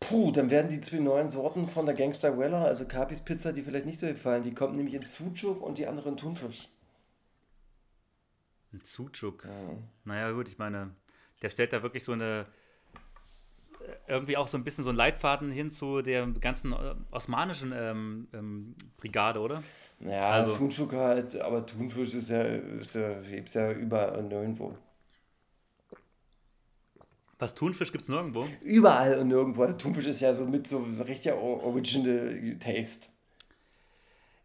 Puh, 0.00 0.30
dann 0.30 0.50
werden 0.50 0.68
die 0.68 0.80
zwei 0.80 0.98
neuen 0.98 1.28
Sorten 1.28 1.68
von 1.68 1.86
der 1.86 1.94
Gangster 1.94 2.36
Weller, 2.38 2.64
also 2.64 2.84
Capis 2.86 3.20
Pizza, 3.20 3.52
die 3.52 3.62
vielleicht 3.62 3.86
nicht 3.86 3.98
so 3.98 4.06
gefallen. 4.06 4.42
Die 4.42 4.52
kommen 4.52 4.74
nämlich 4.76 4.94
in 4.94 5.02
Sucuk 5.06 5.62
und 5.62 5.78
die 5.78 5.86
andere 5.86 6.08
in 6.10 6.16
Thunfisch. 6.16 6.68
ein 8.72 8.80
Sucuk. 8.82 9.46
Naja, 10.04 10.32
gut, 10.32 10.48
ich 10.48 10.58
meine, 10.58 10.90
der 11.40 11.48
stellt 11.50 11.72
da 11.72 11.82
wirklich 11.82 12.04
so 12.04 12.12
eine, 12.12 12.46
irgendwie 14.08 14.36
auch 14.36 14.46
so 14.48 14.56
ein 14.58 14.64
bisschen 14.64 14.84
so 14.84 14.90
einen 14.90 14.96
Leitfaden 14.96 15.50
hin 15.50 15.70
zu 15.70 16.02
der 16.02 16.26
ganzen 16.26 16.72
äh, 16.72 16.94
osmanischen 17.10 17.72
ähm, 17.74 18.28
ähm, 18.32 18.74
Brigade, 18.96 19.40
oder? 19.40 19.62
Ja, 20.00 20.30
Also- 20.30 20.68
Sucuk 20.68 20.92
halt, 20.92 21.40
aber 21.40 21.64
Thunfisch 21.66 22.14
ist 22.14 22.30
ja, 22.30 22.42
ist 22.42 22.94
ja, 22.94 23.20
gibt's 23.20 23.54
ja 23.54 23.72
überall 23.72 24.18
und 24.18 24.28
nirgendwo. 24.28 24.76
Was 27.38 27.54
Thunfisch 27.54 27.92
gibt 27.92 28.02
es 28.04 28.08
nirgendwo? 28.08 28.46
Überall 28.62 29.18
und 29.18 29.28
nirgendwo. 29.28 29.62
Also 29.62 29.76
Thunfisch 29.76 30.06
ist 30.06 30.20
ja 30.20 30.32
so 30.32 30.46
mit 30.46 30.66
so, 30.66 30.90
so 30.90 31.04
richtiger 31.04 31.36
Original 31.36 32.56
Taste. 32.58 33.08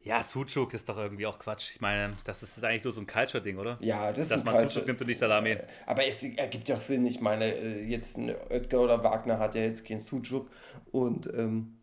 Ja, 0.03 0.23
Sucuk 0.23 0.73
ist 0.73 0.89
doch 0.89 0.97
irgendwie 0.97 1.27
auch 1.27 1.37
Quatsch. 1.37 1.71
Ich 1.75 1.81
meine, 1.81 2.13
das 2.23 2.41
ist 2.41 2.63
eigentlich 2.63 2.83
nur 2.83 2.91
so 2.93 3.01
ein 3.01 3.07
Culture-Ding, 3.07 3.57
oder? 3.57 3.77
Ja, 3.81 4.09
das 4.09 4.19
ist 4.19 4.31
Dass 4.31 4.41
ein 4.41 4.45
man. 4.53 4.67
Sucuk 4.67 4.87
nimmt 4.87 5.01
und 5.01 5.07
nicht 5.07 5.19
Salami. 5.19 5.55
Aber 5.85 6.05
es 6.05 6.23
ergibt 6.23 6.67
ja 6.69 6.75
auch 6.75 6.81
Sinn. 6.81 7.05
Ich 7.05 7.21
meine, 7.21 7.45
äh, 7.53 7.83
jetzt 7.83 8.17
ein 8.17 8.33
Oetker 8.49 8.79
oder 8.81 9.03
Wagner 9.03 9.37
hat 9.37 9.53
ja 9.53 9.61
jetzt 9.61 9.85
keinen 9.87 9.99
Sucuk 9.99 10.49
und 10.91 11.27
ähm, 11.35 11.77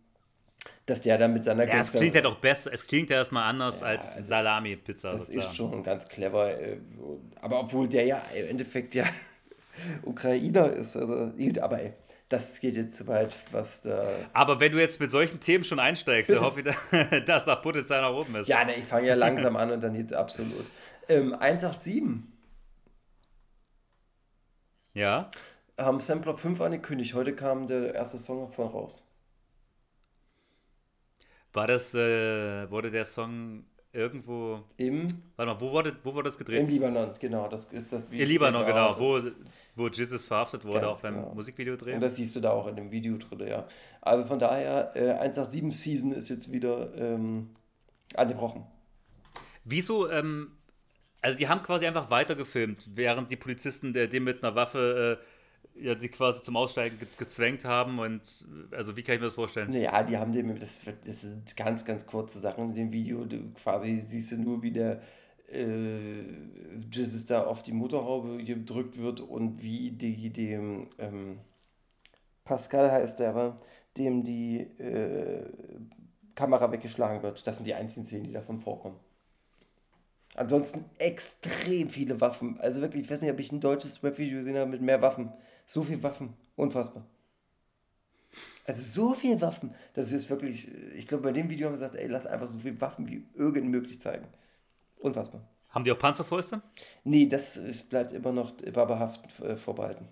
dass 0.86 1.00
der 1.02 1.16
dann 1.18 1.32
mit 1.32 1.44
seiner 1.44 1.62
Ja, 1.62 1.68
es 1.74 1.74
Gangster- 1.92 1.98
klingt 1.98 2.14
ja 2.16 2.20
doch 2.22 2.38
besser. 2.40 2.72
Es 2.72 2.86
klingt 2.86 3.10
ja 3.10 3.16
erstmal 3.18 3.44
anders 3.44 3.82
als 3.84 4.16
also, 4.16 4.26
Salami-Pizza. 4.26 5.12
Das 5.12 5.20
ist 5.28 5.34
sozusagen. 5.34 5.54
schon 5.54 5.82
ganz 5.84 6.08
clever. 6.08 6.58
äh, 6.60 6.78
Aber 7.40 7.60
obwohl 7.60 7.88
der 7.88 8.04
ja 8.04 8.20
im 8.34 8.48
Endeffekt 8.48 8.94
ja 8.96 9.04
Ukrainer 10.02 10.72
ist. 10.72 10.96
Also, 10.96 11.32
aber 11.60 11.80
ey, 11.82 11.92
das 12.28 12.60
geht 12.60 12.76
jetzt 12.76 12.96
zu 12.96 13.06
weit, 13.06 13.36
was 13.52 13.80
da. 13.80 14.28
Aber 14.34 14.60
wenn 14.60 14.72
du 14.72 14.78
jetzt 14.78 15.00
mit 15.00 15.10
solchen 15.10 15.40
Themen 15.40 15.64
schon 15.64 15.78
einsteigst, 15.80 16.30
dann 16.30 16.40
hoffe 16.40 16.60
ich, 16.60 17.24
dass 17.26 17.46
da 17.46 17.56
Potenzial 17.56 18.02
nach 18.02 18.12
oben 18.12 18.34
ist. 18.36 18.48
Ja, 18.48 18.64
ne, 18.64 18.76
ich 18.76 18.84
fange 18.84 19.08
ja 19.08 19.14
langsam 19.14 19.56
an 19.56 19.70
und 19.70 19.80
dann 19.80 19.94
jetzt 19.94 20.12
absolut. 20.12 20.66
Ähm, 21.08 21.34
187 21.34 22.22
Ja? 24.94 25.30
haben 25.78 26.00
Sampler 26.00 26.36
5 26.36 26.60
angekündigt. 26.60 27.14
Heute 27.14 27.34
kam 27.34 27.66
der 27.66 27.94
erste 27.94 28.18
Song 28.18 28.48
davon 28.48 28.66
raus. 28.66 29.06
War 31.52 31.66
das, 31.66 31.94
äh, 31.94 32.70
wurde 32.70 32.90
der 32.90 33.04
Song 33.04 33.64
irgendwo. 33.92 34.60
Im, 34.76 35.06
Warte 35.36 35.52
mal, 35.54 35.60
wo 35.60 35.70
wurde, 35.72 35.96
wo 36.04 36.14
wurde 36.14 36.28
das 36.28 36.34
im 36.36 36.38
gedreht? 36.40 36.68
Libanon, 36.68 37.14
genau. 37.18 37.48
Das 37.48 37.64
ist 37.66 37.92
das 37.92 38.04
In 38.10 38.28
Libanon, 38.28 38.66
genau. 38.66 38.90
das- 38.90 39.00
Wo, 39.00 39.20
wo 39.76 39.88
Jesus 39.88 40.24
verhaftet 40.24 40.64
wurde, 40.64 40.80
Ganz 40.80 40.98
auch 40.98 41.00
beim 41.00 41.14
genau. 41.14 41.34
Musikvideo 41.34 41.76
drehen. 41.76 41.94
Und 41.94 42.00
das 42.02 42.16
siehst 42.16 42.34
du 42.36 42.40
da 42.40 42.50
auch 42.50 42.66
in 42.66 42.76
dem 42.76 42.90
Video 42.90 43.16
drin, 43.16 43.46
ja. 43.48 43.66
Also 44.00 44.24
von 44.24 44.38
daher, 44.38 44.92
äh, 44.96 45.12
187 45.12 45.72
Season 45.80 46.12
ist 46.12 46.28
jetzt 46.28 46.52
wieder 46.52 46.94
ähm, 46.96 47.50
angebrochen. 48.14 48.66
Wieso, 49.64 50.10
ähm, 50.10 50.52
also 51.20 51.36
die 51.36 51.48
haben 51.48 51.62
quasi 51.62 51.86
einfach 51.86 52.10
weitergefilmt, 52.10 52.90
während 52.94 53.30
die 53.30 53.36
Polizisten 53.36 53.92
der, 53.92 54.06
dem 54.08 54.24
mit 54.24 54.42
einer 54.42 54.54
Waffe, 54.54 55.18
äh, 55.20 55.24
ja, 55.80 55.94
die 55.94 56.08
quasi 56.08 56.42
zum 56.42 56.56
Aussteigen 56.56 56.98
ge 56.98 57.06
gezwängt 57.16 57.64
haben 57.64 57.98
und, 57.98 58.46
also 58.72 58.96
wie 58.96 59.02
kann 59.02 59.14
ich 59.14 59.20
mir 59.20 59.26
das 59.26 59.34
vorstellen? 59.34 59.70
Naja, 59.70 60.02
die 60.02 60.16
haben 60.16 60.32
dem, 60.32 60.58
das, 60.58 60.82
das 61.04 61.20
sind 61.20 61.56
ganz, 61.56 61.84
ganz 61.84 62.06
kurze 62.06 62.40
Sachen 62.40 62.70
in 62.70 62.74
dem 62.74 62.92
Video. 62.92 63.24
Du 63.24 63.52
quasi 63.52 64.00
siehst 64.00 64.32
du 64.32 64.36
nur, 64.36 64.62
wie 64.62 64.72
der 64.72 65.00
äh, 65.50 66.22
Jesus 66.90 67.26
da 67.26 67.44
auf 67.44 67.62
die 67.62 67.72
Motorhaube 67.72 68.42
gedrückt 68.44 68.98
wird 68.98 69.20
und 69.20 69.62
wie 69.62 69.90
die 69.90 70.30
dem 70.30 70.88
ähm, 70.98 71.38
Pascal 72.44 72.90
heißt 72.90 73.18
der, 73.18 73.58
dem 73.96 74.24
die 74.24 74.60
äh, 74.78 75.44
Kamera 76.34 76.70
weggeschlagen 76.72 77.22
wird. 77.22 77.46
Das 77.46 77.56
sind 77.56 77.66
die 77.66 77.74
einzigen 77.74 78.06
Szenen, 78.06 78.24
die 78.24 78.32
davon 78.32 78.60
vorkommen. 78.60 78.96
Ansonsten 80.38 80.84
extrem 80.98 81.90
viele 81.90 82.20
Waffen. 82.20 82.60
Also 82.60 82.80
wirklich, 82.80 83.02
ich 83.04 83.10
weiß 83.10 83.22
nicht, 83.22 83.32
ob 83.32 83.40
ich 83.40 83.50
ein 83.50 83.58
deutsches 83.58 84.04
Rap-Video 84.04 84.38
gesehen 84.38 84.56
habe 84.56 84.70
mit 84.70 84.80
mehr 84.80 85.02
Waffen. 85.02 85.32
So 85.66 85.82
viel 85.82 86.00
Waffen. 86.04 86.34
Unfassbar. 86.54 87.04
Also 88.64 88.82
so 88.82 89.14
viel 89.14 89.40
Waffen. 89.40 89.74
Das 89.94 90.12
ist 90.12 90.30
wirklich, 90.30 90.70
ich 90.94 91.08
glaube, 91.08 91.24
bei 91.24 91.32
dem 91.32 91.50
Video 91.50 91.66
haben 91.66 91.72
wir 91.72 91.78
gesagt, 91.78 91.96
ey, 91.96 92.06
lass 92.06 92.24
einfach 92.24 92.46
so 92.46 92.60
viel 92.60 92.80
Waffen 92.80 93.08
wie 93.08 93.26
irgend 93.34 93.66
möglich 93.66 94.00
zeigen. 94.00 94.28
Unfassbar. 95.00 95.40
Haben 95.70 95.84
die 95.84 95.90
auch 95.90 95.98
Panzerfäuste? 95.98 96.62
Nee, 97.02 97.26
das 97.26 97.56
ist, 97.56 97.90
bleibt 97.90 98.12
immer 98.12 98.30
noch 98.30 98.52
barbehaft 98.72 99.40
äh, 99.40 99.56
vorbehalten. 99.56 100.06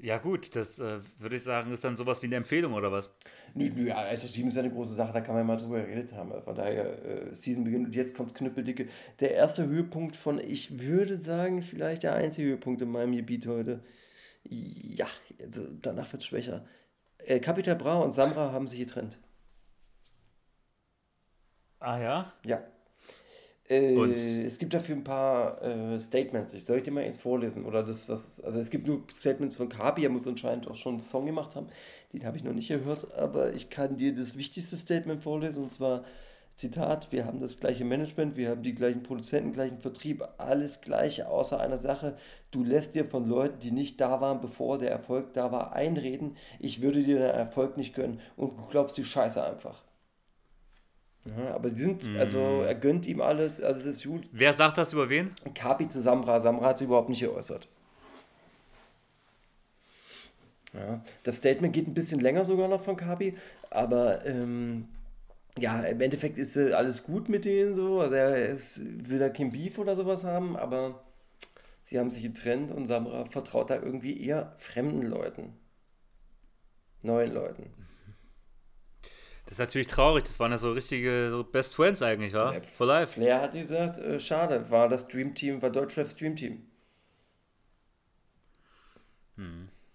Ja 0.00 0.18
gut, 0.18 0.54
das 0.54 0.78
äh, 0.78 1.00
würde 1.18 1.36
ich 1.36 1.42
sagen, 1.42 1.72
ist 1.72 1.82
dann 1.82 1.96
sowas 1.96 2.22
wie 2.22 2.26
eine 2.26 2.36
Empfehlung 2.36 2.74
oder 2.74 2.92
was? 2.92 3.10
Nö, 3.54 3.68
nö, 3.74 3.90
also 3.90 4.28
Team 4.28 4.46
ist 4.46 4.54
ja 4.54 4.62
eine 4.62 4.72
große 4.72 4.94
Sache, 4.94 5.12
da 5.12 5.20
kann 5.20 5.34
man 5.34 5.44
mal 5.44 5.56
drüber 5.56 5.80
geredet 5.80 6.12
haben. 6.12 6.30
Von 6.40 6.54
daher, 6.54 7.04
äh, 7.04 7.34
Season 7.34 7.64
beginnt 7.64 7.86
und 7.86 7.96
jetzt 7.96 8.16
kommt 8.16 8.32
Knüppeldicke. 8.32 8.86
Der 9.18 9.34
erste 9.34 9.66
Höhepunkt 9.66 10.14
von, 10.14 10.38
ich 10.38 10.78
würde 10.80 11.16
sagen, 11.18 11.62
vielleicht 11.62 12.04
der 12.04 12.14
einzige 12.14 12.50
Höhepunkt 12.50 12.80
in 12.80 12.90
meinem 12.90 13.16
Gebiet 13.16 13.48
heute. 13.48 13.82
Ja, 14.44 15.08
also 15.40 15.66
danach 15.82 16.12
wird 16.12 16.22
es 16.22 16.28
schwächer. 16.28 16.64
Äh, 17.18 17.40
Capital 17.40 17.74
Bra 17.76 17.96
und 17.98 18.12
Samra 18.12 18.52
haben 18.52 18.68
sich 18.68 18.78
getrennt. 18.78 19.18
Ah 21.80 21.98
ja? 21.98 22.32
Ja. 22.44 22.62
Äh, 23.68 24.44
es 24.44 24.58
gibt 24.58 24.72
dafür 24.74 24.96
ein 24.96 25.04
paar 25.04 25.62
äh, 25.62 26.00
Statements. 26.00 26.54
Ich 26.54 26.64
soll 26.64 26.80
dir 26.80 26.90
mal 26.90 27.04
eins 27.04 27.18
vorlesen? 27.18 27.64
Oder 27.64 27.82
das, 27.82 28.08
was. 28.08 28.40
Also 28.40 28.60
es 28.60 28.70
gibt 28.70 28.86
nur 28.86 29.02
Statements 29.10 29.56
von 29.56 29.68
Kabi, 29.68 30.04
er 30.04 30.10
muss 30.10 30.26
anscheinend 30.26 30.68
auch 30.68 30.76
schon 30.76 30.94
einen 30.94 31.00
Song 31.00 31.26
gemacht 31.26 31.54
haben. 31.56 31.68
Den 32.12 32.24
habe 32.24 32.36
ich 32.36 32.44
noch 32.44 32.54
nicht 32.54 32.68
gehört, 32.68 33.12
aber 33.14 33.52
ich 33.52 33.68
kann 33.70 33.96
dir 33.96 34.14
das 34.14 34.36
wichtigste 34.36 34.76
Statement 34.76 35.22
vorlesen 35.22 35.64
und 35.64 35.72
zwar. 35.72 36.04
Zitat, 36.58 37.12
wir 37.12 37.24
haben 37.24 37.38
das 37.40 37.60
gleiche 37.60 37.84
Management, 37.84 38.36
wir 38.36 38.50
haben 38.50 38.64
die 38.64 38.74
gleichen 38.74 39.04
Produzenten, 39.04 39.52
gleichen 39.52 39.78
Vertrieb, 39.78 40.26
alles 40.38 40.80
gleiche, 40.80 41.28
außer 41.28 41.60
einer 41.60 41.76
Sache. 41.76 42.16
Du 42.50 42.64
lässt 42.64 42.96
dir 42.96 43.04
von 43.04 43.28
Leuten, 43.28 43.60
die 43.60 43.70
nicht 43.70 44.00
da 44.00 44.20
waren, 44.20 44.40
bevor 44.40 44.76
der 44.76 44.90
Erfolg 44.90 45.32
da 45.34 45.52
war, 45.52 45.72
einreden, 45.72 46.36
ich 46.58 46.82
würde 46.82 47.04
dir 47.04 47.18
den 47.18 47.30
Erfolg 47.30 47.76
nicht 47.76 47.94
gönnen 47.94 48.18
und 48.36 48.58
du 48.58 48.66
glaubst 48.66 48.98
die 48.98 49.04
Scheiße 49.04 49.40
einfach. 49.40 49.84
Ja, 51.24 51.54
aber 51.54 51.68
sie 51.68 51.84
sind, 51.84 52.08
also 52.16 52.62
er 52.62 52.74
gönnt 52.74 53.06
ihm 53.06 53.20
alles, 53.20 53.60
alles 53.60 53.84
ist 53.84 54.04
gut. 54.04 54.28
Wer 54.32 54.52
sagt 54.52 54.78
das 54.78 54.92
über 54.92 55.08
wen? 55.08 55.30
Kapi 55.54 55.88
zu 55.88 56.00
Samra, 56.00 56.40
Samra 56.40 56.66
hat 56.66 56.78
sich 56.78 56.86
überhaupt 56.86 57.08
nicht 57.08 57.20
geäußert. 57.20 57.68
Ja, 60.72 61.02
das 61.24 61.36
Statement 61.38 61.72
geht 61.72 61.86
ein 61.88 61.94
bisschen 61.94 62.20
länger 62.20 62.44
sogar 62.44 62.68
noch 62.68 62.80
von 62.80 62.96
Kapi, 62.96 63.36
aber 63.70 64.24
ähm, 64.26 64.88
ja, 65.58 65.82
im 65.82 66.00
Endeffekt 66.00 66.38
ist 66.38 66.56
äh, 66.56 66.72
alles 66.72 67.04
gut 67.04 67.28
mit 67.28 67.44
denen 67.44 67.74
so. 67.74 68.00
Also 68.00 68.14
er 68.14 68.48
ist, 68.48 68.80
will 69.08 69.18
da 69.18 69.28
kein 69.28 69.50
Beef 69.50 69.78
oder 69.78 69.96
sowas 69.96 70.24
haben, 70.24 70.56
aber 70.56 71.02
sie 71.84 71.98
haben 71.98 72.10
sich 72.10 72.22
getrennt 72.22 72.70
und 72.70 72.86
Samra 72.86 73.24
vertraut 73.26 73.70
da 73.70 73.76
irgendwie 73.76 74.24
eher 74.24 74.54
fremden 74.58 75.02
Leuten. 75.02 75.54
Neuen 77.02 77.32
Leuten. 77.32 77.87
Das 79.48 79.54
ist 79.54 79.60
natürlich 79.60 79.86
traurig, 79.86 80.24
das 80.24 80.38
waren 80.40 80.52
ja 80.52 80.58
so 80.58 80.72
richtige 80.72 81.42
Best 81.50 81.74
Friends 81.74 82.02
eigentlich, 82.02 82.34
wa? 82.34 82.52
Ja, 82.52 82.60
For 82.60 82.86
life. 82.86 83.14
Flair 83.14 83.40
hat 83.40 83.52
gesagt, 83.52 83.96
äh, 83.96 84.20
schade, 84.20 84.70
war 84.70 84.90
das 84.90 85.08
Dream 85.08 85.34
Team, 85.34 85.62
war 85.62 85.70
Deutschlands 85.70 86.14
Dream 86.18 86.36
Team. 86.36 86.66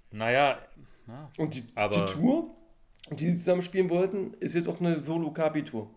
Naja, 0.10 0.58
ja. 1.08 1.32
Und 1.38 1.54
die, 1.54 1.64
Aber- 1.76 1.96
die 2.04 2.12
Tour, 2.12 2.50
die 3.12 3.26
sie 3.32 3.38
zusammen 3.38 3.62
spielen 3.62 3.92
wollten, 3.92 4.34
ist 4.40 4.56
jetzt 4.56 4.68
auch 4.68 4.80
eine 4.80 4.98
Solo-Kapi-Tour. 4.98 5.88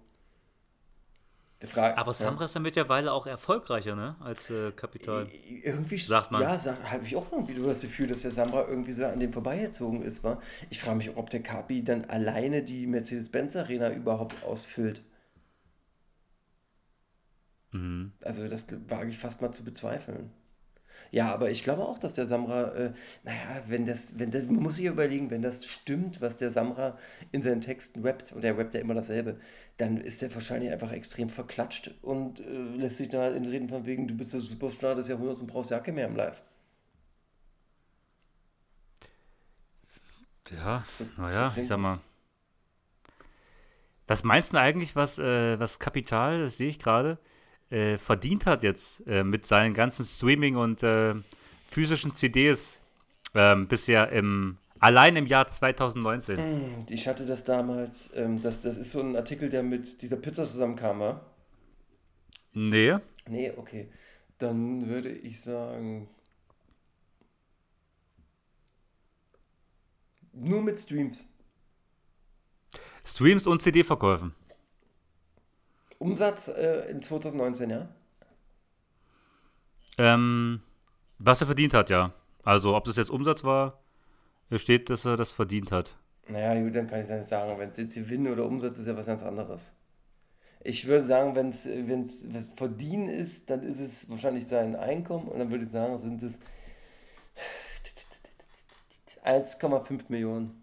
Frage, 1.65 1.97
aber 1.97 2.13
Samra 2.13 2.45
ist 2.45 2.55
ja 2.55 2.61
mittlerweile 2.61 3.13
auch 3.13 3.27
erfolgreicher, 3.27 3.97
ne? 3.97 4.15
Als 4.21 4.51
äh, 4.51 4.73
Kapital. 4.73 5.27
irgendwie 5.49 5.97
Sagt 5.97 6.31
man. 6.31 6.43
Ja, 6.43 6.59
habe 6.91 7.05
ich 7.05 7.17
auch 7.17 7.33
irgendwie 7.33 7.55
das 7.55 7.81
Gefühl, 7.81 8.09
dass 8.09 8.23
der 8.23 8.33
Samra 8.33 8.69
irgendwie 8.69 8.93
so 8.93 9.07
an 9.07 9.19
dem 9.19 9.33
vorbeigezogen 9.33 10.03
ist. 10.03 10.23
War. 10.23 10.41
Ich 10.69 10.79
frage 10.81 10.99
mich, 10.99 11.17
ob 11.17 11.31
der 11.31 11.43
Kapi 11.43 11.83
dann 11.83 12.05
alleine 12.05 12.63
die 12.63 12.87
Mercedes-Benz-Arena 12.87 13.91
überhaupt 13.93 14.45
ausfüllt. 14.45 15.03
Mhm. 17.73 18.13
Also 18.23 18.47
das 18.49 18.67
wage 18.89 19.09
ich 19.09 19.19
fast 19.19 19.41
mal 19.41 19.53
zu 19.53 19.65
bezweifeln. 19.65 20.31
Ja, 21.11 21.33
aber 21.33 21.51
ich 21.51 21.63
glaube 21.63 21.83
auch, 21.85 21.99
dass 21.99 22.15
der 22.15 22.27
Samra, 22.27 22.73
äh, 22.75 22.93
naja, 23.25 23.63
wenn 23.69 23.87
das, 23.87 24.19
wenn 24.19 24.31
das, 24.31 24.43
man 24.45 24.57
muss 24.57 24.77
sich 24.77 24.85
überlegen, 24.87 25.31
wenn 25.31 25.43
das 25.43 25.67
stimmt, 25.67 26.21
was 26.21 26.37
der 26.37 26.51
Samra 26.51 26.97
in 27.33 27.43
seinen 27.43 27.61
Texten 27.61 28.03
rappt, 28.03 28.33
und 28.33 28.43
der 28.43 28.57
rappt 28.59 28.75
ja 28.75 28.81
immer 28.81 28.95
dasselbe, 28.95 29.39
dann 29.79 29.99
ist 29.99 30.23
der 30.23 30.35
wahrscheinlich 30.35 30.71
einfach 30.73 30.93
extrem 30.93 31.29
verklatscht 31.29 31.95
und 32.03 32.41
äh, 32.41 32.45
lässt 32.77 32.99
sich 32.99 33.09
da 33.09 33.23
halt 33.23 33.47
reden 33.47 33.69
von 33.69 33.87
wegen, 33.87 34.09
du 34.09 34.15
bist 34.17 34.33
der 34.33 34.41
Superstar 34.41 34.95
des 34.95 35.09
Jahrhunderts 35.09 35.41
und 35.41 35.49
brauchst 35.49 35.71
Jacke 35.71 35.93
mehr 35.93 36.07
im 36.07 36.17
Live. 36.17 36.43
Ja, 40.51 40.85
So- 40.89 41.05
naja, 41.17 41.53
so 41.55 41.61
ich 41.61 41.67
sag 41.67 41.79
mal. 41.79 42.01
Was 44.07 44.23
meinst 44.25 44.53
du 44.53 44.59
eigentlich, 44.61 44.95
was, 44.95 45.19
äh, 45.19 45.59
was 45.59 45.79
Kapital, 45.79 46.41
das 46.41 46.57
sehe 46.57 46.69
ich 46.69 46.79
gerade, 46.79 47.19
äh, 47.71 47.99
verdient 47.99 48.47
hat 48.47 48.63
jetzt 48.63 49.07
äh, 49.07 49.25
mit 49.25 49.45
seinen 49.47 49.75
ganzen 49.75 50.05
Streaming- 50.05 50.57
und 50.57 50.83
äh, 50.83 51.15
physischen 51.67 52.15
CDs 52.15 52.81
ähm, 53.35 53.67
bisher 53.69 54.11
im, 54.13 54.59
allein 54.79 55.17
im 55.17 55.27
Jahr 55.27 55.47
2019? 55.47 56.39
Und 56.39 56.91
Ich 56.91 57.09
hatte 57.09 57.27
das 57.27 57.45
damals, 57.45 58.11
ähm, 58.15 58.43
das, 58.43 58.63
das 58.63 58.77
ist 58.77 58.93
so 58.93 59.01
ein 59.01 59.17
Artikel, 59.17 59.49
der 59.49 59.63
mit 59.63 60.03
dieser 60.03 60.17
Pizza 60.17 60.47
zusammenkam, 60.47 61.01
wa? 61.01 61.21
Nee. 62.53 62.97
Nee, 63.29 63.53
okay. 63.57 63.89
Dann 64.39 64.89
würde 64.89 65.11
ich 65.11 65.41
sagen. 65.41 66.09
Nur 70.33 70.63
mit 70.63 70.79
Streams. 70.79 71.27
Streams 73.05 73.47
und 73.47 73.63
CD-Verkäufen. 73.63 74.35
Umsatz 76.07 76.49
äh, 76.49 76.91
in 76.91 77.03
2019, 77.03 77.71
ja? 77.71 77.89
Ähm, 79.99 80.61
Was 81.19 81.41
er 81.41 81.47
verdient 81.47 81.75
hat, 81.75 81.91
ja. 81.91 82.13
Also, 82.45 82.77
ob 82.77 82.85
das 82.85 82.97
jetzt 82.97 83.11
Umsatz 83.11 83.43
war, 83.45 83.81
hier 84.49 84.59
steht, 84.59 84.89
dass 84.89 85.05
er 85.05 85.17
das 85.17 85.33
verdient 85.33 85.73
hat. 85.73 85.97
Naja, 86.29 86.61
gut, 86.63 86.75
dann 86.75 86.87
kann 86.87 87.01
ich 87.01 87.09
es 87.09 87.19
nicht 87.19 87.29
sagen. 87.29 87.59
Wenn 87.59 87.71
es 87.71 87.77
jetzt 87.77 87.95
Gewinn 87.95 88.29
oder 88.29 88.45
Umsatz 88.45 88.79
ist, 88.79 88.87
ja 88.87 88.97
was 88.97 89.07
ganz 89.07 89.23
anderes. 89.23 89.73
Ich 90.63 90.87
würde 90.87 91.07
sagen, 91.07 91.35
wenn 91.37 91.51
es 91.51 91.69
Verdienen 92.57 93.09
ist, 93.09 93.51
dann 93.51 93.63
ist 93.63 93.81
es 93.81 94.09
wahrscheinlich 94.11 94.47
sein 94.47 94.75
Einkommen 94.75 95.29
und 95.29 95.39
dann 95.39 95.51
würde 95.51 95.65
ich 95.65 95.71
sagen, 95.71 95.99
sind 95.99 96.23
es 96.23 96.39
1,5 99.25 100.05
Millionen. 100.09 100.63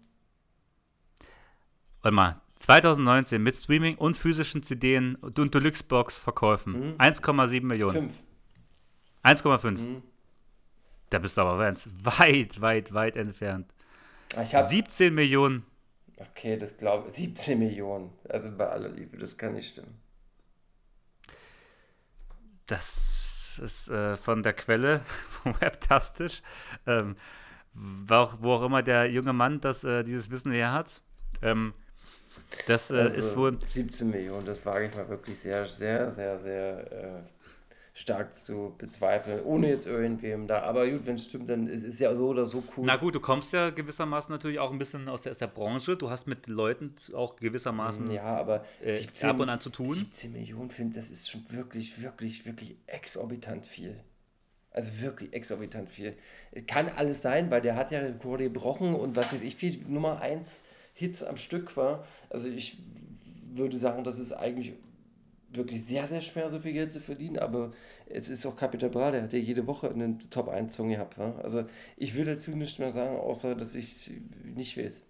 Warte 2.02 2.14
mal, 2.14 2.40
2019 2.56 3.42
mit 3.42 3.56
Streaming 3.56 3.96
und 3.96 4.16
physischen 4.16 4.62
CDen 4.62 5.16
und 5.16 5.36
Deluxe-Box-Verkäufen. 5.54 6.96
1,7 6.98 7.62
Millionen. 7.64 8.10
5. 8.10 9.42
1,5. 9.42 10.02
Da 11.10 11.18
bist 11.18 11.36
du 11.36 11.42
aber 11.42 11.58
ganz 11.58 11.88
weit, 12.02 12.60
weit, 12.60 12.92
weit 12.92 13.16
entfernt. 13.16 13.74
Ich 14.42 14.54
habe 14.54 14.66
17 14.66 15.14
Millionen. 15.14 15.64
Okay, 16.16 16.56
das 16.56 16.76
glaube 16.76 17.10
ich. 17.10 17.16
17 17.16 17.58
Millionen. 17.58 18.12
Also 18.28 18.50
bei 18.56 18.68
aller 18.68 18.88
Liebe, 18.88 19.16
das 19.18 19.36
kann 19.36 19.54
nicht 19.54 19.70
stimmen. 19.70 20.00
Das 22.66 23.60
ist 23.62 23.88
äh, 23.88 24.16
von 24.16 24.42
der 24.42 24.54
Quelle, 24.54 25.02
webtastisch. 25.60 26.42
Ähm, 26.86 27.16
wo, 27.72 28.14
auch, 28.14 28.36
wo 28.40 28.52
auch 28.52 28.62
immer 28.62 28.82
der 28.82 29.10
junge 29.10 29.32
Mann 29.32 29.60
das, 29.60 29.84
äh, 29.84 30.02
dieses 30.02 30.30
Wissen 30.30 30.52
her 30.52 30.72
hat. 30.72 31.02
Ähm, 31.42 31.74
das 32.66 32.90
äh, 32.90 32.96
Also 32.96 33.16
ist 33.16 33.36
wohl. 33.36 33.58
17 33.68 34.10
Millionen, 34.10 34.46
das 34.46 34.64
wage 34.64 34.86
ich 34.86 34.94
mal 34.94 35.08
wirklich 35.08 35.38
sehr, 35.38 35.66
sehr, 35.66 36.12
sehr, 36.14 36.38
sehr 36.40 36.92
äh, 36.92 37.22
stark 37.94 38.36
zu 38.36 38.74
bezweifeln. 38.76 39.44
Ohne 39.44 39.68
jetzt 39.68 39.86
irgendwem 39.86 40.48
da. 40.48 40.62
Aber 40.62 40.88
gut, 40.90 41.06
wenn 41.06 41.14
es 41.14 41.24
stimmt, 41.24 41.48
dann 41.48 41.68
ist 41.68 41.84
es 41.84 42.00
ja 42.00 42.14
so 42.14 42.28
oder 42.28 42.44
so 42.44 42.64
cool. 42.76 42.84
Na 42.86 42.96
gut, 42.96 43.14
du 43.14 43.20
kommst 43.20 43.52
ja 43.52 43.70
gewissermaßen 43.70 44.32
natürlich 44.32 44.58
auch 44.58 44.72
ein 44.72 44.78
bisschen 44.78 45.08
aus 45.08 45.22
der, 45.22 45.32
aus 45.32 45.38
der 45.38 45.46
Branche. 45.46 45.96
Du 45.96 46.10
hast 46.10 46.26
mit 46.26 46.48
Leuten 46.48 46.96
auch 47.14 47.36
gewissermaßen 47.36 48.10
ja, 48.10 48.24
aber 48.24 48.64
äh, 48.82 48.96
17, 48.96 49.30
ab 49.30 49.38
und 49.38 49.48
an 49.48 49.60
zu 49.60 49.70
tun. 49.70 49.94
17 49.94 50.32
Millionen, 50.32 50.70
finde 50.70 50.96
das 50.96 51.08
ist 51.08 51.30
schon 51.30 51.44
wirklich, 51.50 52.02
wirklich, 52.02 52.44
wirklich 52.46 52.76
exorbitant 52.86 53.64
viel. 53.66 54.00
Also 54.72 55.00
wirklich 55.00 55.32
exorbitant 55.32 55.88
viel. 55.88 56.16
Es 56.50 56.66
Kann 56.66 56.88
alles 56.88 57.22
sein, 57.22 57.48
weil 57.52 57.62
der 57.62 57.76
hat 57.76 57.92
ja 57.92 58.00
Rekorde 58.00 58.44
gebrochen 58.44 58.96
und 58.96 59.14
was 59.14 59.32
weiß 59.32 59.42
ich, 59.42 59.54
viel 59.54 59.78
Nummer 59.86 60.20
1 60.20 60.62
Hits 60.94 61.22
am 61.24 61.36
Stück 61.38 61.76
war. 61.76 62.06
Also 62.30 62.48
ich 62.48 62.78
würde 63.54 63.76
sagen, 63.78 64.04
das 64.04 64.18
ist 64.20 64.32
eigentlich 64.32 64.74
wirklich 65.50 65.84
sehr, 65.84 66.06
sehr 66.06 66.20
schwer, 66.20 66.50
so 66.50 66.60
viel 66.60 66.72
Geld 66.74 66.92
zu 66.92 67.00
verdienen, 67.00 67.38
aber 67.38 67.72
es 68.06 68.28
ist 68.28 68.46
auch 68.46 68.56
Capital 68.56 68.90
Bra, 68.90 69.10
der 69.12 69.22
hat 69.24 69.32
ja 69.32 69.38
jede 69.38 69.66
Woche 69.66 69.90
einen 69.90 70.18
Top 70.30 70.48
1 70.48 70.74
Song 70.74 70.90
gehabt. 70.90 71.18
Wa? 71.18 71.36
Also 71.42 71.64
ich 71.96 72.14
würde 72.14 72.34
dazu 72.34 72.52
nichts 72.52 72.78
mehr 72.80 72.92
sagen, 72.92 73.16
außer 73.18 73.54
dass 73.54 73.74
ich 73.74 74.12
nicht 74.44 74.76
weiß. 74.78 75.04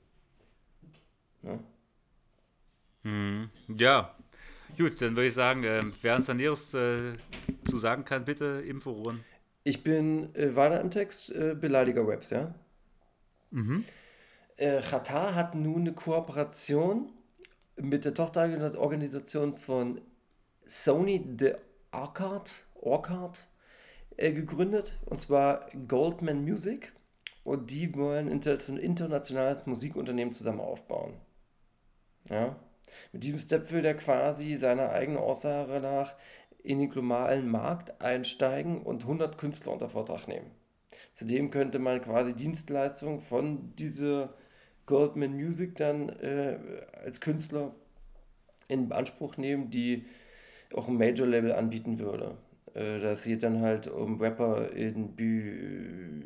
Ja? 1.43 1.59
Hm, 3.05 3.51
Ja, 3.69 4.15
gut, 4.79 5.01
dann 5.03 5.17
würde 5.17 5.27
ich 5.29 5.35
sagen, 5.35 5.65
äh, 5.65 5.85
wer 6.03 6.17
uns 6.17 6.27
da 6.27 6.35
Näheres 6.35 6.75
äh, 6.75 7.15
zu 7.65 7.79
sagen 7.79 8.05
kann, 8.05 8.25
bitte 8.25 8.63
im 8.67 8.81
Forum. 8.81 9.25
Ich 9.63 9.83
bin 9.85 10.35
äh, 10.35 10.57
weiter 10.57 10.81
im 10.81 10.91
Text, 10.91 11.31
äh, 11.31 11.55
Beleidiger 11.55 12.07
Webs, 12.07 12.31
ja? 12.31 12.55
Äh, 14.57 14.81
Qatar 14.81 15.35
hat 15.35 15.55
nun 15.55 15.81
eine 15.81 15.93
Kooperation 15.93 17.11
mit 17.77 18.05
der 18.05 18.15
Tochterorganisation 18.15 19.57
von 19.57 20.01
Sony 20.65 21.25
The 21.39 21.55
Arcade, 21.91 22.51
Orcard 22.75 23.47
äh, 24.17 24.33
gegründet, 24.33 24.99
und 25.07 25.21
zwar 25.21 25.67
Goldman 25.89 26.45
Music. 26.45 26.93
Und 27.43 27.71
die 27.71 27.95
wollen 27.95 28.29
ein 28.29 28.33
inter- 28.33 28.69
internationales 28.69 29.67
Musikunternehmen 29.67 30.33
zusammen 30.33 30.61
aufbauen. 30.61 31.15
Ja? 32.31 32.57
Mit 33.13 33.25
diesem 33.25 33.39
Step 33.39 33.71
will 33.71 33.85
er 33.85 33.95
quasi 33.95 34.57
seiner 34.57 34.91
eigenen 34.91 35.19
Aussage 35.19 35.81
nach 35.81 36.15
in 36.63 36.79
den 36.79 36.89
globalen 36.89 37.49
Markt 37.49 38.01
einsteigen 38.01 38.83
und 38.83 39.03
100 39.03 39.37
Künstler 39.37 39.73
unter 39.73 39.91
Vertrag 39.91 40.27
nehmen. 40.27 40.51
Zudem 41.13 41.51
könnte 41.51 41.79
man 41.79 42.01
quasi 42.01 42.35
Dienstleistungen 42.35 43.21
von 43.21 43.77
dieser 43.77 44.35
Goldman 44.87 45.35
Music 45.35 45.77
dann 45.77 46.09
äh, 46.09 46.59
als 47.05 47.21
Künstler 47.21 47.75
in 48.69 48.91
Anspruch 48.93 49.37
nehmen, 49.37 49.71
die 49.71 50.05
auch 50.75 50.89
ein 50.89 50.97
Major-Label 50.97 51.53
anbieten 51.53 51.99
würde. 51.99 52.37
Äh, 52.75 52.99
das 53.01 53.25
geht 53.25 53.43
dann 53.43 53.61
halt 53.61 53.87
um 53.87 54.21
Rapper 54.21 54.71
in 54.73 55.15
Bü 55.15 56.23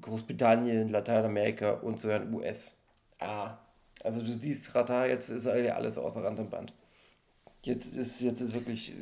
Großbritannien, 0.00 0.88
Lateinamerika 0.90 1.72
und 1.72 1.98
sogar 1.98 2.22
in 2.22 2.34
USA. 2.34 3.58
Also 4.02 4.22
du 4.22 4.32
siehst, 4.32 4.72
Qatar, 4.72 5.06
jetzt 5.08 5.30
ist 5.30 5.46
alles 5.46 5.96
außer 5.96 6.22
Rand 6.22 6.38
und 6.38 6.50
Band. 6.50 6.74
Jetzt 7.62 7.96
ist, 7.96 8.20
jetzt 8.20 8.42
ist 8.42 8.52
wirklich, 8.52 8.92
äh, 8.92 8.94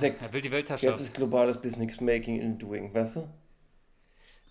der, 0.00 0.20
Er 0.20 0.32
will 0.32 0.40
die 0.40 0.48
jetzt 0.48 0.52
Weltherrschaft. 0.52 1.00
ist 1.00 1.14
globales 1.14 1.60
Business 1.60 2.00
Making 2.00 2.42
and 2.42 2.60
Doing, 2.60 2.92
weißt 2.92 3.16
du? 3.16 3.28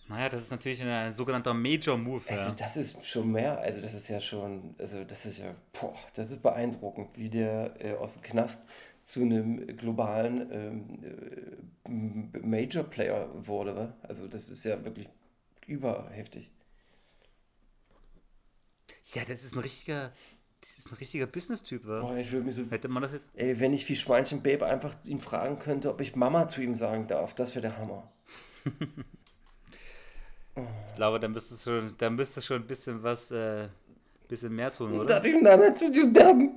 Naja, 0.10 0.28
das 0.28 0.42
ist 0.42 0.52
natürlich 0.52 0.82
ein 0.84 1.14
sogenannter 1.14 1.54
Major 1.54 1.96
Move. 1.98 2.24
Also 2.30 2.50
Ja. 2.50 2.52
das 2.56 2.76
ist 2.78 3.06
schon 3.06 3.32
mehr, 3.32 3.60
also 3.60 3.80
das 3.82 3.94
ist 3.94 4.08
ja 4.08 4.20
schon, 4.20 4.74
also 4.80 5.04
das 5.04 5.26
ist 5.26 5.38
ja, 5.38 5.54
boah, 5.80 5.94
das 6.16 6.32
ist 6.32 6.42
beeindruckend, 6.42 7.10
wie 7.16 7.30
der 7.30 7.76
äh, 7.80 7.94
aus 7.94 8.14
dem 8.14 8.24
Knast 8.24 8.60
zu 9.04 9.22
einem 9.22 9.66
globalen 9.78 10.52
ähm, 10.52 12.34
äh, 12.34 12.40
Major 12.40 12.84
Player 12.84 13.30
wurde. 13.48 13.76
wa? 13.76 13.94
Also 14.02 14.28
das 14.28 14.50
ist 14.50 14.64
ja 14.66 14.84
wirklich 14.84 15.08
überheftig. 15.68 16.50
ja, 19.14 19.24
das 19.28 19.44
ist 19.44 19.54
ein 19.56 19.60
richtiger, 19.60 20.12
das 20.62 20.78
ist 20.80 20.92
ein 20.92 20.96
richtiger 20.96 21.28
Business-Typ. 21.28 21.86
wa? 21.88 22.02
Boah, 22.02 22.18
ich 22.18 22.32
würde 22.32 22.46
mich 22.48 22.56
so, 22.56 22.64
Hätte 22.70 22.88
man 22.88 23.04
das 23.04 23.14
jetzt. 23.14 23.26
ey, 23.36 23.60
wenn 23.60 23.74
ich 23.74 23.88
wie 23.90 23.96
Schweinchen 23.96 24.42
Babe 24.42 24.66
einfach 24.66 24.96
ihn 25.06 25.20
fragen 25.22 25.60
könnte, 25.60 25.90
ob 25.92 26.02
ich 26.02 26.16
Mama 26.16 26.48
zu 26.48 26.62
ihm 26.62 26.74
sagen 26.76 27.08
darf, 27.08 27.34
das 27.36 27.54
wäre 27.54 27.62
der 27.62 27.78
Hammer. 27.78 28.12
Ich 30.88 30.96
glaube, 30.96 31.20
dann 31.20 31.32
müsstest 31.32 31.66
du 31.66 31.82
schon, 31.82 31.94
dann 31.98 32.16
müsstest 32.16 32.48
schon 32.48 32.62
ein 32.62 32.68
bisschen 32.68 33.04
was, 33.04 33.32
äh, 33.32 33.68
bisschen 34.28 34.56
mehr 34.56 34.72
tun, 34.72 34.94
oder? 34.94 35.06
Darf 35.06 35.26
ich 35.26 35.34
dir 35.34 36.14
sagen? 36.14 36.52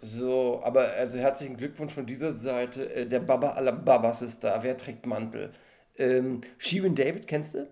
So, 0.00 0.60
aber 0.62 0.88
also 0.90 1.18
herzlichen 1.18 1.56
Glückwunsch 1.56 1.92
von 1.92 2.06
dieser 2.06 2.32
Seite. 2.32 2.94
Äh, 2.94 3.08
Der 3.08 3.20
Baba 3.20 3.50
aller 3.52 3.72
Babas 3.72 4.22
ist 4.22 4.44
da. 4.44 4.62
Wer 4.62 4.76
trägt 4.76 5.06
Mantel? 5.06 5.52
Ähm, 5.96 6.42
Shirin 6.58 6.94
David, 6.94 7.26
kennst 7.26 7.54
du? 7.54 7.66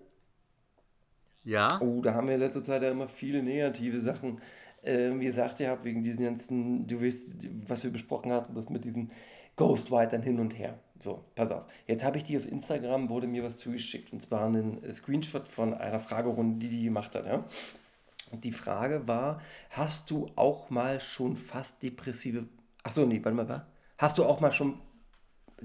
Ja. 1.43 1.79
Oh, 1.81 2.01
da 2.01 2.13
haben 2.15 2.27
wir 2.27 2.33
in 2.35 2.39
letzter 2.41 2.63
Zeit 2.63 2.81
ja 2.81 2.89
immer 2.91 3.07
viele 3.07 3.43
negative 3.43 4.01
Sachen. 4.01 4.41
Ähm, 4.83 5.19
wie 5.19 5.25
gesagt, 5.25 5.59
ihr 5.59 5.69
habt 5.69 5.85
wegen 5.85 6.03
diesen 6.03 6.25
ganzen, 6.25 6.87
du 6.87 7.01
weißt, 7.01 7.47
was 7.67 7.83
wir 7.83 7.91
besprochen 7.91 8.31
hatten, 8.31 8.55
das 8.55 8.69
mit 8.69 8.83
diesen 8.85 9.11
Ghostwritern 9.55 10.23
hin 10.23 10.39
und 10.39 10.57
her. 10.57 10.79
So, 10.99 11.25
pass 11.35 11.51
auf. 11.51 11.63
Jetzt 11.87 12.03
habe 12.03 12.17
ich 12.17 12.23
die 12.23 12.37
auf 12.37 12.47
Instagram, 12.47 13.09
wurde 13.09 13.27
mir 13.27 13.43
was 13.43 13.57
zugeschickt. 13.57 14.13
Und 14.13 14.21
zwar 14.21 14.45
einen 14.45 14.81
Screenshot 14.93 15.47
von 15.49 15.73
einer 15.73 15.99
Fragerunde, 15.99 16.59
die 16.59 16.69
die 16.69 16.83
gemacht 16.83 17.15
hat. 17.15 17.25
Ja? 17.25 17.45
Und 18.31 18.43
die 18.43 18.51
Frage 18.51 19.07
war, 19.07 19.41
hast 19.69 20.09
du 20.09 20.31
auch 20.35 20.69
mal 20.69 20.99
schon 20.99 21.35
fast 21.35 21.81
depressive... 21.83 22.45
Achso, 22.83 23.05
nee, 23.05 23.19
warte 23.23 23.35
mal? 23.35 23.67
Hast 23.97 24.17
du 24.17 24.25
auch 24.25 24.39
mal 24.39 24.51
schon... 24.51 24.79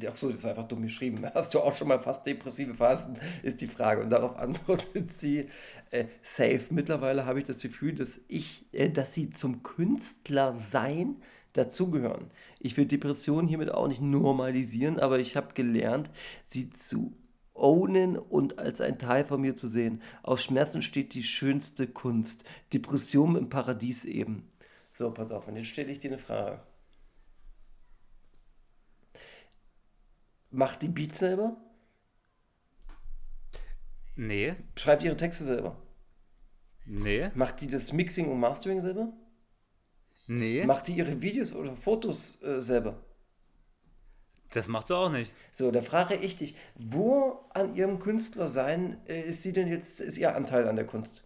Ach 0.07 0.17
so, 0.17 0.31
das 0.31 0.45
war 0.45 0.51
einfach 0.51 0.69
dumm 0.69 0.83
geschrieben. 0.83 1.25
Hast 1.35 1.53
du 1.53 1.61
auch 1.61 1.75
schon 1.75 1.89
mal 1.89 1.99
fast 1.99 2.25
depressive 2.25 2.75
Phasen, 2.75 3.19
ist 3.43 3.61
die 3.61 3.67
Frage. 3.67 4.03
Und 4.03 4.11
darauf 4.11 4.37
antwortet 4.39 5.13
sie, 5.19 5.49
äh, 5.91 6.07
safe. 6.23 6.67
Mittlerweile 6.71 7.25
habe 7.27 7.39
ich 7.39 7.45
das 7.45 7.61
Gefühl, 7.61 7.95
dass 7.95 8.21
ich, 8.29 8.65
äh, 8.73 8.91
dass 8.91 9.15
sie 9.15 9.31
zum 9.31 9.63
Künstlersein 9.63 11.17
dazugehören. 11.53 12.31
Ich 12.59 12.77
will 12.77 12.87
Depressionen 12.87 13.49
hiermit 13.49 13.71
auch 13.71 13.89
nicht 13.89 14.01
normalisieren, 14.01 14.99
aber 14.99 15.19
ich 15.19 15.37
habe 15.37 15.55
gelernt, 15.55 16.11
sie 16.47 16.71
zu 16.71 17.13
ownen 17.55 18.17
und 18.17 18.59
als 18.59 18.81
ein 18.81 18.99
Teil 18.99 19.25
von 19.25 19.41
mir 19.41 19.57
zu 19.57 19.69
sehen. 19.69 20.03
Aus 20.23 20.43
Schmerzen 20.43 20.83
steht 20.83 21.15
die 21.15 21.23
schönste 21.23 21.87
Kunst. 21.87 22.45
Depression 22.73 23.37
im 23.37 23.49
Paradies 23.49 24.05
eben. 24.05 24.51
So, 24.91 25.11
pass 25.11 25.31
auf, 25.31 25.49
und 25.49 25.57
jetzt 25.57 25.69
stelle 25.69 25.91
ich 25.91 25.99
dir 25.99 26.11
eine 26.11 26.19
Frage. 26.19 26.63
Macht 30.51 30.83
die 30.83 30.89
Beats 30.89 31.21
selber? 31.21 31.57
Nee. 34.17 34.57
Schreibt 34.77 35.05
ihre 35.05 35.17
Texte 35.17 35.45
selber? 35.45 35.81
Nee. 36.85 37.31
Macht 37.35 37.61
die 37.61 37.69
das 37.69 37.93
Mixing 37.93 38.31
und 38.31 38.41
Mastering 38.41 38.81
selber? 38.81 39.13
Nee. 40.33 40.65
Macht 40.65 40.87
die 40.87 40.93
ihre 40.93 41.21
Videos 41.21 41.53
oder 41.53 41.75
Fotos 41.75 42.41
äh, 42.43 42.61
selber? 42.61 43.03
Das 44.51 44.69
macht 44.69 44.87
sie 44.87 44.97
auch 44.97 45.11
nicht. 45.11 45.33
So, 45.51 45.73
da 45.73 45.83
frage 45.83 46.15
ich 46.15 46.37
dich, 46.37 46.55
wo 46.77 47.41
an 47.53 47.75
ihrem 47.75 47.99
Künstlersein 47.99 48.99
äh, 49.09 49.23
ist 49.23 49.43
sie 49.43 49.53
denn 49.53 49.67
jetzt, 49.67 50.01
ist 50.01 50.19
ihr 50.19 50.37
Anteil 50.37 50.69
an 50.69 50.77
der 50.77 50.87
Kunst? 50.87 51.25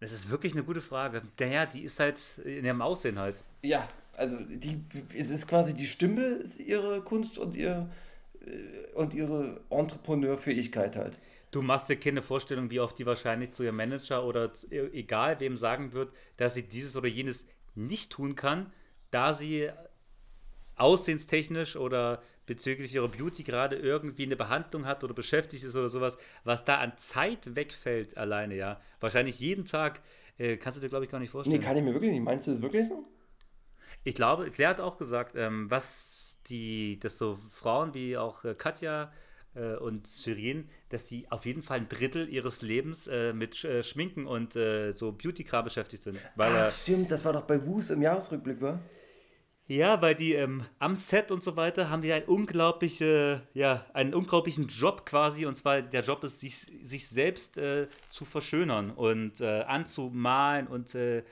Das 0.00 0.12
ist 0.12 0.30
wirklich 0.30 0.54
eine 0.54 0.64
gute 0.64 0.80
Frage. 0.80 1.20
Naja, 1.38 1.66
die 1.66 1.82
ist 1.82 2.00
halt 2.00 2.38
in 2.46 2.64
ihrem 2.64 2.80
Aussehen 2.80 3.18
halt. 3.18 3.44
Ja, 3.62 3.86
Also 4.16 4.38
die, 4.40 4.82
es 5.14 5.28
ist 5.30 5.46
quasi 5.46 5.74
die 5.74 5.86
Stimme 5.86 6.22
ist 6.22 6.58
ihre 6.58 7.02
Kunst 7.02 7.36
und 7.36 7.54
ihr 7.54 7.90
äh, 8.40 8.94
und 8.94 9.12
ihre 9.12 9.60
Entrepreneurfähigkeit 9.68 10.96
halt. 10.96 11.18
Du 11.52 11.60
machst 11.60 11.88
dir 11.90 11.96
keine 11.96 12.22
Vorstellung, 12.22 12.70
wie 12.70 12.80
oft 12.80 12.98
die 12.98 13.06
wahrscheinlich 13.06 13.52
zu 13.52 13.62
ihrem 13.62 13.76
Manager 13.76 14.24
oder 14.24 14.54
zu, 14.54 14.66
e, 14.72 14.88
egal 14.98 15.38
wem 15.38 15.56
sagen 15.56 15.92
wird, 15.92 16.12
dass 16.38 16.54
sie 16.54 16.66
dieses 16.66 16.96
oder 16.96 17.08
jenes 17.08 17.46
nicht 17.74 18.10
tun 18.10 18.34
kann, 18.34 18.72
da 19.10 19.34
sie 19.34 19.70
aussehenstechnisch 20.76 21.76
oder 21.76 22.22
bezüglich 22.46 22.94
ihrer 22.94 23.08
Beauty 23.08 23.42
gerade 23.42 23.76
irgendwie 23.76 24.24
eine 24.24 24.34
Behandlung 24.34 24.86
hat 24.86 25.04
oder 25.04 25.12
beschäftigt 25.12 25.62
ist 25.62 25.76
oder 25.76 25.90
sowas, 25.90 26.16
was 26.42 26.64
da 26.64 26.78
an 26.78 26.94
Zeit 26.96 27.54
wegfällt 27.54 28.16
alleine, 28.16 28.56
ja. 28.56 28.80
Wahrscheinlich 28.98 29.38
jeden 29.38 29.66
Tag, 29.66 30.00
äh, 30.38 30.56
kannst 30.56 30.78
du 30.78 30.80
dir, 30.80 30.88
glaube 30.88 31.04
ich, 31.04 31.10
gar 31.10 31.20
nicht 31.20 31.30
vorstellen. 31.30 31.60
Nee, 31.60 31.64
kann 31.64 31.76
ich 31.76 31.84
mir 31.84 31.92
wirklich 31.92 32.10
nicht. 32.10 32.22
Meinst 32.22 32.48
du 32.48 32.52
das 32.52 32.62
wirklich 32.62 32.86
so? 32.86 33.04
Ich 34.04 34.14
glaube, 34.14 34.50
Claire 34.50 34.70
hat 34.70 34.80
auch 34.80 34.96
gesagt, 34.96 35.36
ähm, 35.36 35.70
was 35.70 36.40
die, 36.46 36.98
dass 36.98 37.18
so 37.18 37.38
Frauen 37.52 37.92
wie 37.94 38.16
auch 38.16 38.44
äh, 38.44 38.54
Katja 38.54 39.12
äh, 39.54 39.76
und 39.76 40.06
Shirin, 40.08 40.68
dass 40.88 41.04
die 41.06 41.30
auf 41.30 41.46
jeden 41.46 41.62
Fall 41.62 41.78
ein 41.78 41.88
Drittel 41.88 42.28
ihres 42.28 42.62
Lebens 42.62 43.06
äh, 43.06 43.32
mit 43.32 43.54
Sch 43.56 43.64
äh, 43.64 43.82
Schminken 43.82 44.26
und 44.26 44.56
äh, 44.56 44.92
so 44.92 45.12
Beauty-Kram 45.12 45.64
beschäftigt 45.64 46.02
sind. 46.02 46.18
Weil, 46.36 46.70
Ach, 46.70 46.72
stimmt, 46.72 47.10
das 47.10 47.24
war 47.24 47.32
doch 47.32 47.42
bei 47.42 47.64
Wus 47.66 47.90
im 47.90 48.02
Jahresrückblick, 48.02 48.60
war? 48.60 48.80
ja, 49.66 50.02
weil 50.02 50.14
die 50.14 50.34
ähm, 50.34 50.64
am 50.78 50.96
Set 50.96 51.30
und 51.30 51.42
so 51.42 51.56
weiter 51.56 51.88
haben 51.88 52.02
die 52.02 52.12
ein 52.12 52.24
unglaubliche, 52.24 53.46
ja, 53.54 53.86
einen 53.94 54.14
unglaublichen 54.14 54.68
Job 54.68 55.06
quasi. 55.06 55.46
Und 55.46 55.54
zwar 55.56 55.82
der 55.82 56.02
Job 56.02 56.24
ist, 56.24 56.40
sich, 56.40 56.66
sich 56.82 57.08
selbst 57.08 57.56
äh, 57.58 57.88
zu 58.08 58.24
verschönern 58.24 58.90
und 58.90 59.40
äh, 59.40 59.62
anzumalen 59.62 60.66
und 60.66 60.94
äh, 60.94 61.24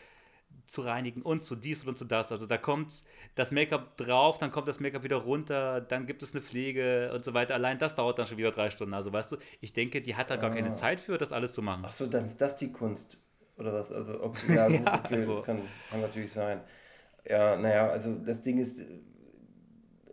zu 0.70 0.82
reinigen 0.82 1.22
und 1.22 1.42
zu 1.42 1.56
dies 1.56 1.84
und 1.84 1.98
zu 1.98 2.04
das. 2.04 2.30
Also 2.30 2.46
da 2.46 2.56
kommt 2.56 3.02
das 3.34 3.50
Make-up 3.50 3.96
drauf, 3.96 4.38
dann 4.38 4.52
kommt 4.52 4.68
das 4.68 4.78
Make-up 4.78 5.02
wieder 5.02 5.16
runter, 5.16 5.80
dann 5.80 6.06
gibt 6.06 6.22
es 6.22 6.32
eine 6.32 6.42
Pflege 6.42 7.10
und 7.12 7.24
so 7.24 7.34
weiter. 7.34 7.54
Allein 7.54 7.78
das 7.78 7.96
dauert 7.96 8.20
dann 8.20 8.26
schon 8.26 8.38
wieder 8.38 8.52
drei 8.52 8.70
Stunden. 8.70 8.94
Also 8.94 9.12
weißt 9.12 9.32
du, 9.32 9.36
ich 9.60 9.72
denke, 9.72 10.00
die 10.00 10.14
hat 10.14 10.30
da 10.30 10.36
gar 10.36 10.50
keine 10.50 10.70
Zeit 10.70 11.00
für, 11.00 11.18
das 11.18 11.32
alles 11.32 11.54
zu 11.54 11.62
machen. 11.62 11.82
Ach 11.84 11.92
so, 11.92 12.06
dann 12.06 12.26
ist 12.26 12.40
das 12.40 12.56
die 12.56 12.70
Kunst. 12.70 13.20
Oder 13.58 13.72
was? 13.72 13.90
Also, 13.90 14.22
okay, 14.22 14.54
ja, 14.54 14.68
gut, 14.68 14.86
Ja, 14.86 14.94
okay, 15.04 15.14
also- 15.14 15.34
das 15.36 15.44
kann, 15.44 15.60
kann 15.90 16.00
natürlich 16.02 16.32
sein. 16.32 16.60
Ja, 17.28 17.56
naja, 17.56 17.88
also 17.88 18.14
das 18.14 18.40
Ding 18.40 18.58
ist, 18.58 18.78
äh, 18.78 18.84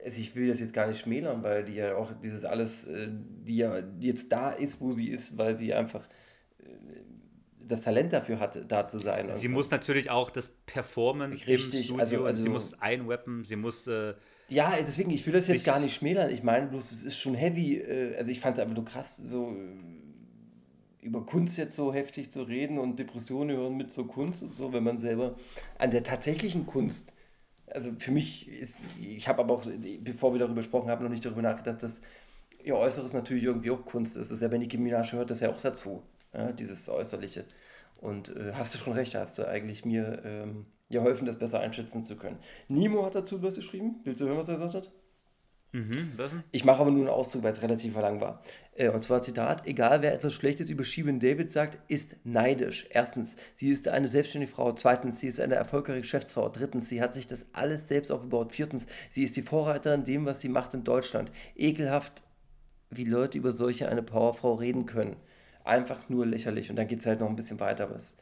also 0.04 0.20
ich 0.20 0.36
will 0.36 0.48
das 0.48 0.60
jetzt 0.60 0.74
gar 0.74 0.88
nicht 0.88 1.00
schmälern, 1.02 1.44
weil 1.44 1.66
die 1.66 1.76
ja 1.76 1.96
auch 1.96 2.12
dieses 2.24 2.46
alles, 2.46 2.86
äh, 2.86 3.10
die 3.12 3.58
ja 3.58 3.80
jetzt 4.00 4.32
da 4.32 4.50
ist, 4.52 4.82
wo 4.82 4.90
sie 4.92 5.10
ist, 5.10 5.38
weil 5.38 5.56
sie 5.56 5.74
einfach 5.74 6.04
äh, 6.60 6.64
das 7.68 7.82
Talent 7.84 8.14
dafür 8.14 8.40
hatte, 8.40 8.66
da 8.66 8.88
zu 8.88 9.00
sein. 9.00 9.30
Sie 9.36 9.48
so. 9.48 9.54
muss 9.54 9.72
natürlich 9.72 10.10
auch 10.10 10.30
das 10.30 10.50
Performen 10.66 11.32
Richtig, 11.34 11.74
im 11.74 11.84
Studio, 11.84 12.00
also- 12.00 12.26
also- 12.26 12.44
sie 12.44 12.50
muss 12.50 12.80
einwappen, 12.82 13.44
sie 13.44 13.56
muss 13.56 13.88
äh, 13.88 14.14
Ja, 14.50 14.74
deswegen, 14.80 15.12
ich 15.12 15.26
will 15.26 15.34
das 15.34 15.48
jetzt 15.48 15.66
gar 15.66 15.80
nicht 15.80 15.94
schmälern. 15.96 16.30
Ich 16.30 16.42
meine 16.44 16.68
bloß, 16.68 16.92
es 16.92 17.04
ist 17.04 17.18
schon 17.18 17.36
heavy. 17.36 17.78
äh, 17.78 18.16
Also 18.18 18.32
ich 18.32 18.40
fand 18.40 18.58
es 18.58 18.62
einfach 18.64 18.76
nur 18.76 18.86
krass, 18.86 19.18
so 19.18 19.52
äh, 19.52 21.06
über 21.06 21.26
Kunst 21.26 21.58
jetzt 21.58 21.76
so 21.76 21.94
heftig 21.94 22.32
zu 22.32 22.44
reden 22.44 22.78
und 22.80 22.98
Depressionen 23.00 23.56
hören 23.56 23.78
mit 23.78 23.92
so 23.92 24.06
Kunst 24.06 24.44
und 24.44 24.56
so, 24.56 24.74
wenn 24.74 24.84
man 24.84 24.98
selber 24.98 25.36
an 25.78 25.92
der 25.92 26.04
tatsächlichen 26.04 26.66
Kunst, 26.66 27.14
also 27.68 27.92
für 28.00 28.12
mich 28.12 28.48
ist, 28.48 28.78
ich 29.02 29.28
habe 29.28 29.42
aber 29.44 29.54
auch, 29.54 29.66
bevor 30.02 30.34
wir 30.34 30.40
darüber 30.40 30.56
gesprochen 30.56 30.90
haben, 30.90 31.04
noch 31.04 31.12
nicht 31.12 31.26
darüber 31.26 31.42
nachgedacht, 31.42 31.84
dass 31.84 32.00
ihr 32.64 32.76
Äußeres 32.76 33.14
natürlich 33.14 33.44
irgendwie 33.44 33.72
auch 33.72 33.84
Kunst 33.86 34.18
ist. 34.18 34.30
Das 34.32 34.38
ist 34.38 34.42
ja, 34.42 34.52
wenn 34.52 34.62
die 34.62 34.78
Minaj 34.78 35.12
hört, 35.14 35.30
das 35.30 35.40
ja 35.42 35.50
auch 35.50 35.62
dazu, 35.62 36.04
ja, 36.34 36.52
dieses 36.52 36.88
Äußerliche. 36.90 37.46
Und 37.98 38.30
äh, 38.36 38.54
hast 38.54 38.74
du 38.74 38.80
schon 38.80 38.94
recht, 38.94 39.16
hast 39.16 39.38
du 39.40 39.48
eigentlich 39.48 39.86
mir 39.86 40.22
ähm, 40.24 40.66
geholfen, 40.90 41.26
das 41.26 41.40
besser 41.40 41.60
einschätzen 41.60 42.04
zu 42.04 42.16
können. 42.16 42.38
Nimo 42.68 43.06
hat 43.06 43.16
dazu 43.16 43.42
was 43.42 43.56
geschrieben. 43.56 44.02
Willst 44.04 44.22
du 44.22 44.26
hören, 44.26 44.38
was 44.38 44.50
er 44.50 44.56
gesagt 44.56 44.76
hat? 44.76 44.92
mhm, 45.72 46.14
was 46.16 46.32
denn? 46.32 46.44
Ich 46.52 46.64
mache 46.64 46.82
aber 46.82 46.92
nur 46.92 47.02
einen 47.02 47.10
Auszug, 47.10 47.44
weil 47.44 47.52
es 47.52 47.62
relativ 47.62 47.96
lang 47.96 48.22
war. 48.22 48.42
Äh, 48.76 48.90
und 48.90 49.02
zwar 49.02 49.22
Zitat: 49.22 49.66
Egal 49.68 50.02
wer 50.02 50.14
etwas 50.14 50.34
Schlechtes 50.34 50.70
über 50.70 50.84
Shirin 50.84 51.20
David 51.20 51.52
sagt, 51.52 51.80
ist 51.90 52.16
neidisch. 52.24 52.88
Erstens, 52.90 53.36
sie 53.56 53.70
ist 53.70 53.88
eine 53.88 54.08
selbstständige 54.08 54.52
Frau. 54.52 54.74
Zweitens, 54.74 55.20
sie 55.20 55.28
ist 55.28 55.40
eine 55.40 55.56
erfolgreiche 55.56 56.02
Geschäftsfrau. 56.02 56.50
Drittens, 56.50 56.90
sie 56.90 57.02
hat 57.02 57.14
sich 57.14 57.28
das 57.28 57.46
alles 57.54 57.88
selbst 57.88 58.12
aufgebaut. 58.12 58.52
Viertens, 58.52 58.88
sie 59.10 59.24
ist 59.24 59.36
die 59.36 59.42
Vorreiterin 59.42 60.04
dem, 60.04 60.26
was 60.26 60.42
sie 60.42 60.50
macht 60.50 60.74
in 60.74 60.84
Deutschland. 60.84 61.32
Ekelhaft, 61.56 62.24
wie 62.90 63.06
Leute 63.06 63.38
über 63.38 63.52
solche 63.52 63.90
eine 63.90 64.04
Powerfrau 64.04 64.54
reden 64.54 64.86
können. 64.86 65.18
Einfach 65.68 66.10
nur 66.10 66.26
lächerlich. 66.26 66.70
Und 66.70 66.78
dann 66.78 66.88
geht 66.88 67.00
es 67.02 67.06
halt 67.06 67.20
noch 67.20 67.30
ein 67.30 67.36
bisschen 67.36 67.60
weiter. 67.60 67.86
Aber 67.86 67.96
es, 67.96 68.18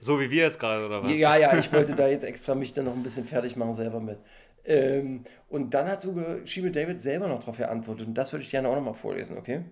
So 0.00 0.20
wie 0.20 0.30
wir 0.30 0.44
jetzt 0.44 0.60
gerade, 0.60 0.86
oder 0.86 1.02
was? 1.02 1.18
ja, 1.18 1.36
ja, 1.36 1.56
ich 1.56 1.72
wollte 1.72 1.94
da 1.96 2.08
jetzt 2.08 2.24
extra 2.24 2.54
mich 2.54 2.72
dann 2.72 2.86
noch 2.86 2.94
ein 2.94 3.02
bisschen 3.02 3.24
fertig 3.26 3.56
machen 3.56 3.74
selber 3.74 4.00
mit. 4.00 4.18
Ähm, 4.64 5.24
und 5.48 5.74
dann 5.74 5.88
hat 5.88 6.00
sogar 6.00 6.46
Shirin 6.46 6.72
David 6.72 7.00
selber 7.02 7.28
noch 7.28 7.40
darauf 7.40 7.58
geantwortet. 7.58 8.06
Und 8.06 8.14
das 8.14 8.32
würde 8.32 8.44
ich 8.44 8.50
gerne 8.50 8.68
auch 8.68 8.74
nochmal 8.74 8.94
vorlesen, 8.94 9.36
okay? 9.38 9.64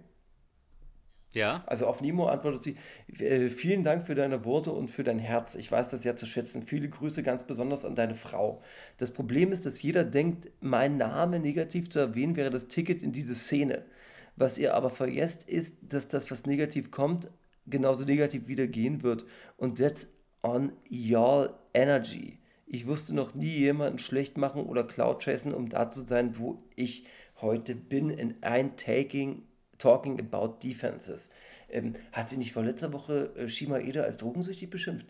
Ja? 1.34 1.64
Also 1.66 1.86
auf 1.86 2.00
Nemo 2.00 2.26
antwortet 2.26 2.62
sie, 2.62 2.76
äh, 3.24 3.48
vielen 3.48 3.84
Dank 3.84 4.04
für 4.06 4.14
deine 4.14 4.44
Worte 4.44 4.72
und 4.72 4.88
für 4.90 5.04
dein 5.04 5.18
Herz. 5.18 5.54
Ich 5.54 5.70
weiß 5.70 5.88
das 5.88 6.04
ja 6.04 6.16
zu 6.16 6.26
schätzen. 6.26 6.62
Viele 6.62 6.88
Grüße 6.88 7.22
ganz 7.22 7.44
besonders 7.46 7.84
an 7.84 7.94
deine 7.94 8.14
Frau. 8.14 8.62
Das 8.98 9.12
Problem 9.12 9.52
ist, 9.52 9.64
dass 9.64 9.80
jeder 9.80 10.04
denkt, 10.04 10.48
mein 10.60 10.96
Name 10.98 11.38
negativ 11.38 11.88
zu 11.88 12.00
erwähnen 12.00 12.36
wäre 12.36 12.50
das 12.50 12.68
Ticket 12.68 13.02
in 13.02 13.12
diese 13.12 13.34
Szene. 13.34 13.84
Was 14.42 14.58
ihr 14.58 14.74
aber 14.74 14.90
vergesst, 14.90 15.48
ist, 15.48 15.72
dass 15.82 16.08
das, 16.08 16.28
was 16.32 16.46
negativ 16.46 16.90
kommt, 16.90 17.30
genauso 17.66 18.04
negativ 18.04 18.48
wieder 18.48 18.66
gehen 18.66 19.04
wird. 19.04 19.24
Und 19.56 19.78
that's 19.78 20.08
on 20.42 20.72
your 20.90 21.60
energy. 21.74 22.40
Ich 22.66 22.88
wusste 22.88 23.14
noch 23.14 23.36
nie 23.36 23.56
jemanden 23.56 24.00
schlecht 24.00 24.36
machen 24.36 24.64
oder 24.64 24.82
Cloud 24.82 25.22
chasen, 25.22 25.54
um 25.54 25.68
da 25.68 25.90
zu 25.90 26.02
sein, 26.02 26.40
wo 26.40 26.60
ich 26.74 27.06
heute 27.40 27.76
bin, 27.76 28.10
in 28.10 28.42
ein 28.42 28.76
Taking 28.76 29.44
Talking 29.78 30.18
about 30.18 30.58
Defenses. 30.60 31.30
Ähm, 31.68 31.94
hat 32.10 32.28
sie 32.28 32.36
nicht 32.36 32.52
vor 32.52 32.64
letzter 32.64 32.92
Woche 32.92 33.32
äh, 33.36 33.46
Shima 33.46 33.78
Eda 33.78 34.02
als 34.02 34.16
drogensüchtig 34.16 34.70
beschimpft? 34.70 35.06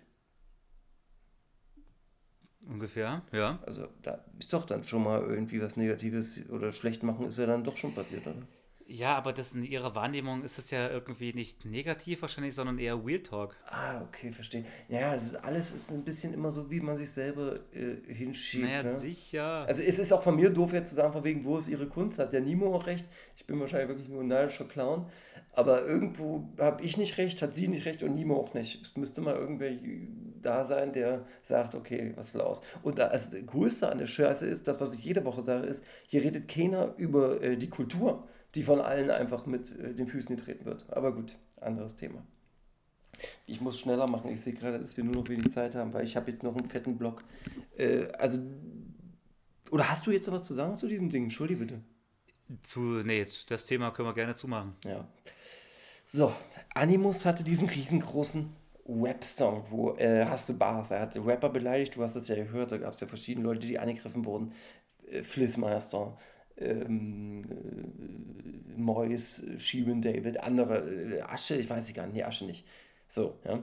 Ungefähr, 2.68 3.22
ja. 3.33 3.61
Also 3.64 3.89
da 4.03 4.26
ist 4.39 4.53
doch 4.53 4.66
dann 4.66 4.85
schon 4.85 5.03
mal 5.03 5.22
irgendwie 5.22 5.62
was 5.62 5.78
Negatives 5.78 6.39
oder 6.51 6.72
schlecht 6.72 7.03
machen, 7.03 7.24
ist 7.24 7.39
ja 7.39 7.47
dann 7.47 7.64
doch 7.64 7.78
schon 7.78 7.95
passiert, 7.95 8.26
oder? 8.26 8.47
Ja, 8.93 9.16
aber 9.16 9.32
das 9.32 9.53
in 9.53 9.64
ihrer 9.64 9.95
Wahrnehmung 9.95 10.45
ist 10.45 10.59
es 10.59 10.70
ja 10.70 10.90
irgendwie 10.90 11.32
nicht 11.32 11.64
negativ 11.64 12.20
wahrscheinlich, 12.20 12.55
sondern 12.55 12.78
eher 12.78 13.03
Real 13.03 13.20
Talk. 13.20 13.57
Ah, 13.64 14.03
okay, 14.03 14.30
verstehe. 14.32 14.66
Ja, 14.90 15.14
ist, 15.14 15.34
alles 15.34 15.72
ist 15.72 15.90
ein 15.90 16.05
bisschen 16.05 16.34
immer 16.34 16.53
so, 16.53 16.70
wie 16.70 16.80
man 16.80 16.95
sich 16.95 17.11
selber 17.11 17.61
äh, 17.72 18.12
hinschiebt. 18.12 18.64
Naja, 18.64 18.82
ne? 18.82 18.95
sicher. 18.95 19.64
Also 19.66 19.80
es 19.80 19.99
ist 19.99 20.12
auch 20.12 20.22
von 20.22 20.36
mir 20.36 20.51
doof 20.51 20.74
jetzt 20.74 20.90
zu 20.90 20.97
sagen, 20.97 21.11
von 21.11 21.24
wegen, 21.24 21.43
wo 21.47 21.57
ist 21.57 21.68
ihre 21.68 21.86
Kunst? 21.86 22.18
Hat 22.18 22.34
der 22.34 22.43
Nimo 22.43 22.74
auch 22.74 22.86
recht? 22.86 23.07
Ich 23.34 23.47
bin 23.47 23.59
wahrscheinlich 23.61 23.88
wirklich 23.88 24.11
nur 24.11 24.20
ein 24.20 24.28
neidischer 24.28 24.66
Clown. 24.66 25.07
Aber 25.55 25.86
irgendwo 25.86 26.51
habe 26.59 26.82
ich 26.82 26.99
nicht 26.99 27.16
recht, 27.16 27.40
hat 27.40 27.55
sie 27.55 27.68
nicht 27.68 27.86
recht 27.86 28.03
und 28.03 28.14
Nimo 28.14 28.36
auch 28.36 28.53
nicht. 28.53 28.82
Es 28.82 28.97
müsste 28.97 29.22
mal 29.22 29.36
irgendwer 29.36 29.72
da 30.43 30.66
sein, 30.66 30.93
der 30.93 31.24
sagt, 31.43 31.74
okay, 31.74 32.12
was 32.16 32.26
ist 32.26 32.34
los? 32.34 32.61
Und 32.82 32.99
das 32.99 33.30
Größte 33.47 33.90
an 33.90 33.97
der 33.97 34.07
Scheiße 34.07 34.45
ist, 34.45 34.68
das, 34.68 34.82
was 34.82 34.93
ich 34.93 35.03
jede 35.03 35.24
Woche 35.24 35.40
sage, 35.40 35.66
ist, 35.66 35.82
hier 36.07 36.22
redet 36.22 36.47
keiner 36.47 36.93
über 36.99 37.40
äh, 37.40 37.57
die 37.57 37.70
Kultur, 37.70 38.20
die 38.55 38.63
von 38.63 38.81
allen 38.81 39.11
einfach 39.11 39.47
mit 39.47 39.71
äh, 39.79 39.95
den 39.95 40.07
Füßen 40.09 40.37
getreten 40.37 40.65
wird. 40.65 40.85
Aber 40.91 41.13
gut, 41.13 41.37
anderes 41.61 41.97
Thema. 41.97 42.23
Ich 43.47 43.61
muss 43.61 43.79
schneller 43.79 44.09
machen. 44.09 44.31
Ich 44.31 44.41
sehe 44.41 44.53
gerade, 44.53 44.79
dass 44.79 44.97
wir 44.97 45.05
nur 45.05 45.15
noch 45.15 45.29
wenig 45.29 45.51
Zeit 45.53 45.75
haben, 45.75 45.93
weil 45.93 46.05
ich 46.05 46.17
habe 46.17 46.31
jetzt 46.31 46.43
noch 46.43 46.57
einen 46.57 46.69
fetten 46.69 46.97
Block. 46.97 47.23
Äh, 47.77 48.07
also, 48.19 48.39
oder 49.71 49.91
hast 49.91 50.07
du 50.07 50.11
jetzt 50.11 50.27
noch 50.27 50.35
was 50.35 50.45
zu 50.45 50.55
sagen 50.55 50.77
zu 50.77 50.89
diesem 50.89 51.11
Ding? 51.11 51.25
Entschuldige 51.25 51.61
bitte. 51.61 51.81
Zu, 52.63 52.81
nee, 52.81 53.27
das 53.49 53.65
Thema 53.65 53.91
können 53.91 54.09
wir 54.09 54.15
gerne 54.15 54.35
zumachen. 54.35 54.75
Ja. 54.85 55.07
So, 56.07 56.33
Animus 56.75 57.25
hatte 57.25 57.43
diesen 57.43 57.69
riesengroßen 57.69 58.51
Rap-Song, 58.87 59.65
wo 59.71 59.95
äh, 59.95 60.27
hast 60.27 60.49
du 60.49 60.55
Bars, 60.55 60.91
er 60.91 61.01
hat 61.01 61.17
Rapper 61.17 61.49
beleidigt, 61.49 61.97
du 61.97 62.03
hast 62.03 62.17
es 62.17 62.29
ja 62.29 62.35
gehört, 62.35 62.73
da 62.73 62.79
gab 62.79 62.93
es 62.93 63.01
ja 63.01 63.07
verschiedene 63.07 63.47
Leute, 63.47 63.67
die 63.67 63.79
angegriffen 63.79 64.25
wurden. 64.25 64.53
Äh, 65.09 65.23
Flissmeister, 65.23 66.19
ähm, 66.59 67.43
äh, 67.51 68.79
Mois, 68.79 69.43
Shirin 69.59 70.03
David, 70.03 70.41
andere, 70.41 70.79
äh, 70.79 71.21
Asche, 71.23 71.57
ich 71.57 71.69
weiß 71.69 71.93
gar 71.95 72.07
nicht, 72.07 72.15
nee, 72.15 72.23
Asche 72.23 72.47
nicht. 72.47 72.67
So, 73.07 73.39
ja. 73.45 73.63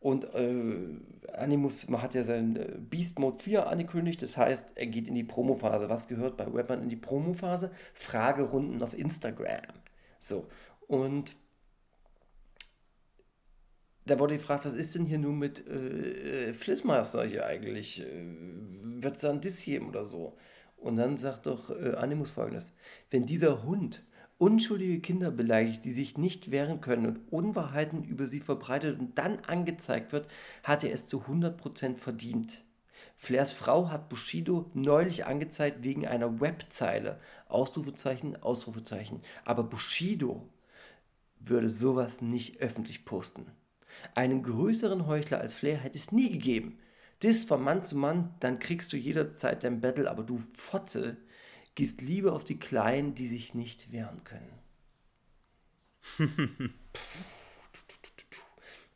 Und 0.00 0.32
äh, 0.34 1.34
Animus 1.34 1.88
hat 1.90 2.14
ja 2.14 2.22
sein 2.22 2.56
äh, 2.56 2.78
Beast 2.78 3.18
Mode 3.18 3.38
4 3.38 3.66
angekündigt, 3.66 4.22
das 4.22 4.36
heißt, 4.36 4.72
er 4.76 4.86
geht 4.86 5.08
in 5.08 5.14
die 5.14 5.24
Promophase. 5.24 5.90
Was 5.90 6.08
gehört 6.08 6.38
bei 6.38 6.44
Rappern 6.44 6.82
in 6.82 6.88
die 6.88 6.96
Promophase? 6.96 7.70
Fragerunden 7.92 8.82
auf 8.82 8.96
Instagram. 8.96 9.62
So, 10.18 10.46
und 10.86 11.36
da 14.06 14.18
wurde 14.18 14.36
gefragt, 14.38 14.64
was 14.64 14.74
ist 14.74 14.94
denn 14.94 15.04
hier 15.04 15.18
nun 15.18 15.38
mit 15.38 15.66
äh, 15.68 16.52
Flissmeister 16.54 17.24
hier 17.24 17.46
eigentlich? 17.46 18.02
Wird 18.02 19.16
es 19.16 19.20
da 19.20 19.30
ein 19.30 19.40
Diss 19.40 19.64
geben 19.64 19.88
oder 19.88 20.04
so? 20.04 20.36
Und 20.80 20.96
dann 20.96 21.18
sagt 21.18 21.46
doch 21.46 21.70
äh, 21.70 21.94
Animus 21.94 22.30
folgendes: 22.30 22.72
Wenn 23.10 23.26
dieser 23.26 23.62
Hund 23.62 24.02
unschuldige 24.38 25.00
Kinder 25.00 25.30
beleidigt, 25.30 25.84
die 25.84 25.92
sich 25.92 26.16
nicht 26.16 26.50
wehren 26.50 26.80
können 26.80 27.06
und 27.06 27.30
Unwahrheiten 27.30 28.02
über 28.04 28.26
sie 28.26 28.40
verbreitet 28.40 28.98
und 28.98 29.18
dann 29.18 29.40
angezeigt 29.40 30.12
wird, 30.12 30.26
hat 30.62 30.82
er 30.82 30.92
es 30.92 31.04
zu 31.04 31.22
100% 31.22 31.96
verdient. 31.96 32.64
Flairs 33.18 33.52
Frau 33.52 33.90
hat 33.90 34.08
Bushido 34.08 34.70
neulich 34.72 35.26
angezeigt 35.26 35.84
wegen 35.84 36.06
einer 36.06 36.40
Webzeile. 36.40 37.20
Ausrufezeichen, 37.48 38.42
Ausrufezeichen. 38.42 39.20
Aber 39.44 39.62
Bushido 39.62 40.48
würde 41.38 41.68
sowas 41.68 42.22
nicht 42.22 42.62
öffentlich 42.62 43.04
posten. 43.04 43.44
Einen 44.14 44.42
größeren 44.42 45.06
Heuchler 45.06 45.38
als 45.38 45.52
Flair 45.52 45.76
hätte 45.76 45.98
es 45.98 46.12
nie 46.12 46.30
gegeben. 46.30 46.78
Dis 47.22 47.44
von 47.44 47.62
Mann 47.62 47.82
zu 47.82 47.96
Mann, 47.96 48.34
dann 48.40 48.58
kriegst 48.58 48.92
du 48.92 48.96
jederzeit 48.96 49.62
dein 49.64 49.80
Battle, 49.80 50.10
aber 50.10 50.22
du 50.22 50.42
Fotze 50.56 51.16
gehst 51.74 52.00
lieber 52.00 52.32
auf 52.32 52.44
die 52.44 52.58
Kleinen, 52.58 53.14
die 53.14 53.26
sich 53.26 53.54
nicht 53.54 53.92
wehren 53.92 54.24
können. 54.24 54.58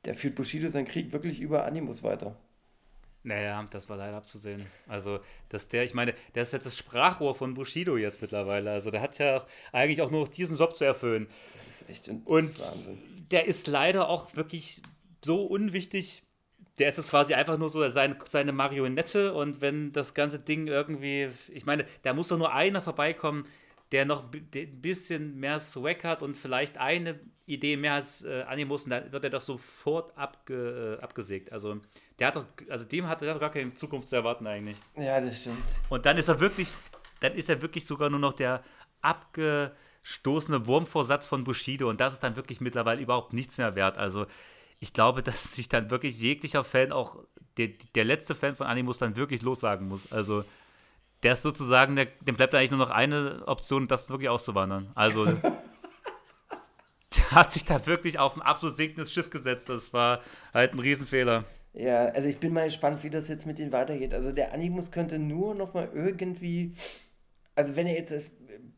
Der 0.04 0.14
führt 0.14 0.34
Bushido 0.34 0.68
seinen 0.68 0.86
Krieg 0.86 1.12
wirklich 1.12 1.40
über 1.40 1.64
Animus 1.64 2.02
weiter. 2.02 2.36
Naja, 3.22 3.66
das 3.70 3.88
war 3.88 3.96
leider 3.96 4.18
abzusehen. 4.18 4.66
Also, 4.86 5.20
dass 5.48 5.68
der, 5.68 5.82
ich 5.84 5.94
meine, 5.94 6.14
der 6.34 6.42
ist 6.42 6.52
jetzt 6.52 6.66
das 6.66 6.76
Sprachrohr 6.76 7.34
von 7.34 7.54
Bushido 7.54 7.96
jetzt 7.96 8.20
mittlerweile. 8.20 8.70
Also, 8.70 8.90
der 8.90 9.00
hat 9.00 9.18
ja 9.18 9.38
auch 9.38 9.46
eigentlich 9.72 10.02
auch 10.02 10.10
nur 10.10 10.20
noch 10.20 10.28
diesen 10.28 10.58
Job 10.58 10.76
zu 10.76 10.84
erfüllen. 10.84 11.26
Das 11.54 11.80
ist 11.80 11.88
echt 11.88 12.08
ein 12.10 12.22
Und 12.24 12.60
Wahnsinn. 12.60 12.98
der 13.30 13.46
ist 13.46 13.66
leider 13.66 14.08
auch 14.10 14.36
wirklich 14.36 14.82
so 15.24 15.46
unwichtig. 15.46 16.22
Der 16.78 16.88
ist 16.88 16.98
jetzt 16.98 17.08
quasi 17.08 17.34
einfach 17.34 17.56
nur 17.56 17.68
so 17.68 17.86
seine, 17.88 18.16
seine 18.26 18.52
Marionette 18.52 19.32
und 19.32 19.60
wenn 19.60 19.92
das 19.92 20.12
ganze 20.12 20.40
Ding 20.40 20.66
irgendwie, 20.66 21.28
ich 21.52 21.66
meine, 21.66 21.86
da 22.02 22.12
muss 22.14 22.28
doch 22.28 22.38
nur 22.38 22.52
einer 22.52 22.82
vorbeikommen, 22.82 23.46
der 23.92 24.04
noch 24.06 24.24
ein 24.24 24.30
bi- 24.30 24.62
ein 24.62 24.80
bisschen 24.80 25.38
mehr 25.38 25.60
Swag 25.60 26.02
hat 26.02 26.22
und 26.22 26.36
vielleicht 26.36 26.78
eine 26.78 27.20
Idee 27.46 27.76
mehr 27.76 27.92
als 27.92 28.24
äh, 28.24 28.42
Animus 28.48 28.84
und 28.84 28.90
dann 28.90 29.12
wird 29.12 29.22
er 29.22 29.30
doch 29.30 29.40
sofort 29.40 30.16
abge, 30.18 30.96
äh, 30.98 31.02
abgesägt. 31.02 31.52
Also 31.52 31.76
der 32.18 32.28
hat 32.28 32.36
doch, 32.36 32.46
also 32.68 32.84
dem 32.86 33.06
hat, 33.08 33.22
hat 33.22 33.28
doch 33.28 33.38
gar 33.38 33.50
keine 33.50 33.74
Zukunft 33.74 34.08
zu 34.08 34.16
erwarten 34.16 34.46
eigentlich. 34.46 34.76
Ja, 34.96 35.20
das 35.20 35.38
stimmt. 35.38 35.58
Und 35.90 36.04
dann 36.06 36.16
ist 36.16 36.26
er 36.26 36.40
wirklich, 36.40 36.68
dann 37.20 37.34
ist 37.34 37.48
er 37.48 37.62
wirklich 37.62 37.86
sogar 37.86 38.10
nur 38.10 38.18
noch 38.18 38.32
der 38.32 38.64
abgestoßene 39.02 40.66
Wurmvorsatz 40.66 41.26
von 41.28 41.44
Bushido 41.44 41.88
und 41.88 42.00
das 42.00 42.14
ist 42.14 42.22
dann 42.22 42.34
wirklich 42.36 42.60
mittlerweile 42.60 43.00
überhaupt 43.00 43.32
nichts 43.32 43.58
mehr 43.58 43.76
wert. 43.76 43.98
Also 43.98 44.26
ich 44.80 44.92
glaube, 44.92 45.22
dass 45.24 45.54
sich 45.54 45.68
dann 45.68 45.90
wirklich 45.90 46.20
jeglicher 46.20 46.64
Fan, 46.64 46.92
auch 46.92 47.18
der, 47.56 47.68
der 47.94 48.04
letzte 48.04 48.34
Fan 48.34 48.56
von 48.56 48.66
Animus, 48.66 48.98
dann 48.98 49.16
wirklich 49.16 49.42
lossagen 49.42 49.88
muss. 49.88 50.10
Also 50.12 50.44
der 51.22 51.32
ist 51.34 51.42
sozusagen, 51.42 51.96
der, 51.96 52.06
dem 52.20 52.36
bleibt 52.36 52.54
eigentlich 52.54 52.70
nur 52.70 52.80
noch 52.80 52.90
eine 52.90 53.42
Option, 53.46 53.88
das 53.88 54.10
wirklich 54.10 54.28
auszuwandern. 54.28 54.90
Also 54.94 55.24
der 57.16 57.30
hat 57.30 57.50
sich 57.50 57.64
da 57.64 57.86
wirklich 57.86 58.18
auf 58.18 58.36
ein 58.36 58.42
absolut 58.42 58.76
sinkendes 58.76 59.12
Schiff 59.12 59.30
gesetzt. 59.30 59.68
Das 59.68 59.92
war 59.92 60.20
halt 60.52 60.74
ein 60.74 60.78
Riesenfehler. 60.78 61.44
Ja, 61.72 62.06
also 62.06 62.28
ich 62.28 62.38
bin 62.38 62.52
mal 62.52 62.66
gespannt, 62.66 63.02
wie 63.02 63.10
das 63.10 63.28
jetzt 63.28 63.46
mit 63.46 63.58
denen 63.58 63.72
weitergeht. 63.72 64.14
Also 64.14 64.32
der 64.32 64.52
Animus 64.52 64.92
könnte 64.92 65.18
nur 65.18 65.54
noch 65.54 65.74
mal 65.74 65.90
irgendwie, 65.92 66.72
also 67.56 67.74
wenn 67.74 67.86
er 67.86 67.94
jetzt 67.94 68.12
das 68.12 68.30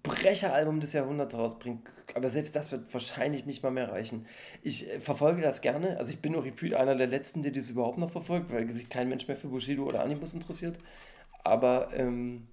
Brecheralbum 0.02 0.80
des 0.80 0.92
Jahrhunderts 0.92 1.34
rausbringt, 1.34 1.88
aber 2.14 2.30
selbst 2.30 2.56
das 2.56 2.72
wird 2.72 2.92
wahrscheinlich 2.92 3.46
nicht 3.46 3.62
mal 3.62 3.70
mehr 3.70 3.90
reichen. 3.90 4.26
Ich 4.62 4.90
äh, 4.90 5.00
verfolge 5.00 5.42
das 5.42 5.60
gerne, 5.60 5.98
also 5.98 6.10
ich 6.10 6.20
bin 6.20 6.34
auch 6.36 6.44
gefühlt 6.44 6.74
einer 6.74 6.94
der 6.94 7.06
Letzten, 7.06 7.42
der 7.42 7.52
das 7.52 7.70
überhaupt 7.70 7.98
noch 7.98 8.10
verfolgt, 8.10 8.52
weil 8.52 8.70
sich 8.70 8.88
kein 8.88 9.08
Mensch 9.08 9.28
mehr 9.28 9.36
für 9.36 9.48
Bushido 9.48 9.84
oder 9.84 10.02
Animus 10.02 10.34
interessiert. 10.34 10.78
Aber 11.44 11.90
ähm, 11.94 12.48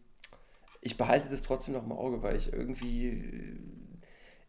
ich 0.82 0.98
behalte 0.98 1.30
das 1.30 1.42
trotzdem 1.44 1.74
noch 1.74 1.86
im 1.86 1.92
Auge, 1.92 2.22
weil 2.22 2.36
ich 2.36 2.52
irgendwie, 2.52 3.08
äh, 3.08 3.58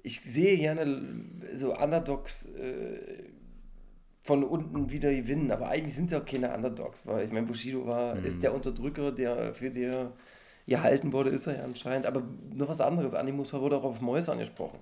ich 0.03 0.20
sehe 0.20 0.59
gerne 0.59 1.24
so 1.55 1.74
Underdogs 1.76 2.47
äh, 2.47 3.24
von 4.20 4.43
unten 4.43 4.91
wieder 4.91 5.14
gewinnen. 5.14 5.51
Aber 5.51 5.68
eigentlich 5.68 5.95
sind 5.95 6.11
sie 6.11 6.16
auch 6.16 6.24
keine 6.24 6.53
Underdogs, 6.55 7.07
weil 7.07 7.24
ich 7.24 7.30
meine, 7.30 7.47
Bushido 7.47 7.87
war, 7.87 8.16
ist 8.24 8.43
der 8.43 8.55
Unterdrücker, 8.55 9.12
der 9.12 9.55
für 9.55 9.70
der 9.70 10.12
gehalten 10.67 11.12
wurde, 11.12 11.31
ist 11.31 11.47
er 11.47 11.59
ja 11.59 11.65
anscheinend. 11.65 12.07
Aber 12.07 12.23
noch 12.55 12.69
was 12.69 12.81
anderes. 12.81 13.15
Animus 13.15 13.53
wurde 13.55 13.77
auch 13.77 13.85
auf 13.85 14.01
Mäuse 14.01 14.33
angesprochen. 14.33 14.79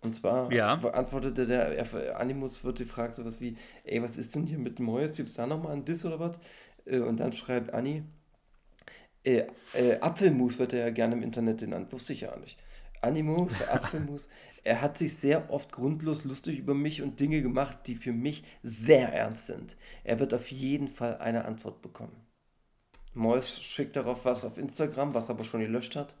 Und 0.00 0.14
zwar 0.14 0.52
Ja. 0.52 0.76
beantwortete 0.76 1.46
der 1.46 1.76
er- 1.76 2.18
Animus, 2.20 2.62
wird 2.64 2.78
gefragt, 2.78 3.14
sowas 3.16 3.40
wie, 3.40 3.56
ey, 3.84 4.02
was 4.02 4.16
ist 4.16 4.34
denn 4.34 4.46
hier 4.46 4.58
mit 4.58 4.78
Mäus? 4.78 5.16
Gibt 5.16 5.28
es 5.30 5.34
da 5.36 5.46
nochmal 5.46 5.72
einen 5.72 5.84
Diss 5.84 6.04
oder 6.04 6.20
was? 6.20 6.36
Äh, 6.84 7.00
Und 7.00 7.18
dann 7.18 7.32
schreibt 7.32 7.72
Anni, 7.74 8.04
äh, 9.24 9.46
äh, 9.72 9.98
Apfelmus 10.00 10.58
wird 10.58 10.72
er 10.72 10.80
ja 10.80 10.90
gerne 10.90 11.14
im 11.16 11.22
Internet 11.22 11.58
genannt, 11.60 11.92
wusste 11.92 12.12
ich 12.12 12.22
ja 12.22 12.36
nicht. 12.36 12.58
Animus, 13.02 13.62
Apfelmus, 13.68 14.28
er 14.64 14.80
hat 14.80 14.98
sich 14.98 15.14
sehr 15.16 15.50
oft 15.50 15.72
grundlos 15.72 16.24
lustig 16.24 16.58
über 16.58 16.74
mich 16.74 17.02
und 17.02 17.20
Dinge 17.20 17.42
gemacht, 17.42 17.78
die 17.86 17.96
für 17.96 18.12
mich 18.12 18.44
sehr 18.62 19.12
ernst 19.12 19.46
sind. 19.46 19.76
Er 20.04 20.18
wird 20.20 20.34
auf 20.34 20.50
jeden 20.50 20.88
Fall 20.88 21.18
eine 21.18 21.44
Antwort 21.44 21.82
bekommen. 21.82 22.25
Mois 23.16 23.60
schickt 23.62 23.96
darauf 23.96 24.24
was 24.24 24.44
auf 24.44 24.58
Instagram, 24.58 25.14
was 25.14 25.28
er 25.28 25.34
aber 25.34 25.44
schon 25.44 25.60
gelöscht 25.60 25.96
hat. 25.96 26.14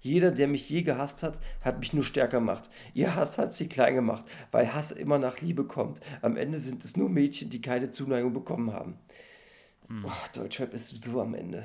Jeder, 0.00 0.30
der 0.30 0.48
mich 0.48 0.68
je 0.70 0.82
gehasst 0.82 1.22
hat, 1.22 1.38
hat 1.60 1.80
mich 1.80 1.92
nur 1.92 2.04
stärker 2.04 2.38
gemacht. 2.38 2.70
Ihr 2.94 3.14
Hass 3.14 3.38
hat 3.38 3.54
sie 3.54 3.68
klein 3.68 3.94
gemacht, 3.94 4.24
weil 4.52 4.72
Hass 4.72 4.92
immer 4.92 5.18
nach 5.18 5.40
Liebe 5.40 5.64
kommt. 5.64 6.00
Am 6.20 6.36
Ende 6.36 6.60
sind 6.60 6.84
es 6.84 6.96
nur 6.96 7.08
Mädchen, 7.08 7.50
die 7.50 7.60
keine 7.60 7.90
Zuneigung 7.90 8.32
bekommen 8.32 8.72
haben. 8.72 8.98
Oh, 10.04 10.10
Deutschrap 10.34 10.72
ist 10.72 11.04
so 11.04 11.20
am 11.20 11.34
Ende. 11.34 11.64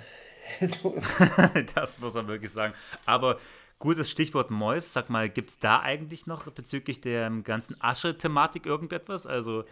so 0.59 0.95
das 1.75 1.99
muss 1.99 2.15
man 2.15 2.27
wirklich 2.27 2.51
sagen. 2.51 2.73
Aber 3.05 3.39
gutes 3.79 4.09
Stichwort 4.09 4.51
Mois. 4.51 4.81
Sag 4.81 5.09
mal, 5.09 5.29
gibt 5.29 5.51
es 5.51 5.59
da 5.59 5.81
eigentlich 5.81 6.27
noch 6.27 6.49
bezüglich 6.51 7.01
der 7.01 7.29
ganzen 7.43 7.79
Asche-Thematik 7.81 8.65
irgendetwas? 8.65 9.25
Also, 9.27 9.65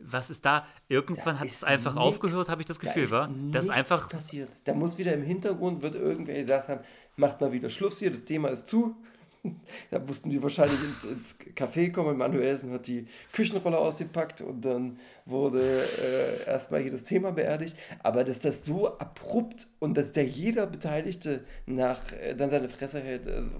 was 0.00 0.30
ist 0.30 0.44
da? 0.44 0.66
Irgendwann 0.88 1.38
hat 1.38 1.46
es 1.46 1.62
einfach 1.62 1.94
nix. 1.94 2.04
aufgehört, 2.04 2.48
habe 2.48 2.62
ich 2.62 2.66
das 2.66 2.78
Da 2.78 2.88
Gefühl, 2.88 3.04
ist 3.04 3.12
war? 3.12 3.30
Das 3.52 3.66
ist 3.66 3.70
einfach. 3.70 4.08
passiert. 4.08 4.50
Da 4.64 4.74
muss 4.74 4.98
wieder 4.98 5.12
im 5.12 5.22
Hintergrund, 5.22 5.82
wird 5.82 5.94
irgendwer 5.94 6.34
gesagt 6.34 6.68
haben, 6.68 6.80
macht 7.16 7.40
mal 7.40 7.52
wieder 7.52 7.70
Schluss 7.70 7.98
hier, 8.00 8.10
das 8.10 8.24
Thema 8.24 8.48
ist 8.48 8.66
zu. 8.66 8.96
Da 9.90 9.98
mussten 9.98 10.30
die 10.30 10.42
wahrscheinlich 10.42 10.78
ins, 10.82 11.04
ins 11.04 11.36
Café 11.54 11.92
kommen. 11.92 12.16
Manuelsen 12.16 12.72
hat 12.72 12.86
die 12.86 13.06
Küchenrolle 13.32 13.78
ausgepackt 13.78 14.40
und 14.40 14.62
dann 14.64 14.98
wurde 15.26 15.60
äh, 15.62 16.46
erstmal 16.46 16.88
das 16.90 17.02
Thema 17.02 17.32
beerdigt. 17.32 17.76
Aber 18.02 18.24
dass 18.24 18.40
das 18.40 18.64
so 18.64 18.98
abrupt 18.98 19.68
und 19.78 19.96
dass 19.96 20.12
der 20.12 20.24
jeder 20.24 20.66
Beteiligte 20.66 21.44
nach 21.66 22.12
äh, 22.12 22.34
dann 22.34 22.50
seine 22.50 22.68
Fresse 22.68 23.00
hält, 23.00 23.28
also, 23.28 23.50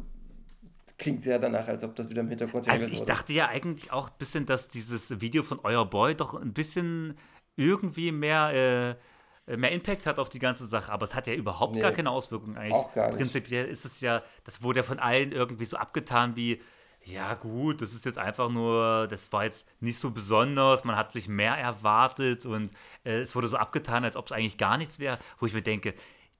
klingt 0.98 1.24
sehr 1.24 1.38
danach, 1.38 1.68
als 1.68 1.84
ob 1.84 1.94
das 1.96 2.08
wieder 2.08 2.20
im 2.20 2.28
Hintergrund 2.28 2.68
Also, 2.68 2.86
ich 2.86 3.00
wurde. 3.00 3.06
dachte 3.06 3.32
ja 3.32 3.48
eigentlich 3.48 3.92
auch 3.92 4.08
ein 4.08 4.18
bisschen, 4.18 4.46
dass 4.46 4.68
dieses 4.68 5.20
Video 5.20 5.42
von 5.42 5.60
Euer 5.62 5.88
Boy 5.88 6.14
doch 6.14 6.34
ein 6.34 6.52
bisschen 6.52 7.14
irgendwie 7.56 8.12
mehr. 8.12 8.96
Äh, 8.98 9.13
mehr 9.46 9.72
Impact 9.72 10.06
hat 10.06 10.18
auf 10.18 10.28
die 10.28 10.38
ganze 10.38 10.66
Sache, 10.66 10.90
aber 10.92 11.04
es 11.04 11.14
hat 11.14 11.26
ja 11.26 11.34
überhaupt 11.34 11.74
Nee. 11.74 11.80
gar 11.80 11.92
keine 11.92 12.10
Auswirkungen 12.10 12.56
eigentlich. 12.56 12.74
Auch 12.74 12.92
gar 12.94 13.08
nicht. 13.08 13.18
Prinzipiell 13.18 13.66
ist 13.66 13.84
es 13.84 14.00
ja, 14.00 14.22
das 14.44 14.62
wurde 14.62 14.80
ja 14.80 14.82
von 14.84 14.98
allen 14.98 15.32
irgendwie 15.32 15.64
so 15.66 15.76
abgetan 15.76 16.34
wie, 16.36 16.60
ja 17.06 17.34
gut, 17.34 17.82
das 17.82 17.92
ist 17.92 18.06
jetzt 18.06 18.16
einfach 18.16 18.48
nur, 18.48 19.06
das 19.08 19.30
war 19.32 19.44
jetzt 19.44 19.68
nicht 19.80 19.98
so 19.98 20.10
besonders, 20.10 20.84
man 20.84 20.96
hat 20.96 21.12
sich 21.12 21.28
mehr 21.28 21.54
erwartet 21.54 22.46
und 22.46 22.70
äh, 23.04 23.20
es 23.20 23.36
wurde 23.36 23.48
so 23.48 23.58
abgetan, 23.58 24.04
als 24.04 24.16
ob 24.16 24.26
es 24.26 24.32
eigentlich 24.32 24.56
gar 24.56 24.78
nichts 24.78 24.98
wäre, 24.98 25.18
wo 25.38 25.44
ich 25.44 25.52
mir 25.52 25.60
denke, 25.60 25.92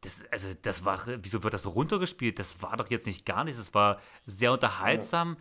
das, 0.05 0.22
also 0.30 0.48
das 0.62 0.84
war, 0.84 1.00
wieso 1.22 1.42
wird 1.42 1.55
das 1.55 1.62
so 1.62 1.70
runtergespielt? 1.70 2.38
Das 2.38 2.61
war 2.62 2.76
doch 2.76 2.90
jetzt 2.90 3.07
nicht 3.07 3.24
gar 3.24 3.42
nichts. 3.44 3.59
Es 3.61 3.72
war 3.74 4.00
sehr 4.26 4.52
unterhaltsam, 4.52 5.36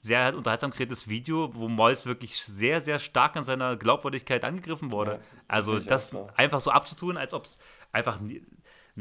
sehr 0.00 0.34
unterhaltsam 0.34 0.70
kreiertes 0.70 1.06
Video, 1.08 1.54
wo 1.54 1.68
Mois 1.68 2.06
wirklich 2.06 2.40
sehr, 2.40 2.80
sehr 2.80 2.98
stark 2.98 3.36
an 3.36 3.44
seiner 3.44 3.76
Glaubwürdigkeit 3.76 4.44
angegriffen 4.44 4.90
wurde. 4.90 5.12
Ja, 5.12 5.18
also 5.48 5.78
das 5.78 6.08
so. 6.08 6.28
einfach 6.34 6.60
so 6.60 6.70
abzutun, 6.70 7.16
als 7.16 7.34
ob 7.34 7.44
es 7.44 7.58
einfach 7.92 8.18
eine 8.20 8.40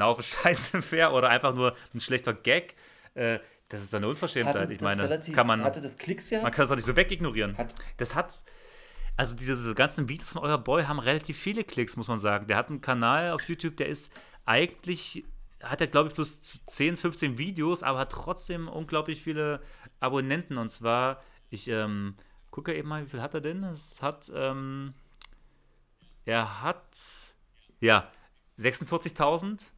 Haufe 0.04 0.22
Scheiße 0.24 0.92
wäre 0.92 1.12
oder 1.12 1.30
einfach 1.30 1.54
nur 1.56 1.76
ein 1.94 2.00
schlechter 2.02 2.34
Gag, 2.34 2.76
äh, 3.14 3.40
das 3.70 3.82
ist 3.84 3.96
eine 3.96 4.08
Unverschämtheit. 4.08 4.56
Hatte 4.56 4.74
Ich 4.74 4.80
das 4.80 4.86
meine, 4.86 5.04
relativ- 5.04 5.34
kann 5.36 5.48
man, 5.48 5.64
hatte 5.64 5.82
das 5.82 5.98
Klicks 5.98 6.30
ja? 6.30 6.42
man 6.42 6.52
kann 6.52 6.64
es 6.64 6.70
doch 6.70 6.76
nicht 6.76 6.86
so 6.86 6.96
wegignorieren. 6.96 7.58
Hat- 7.58 7.74
das 7.98 8.14
hat, 8.16 8.34
also 9.18 9.34
diese, 9.36 9.54
diese 9.54 9.74
ganzen 9.76 10.10
Videos 10.10 10.30
von 10.32 10.42
euer 10.44 10.58
Boy 10.58 10.84
haben 10.84 11.00
relativ 11.00 11.40
viele 11.40 11.64
Klicks, 11.64 11.96
muss 11.96 12.08
man 12.10 12.20
sagen. 12.20 12.48
Der 12.48 12.58
hat 12.58 12.70
einen 12.70 12.82
Kanal 12.82 13.32
auf 13.32 13.48
YouTube, 13.48 13.78
der 13.78 13.88
ist 13.88 14.12
eigentlich, 14.46 15.26
hat 15.62 15.82
er 15.82 15.88
glaube 15.88 16.10
ich 16.10 16.16
bloß 16.16 16.66
10, 16.66 16.98
15 16.98 17.38
Videos, 17.38 17.84
aber 17.84 18.00
hat 18.00 18.12
trotzdem 18.12 18.68
unglaublich 18.68 19.22
viele 19.22 19.62
Abonnenten. 20.00 20.58
Und 20.58 20.70
zwar, 20.72 21.20
ich 21.50 21.68
ähm, 21.68 22.16
gucke 22.52 22.74
eben 22.74 22.90
mal, 22.90 23.04
wie 23.04 23.10
viel 23.10 23.22
hat 23.22 23.34
er 23.34 23.42
denn? 23.42 23.64
Es 23.64 24.02
hat, 24.02 24.32
ähm, 24.34 24.94
er 26.26 26.62
hat, 26.62 27.36
ja, 27.80 28.10
46.000 28.60 29.72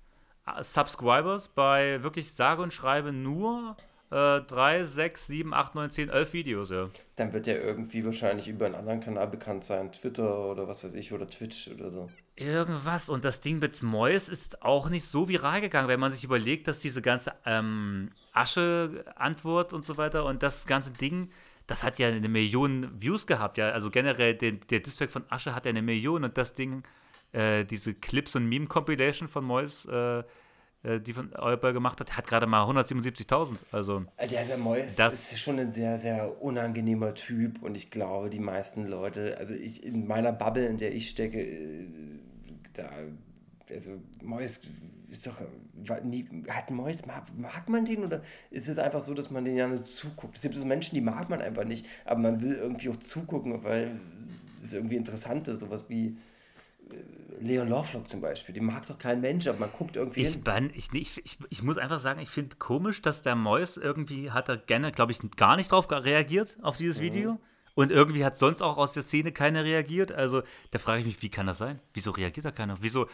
Subscribers 0.62 1.50
bei 1.50 2.02
wirklich 2.04 2.34
sage 2.34 2.62
und 2.62 2.74
schreibe 2.74 3.12
nur 3.12 3.76
äh, 4.10 4.42
3, 4.42 4.84
6, 4.84 5.28
7, 5.28 5.54
8, 5.54 5.76
9, 5.76 5.92
10, 5.92 6.10
11 6.10 6.34
Videos, 6.34 6.70
ja. 6.70 6.90
Dann 7.16 7.34
wird 7.34 7.48
er 7.48 7.62
irgendwie 7.62 8.06
wahrscheinlich 8.06 8.48
über 8.48 8.66
einen 8.66 8.76
anderen 8.76 9.02
Kanal 9.02 9.28
bekannt 9.28 9.64
sein, 9.64 9.92
Twitter 9.92 10.50
oder 10.50 10.68
was 10.68 10.84
weiß 10.84 10.94
ich, 10.94 11.12
oder 11.12 11.28
Twitch 11.28 11.70
oder 11.70 11.90
so. 11.90 12.10
Irgendwas. 12.36 13.10
Und 13.10 13.26
das 13.26 13.42
Ding 13.42 13.60
mit 13.60 13.82
Mois 13.84 14.30
ist 14.30 14.62
auch 14.62 14.90
nicht 14.90 15.06
so 15.06 15.28
viral 15.28 15.60
gegangen, 15.60 15.88
wenn 15.88 16.00
man 16.00 16.12
sich 16.12 16.24
überlegt, 16.24 16.68
dass 16.68 16.80
diese 16.80 17.02
ganze 17.02 17.34
ähm, 17.46 18.12
Asche-Antwort 18.34 19.74
und 19.74 19.84
so 19.84 19.98
weiter 19.98 20.26
und 20.26 20.44
das 20.44 20.66
ganze 20.68 20.92
Ding, 20.92 21.30
das 21.66 21.84
hat 21.84 22.00
ja 22.00 22.08
eine 22.08 22.30
Million 22.30 22.90
Views 23.02 23.28
gehabt, 23.28 23.58
ja. 23.58 23.72
Also 23.72 23.90
generell, 23.90 24.36
der, 24.36 24.54
der 24.54 24.80
Distrack 24.80 25.12
von 25.12 25.24
Asche 25.30 25.54
hat 25.54 25.66
ja 25.66 25.72
eine 25.72 25.82
Million 25.82 26.24
und 26.24 26.38
das 26.38 26.54
Ding 26.54 26.84
äh, 27.34 27.66
diese 27.66 27.94
Clips 27.94 28.36
und 28.36 28.48
Meme-Compilation 28.48 29.28
von 29.28 29.44
Mois, 29.44 29.86
äh, 29.92 30.20
äh, 30.20 30.24
die 31.00 31.14
von 31.14 31.34
Euper 31.36 31.74
gemacht 31.74 32.00
hat, 32.00 32.16
hat 32.18 32.28
gerade 32.28 32.48
mal 32.48 32.64
177.000. 32.66 33.58
Also, 33.72 34.06
Der 34.18 34.42
ist 34.44 34.50
ja 34.50 34.58
Mois 34.58 34.96
Das- 34.96 35.32
ist 35.34 35.40
schon 35.40 35.60
ein 35.60 35.74
sehr, 35.74 35.98
sehr 35.98 36.42
unangenehmer 36.42 37.14
Typ 37.14 37.62
und 37.62 37.76
ich 37.76 37.92
glaube, 37.92 38.30
die 38.30 38.40
meisten 38.40 38.88
Leute, 38.88 39.38
also 39.38 39.54
ich 39.54 39.84
in 39.84 40.08
meiner 40.08 40.32
Bubble, 40.32 40.66
in 40.68 40.78
der 40.78 40.94
ich 40.96 41.10
stecke, 41.10 41.42
äh, 41.42 41.86
da, 42.74 42.90
also 43.70 43.92
Mois 44.24 44.60
ist 45.10 45.26
doch, 45.28 45.42
nie, 46.04 46.28
hat 46.50 46.70
Mois, 46.72 47.06
mag, 47.06 47.24
mag 47.38 47.68
man 47.70 47.86
den 47.86 48.04
oder 48.04 48.22
ist 48.52 48.68
es 48.70 48.78
einfach 48.78 49.02
so, 49.02 49.14
dass 49.14 49.30
man 49.32 49.44
den 49.46 49.56
ja 49.58 49.68
nur 49.68 49.82
zuguckt? 49.82 50.36
Es 50.36 50.42
gibt 50.42 50.56
so 50.56 50.66
Menschen, 50.66 50.96
die 50.96 51.02
mag 51.02 51.30
man 51.30 51.42
einfach 51.42 51.64
nicht, 51.66 51.86
aber 52.06 52.20
man 52.20 52.42
will 52.42 52.54
irgendwie 52.56 52.90
auch 52.90 52.98
zugucken, 52.98 53.64
weil 53.64 54.00
es 54.64 54.74
irgendwie 54.74 54.96
interessant 54.96 55.48
ist, 55.48 55.60
sowas 55.60 55.86
wie 55.90 56.08
äh, 56.08 56.16
Leon 57.40 57.70
Lovelock 57.70 58.10
zum 58.10 58.22
Beispiel, 58.22 58.56
den 58.56 58.66
mag 58.66 58.86
doch 58.88 58.98
kein 58.98 59.22
Mensch, 59.22 59.48
aber 59.48 59.60
man 59.60 59.72
guckt 59.72 59.96
irgendwie 59.96 60.22
Ich, 60.22 60.42
bin, 60.44 60.72
ich, 60.74 60.92
ich, 60.94 61.38
ich, 61.50 61.64
muss 61.64 61.78
einfach 61.78 62.00
sagen, 62.00 62.20
ich 62.20 62.30
finde 62.30 62.56
komisch, 62.58 63.02
dass 63.02 63.22
der 63.22 63.36
Mois 63.36 63.78
irgendwie 63.78 64.32
hat 64.32 64.50
er 64.50 64.58
gerne, 64.58 64.92
glaube 64.92 65.12
ich, 65.12 65.20
gar 65.36 65.56
nicht 65.56 65.72
drauf 65.72 65.90
reagiert 65.92 66.58
auf 66.62 66.78
dieses 66.78 67.00
Video. 67.00 67.40
Und 67.76 67.92
irgendwie 67.92 68.26
hat 68.26 68.40
sonst 68.40 68.64
auch 68.64 68.78
aus 68.78 68.94
der 68.94 69.04
Szene 69.04 69.32
keiner 69.32 69.64
reagiert. 69.64 70.12
Also 70.12 70.42
da 70.72 70.80
frage 70.80 71.02
ich 71.02 71.06
mich, 71.06 71.22
wie 71.22 71.30
kann 71.30 71.46
das 71.46 71.60
sein? 71.60 71.80
Wieso 71.94 72.10
reagiert 72.10 72.46
da 72.46 72.52
keiner? 72.52 72.78
Wieso 72.82 73.08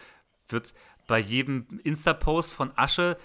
wird 0.48 0.72
bei 1.06 1.18
jedem 1.18 1.80
Insta-Post 1.84 2.52
von 2.52 2.72
Asche 2.76 3.18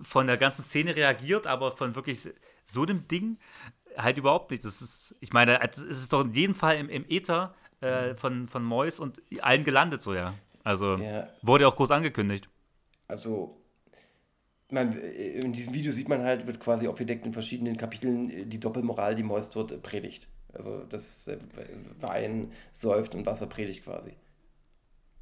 von 0.00 0.26
der 0.26 0.38
ganzen 0.38 0.62
Szene 0.62 0.96
reagiert, 0.96 1.46
aber 1.46 1.70
von 1.70 1.94
wirklich 1.94 2.28
so 2.64 2.82
einem 2.82 3.06
Ding 3.08 3.38
halt 3.96 4.18
überhaupt 4.18 4.50
nicht. 4.50 4.64
Das 4.64 4.80
ist, 4.80 5.14
ich 5.20 5.32
meine, 5.32 5.60
es 5.62 5.78
ist 5.78 6.12
doch 6.12 6.24
in 6.24 6.32
jedem 6.32 6.54
Fall 6.54 6.76
im, 6.76 6.88
im 6.88 7.04
Äther 7.08 7.54
äh, 7.86 8.14
von, 8.16 8.48
von 8.48 8.64
Mois 8.64 8.98
und 9.00 9.22
allen 9.40 9.64
gelandet 9.64 10.02
so, 10.02 10.14
ja. 10.14 10.34
Also 10.64 10.96
Ja. 10.96 11.28
wurde 11.42 11.68
auch 11.68 11.76
groß 11.76 11.90
angekündigt. 11.92 12.48
Also, 13.08 13.60
man, 14.70 14.98
äh, 14.98 15.38
in 15.38 15.52
diesem 15.52 15.74
Video 15.74 15.92
sieht 15.92 16.08
man 16.08 16.22
halt, 16.22 16.46
wird 16.46 16.60
quasi 16.60 16.88
aufgedeckt 16.88 17.24
in 17.26 17.32
verschiedenen 17.32 17.76
Kapiteln 17.76 18.30
äh, 18.30 18.46
die 18.46 18.58
Doppelmoral, 18.60 19.14
die 19.14 19.22
Mois 19.22 19.48
dort 19.52 19.72
äh, 19.72 19.78
predigt. 19.78 20.28
Also 20.52 20.84
das 20.84 21.30
Wein 22.00 22.50
säuft 22.72 23.14
und 23.14 23.26
Wasser 23.26 23.46
predigt 23.46 23.84
quasi. 23.84 24.16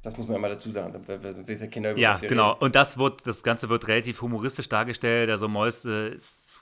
Das 0.01 0.15
muss 0.17 0.27
man 0.27 0.35
ja 0.35 0.39
mal 0.39 0.49
dazu 0.49 0.71
sagen, 0.71 0.93
weil 1.07 1.33
sonst 1.33 1.47
wissen 1.47 1.63
ja 1.63 1.69
Kinder 1.69 1.91
über 1.91 1.99
Ja, 1.99 2.21
wir 2.21 2.29
genau. 2.29 2.55
Und 2.57 2.75
das 2.75 2.97
wird, 2.97 3.27
das 3.27 3.43
Ganze 3.43 3.69
wird 3.69 3.87
relativ 3.87 4.21
humoristisch 4.21 4.69
dargestellt. 4.69 5.29
Also 5.29 5.47
Mois 5.49 5.83
äh, 5.83 6.17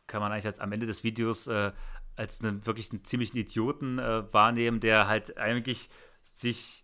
kann 0.08 0.22
man 0.22 0.32
eigentlich 0.32 0.46
als, 0.46 0.60
am 0.60 0.72
Ende 0.72 0.88
des 0.88 1.04
Videos 1.04 1.48
äh, 1.48 1.72
als 2.16 2.42
einen 2.42 2.66
wirklich 2.66 2.92
einen 2.92 3.04
ziemlichen 3.04 3.38
Idioten 3.38 4.00
äh, 4.00 4.24
wahrnehmen, 4.32 4.80
der 4.80 5.08
halt 5.08 5.38
eigentlich 5.38 5.90
sich 6.22 6.84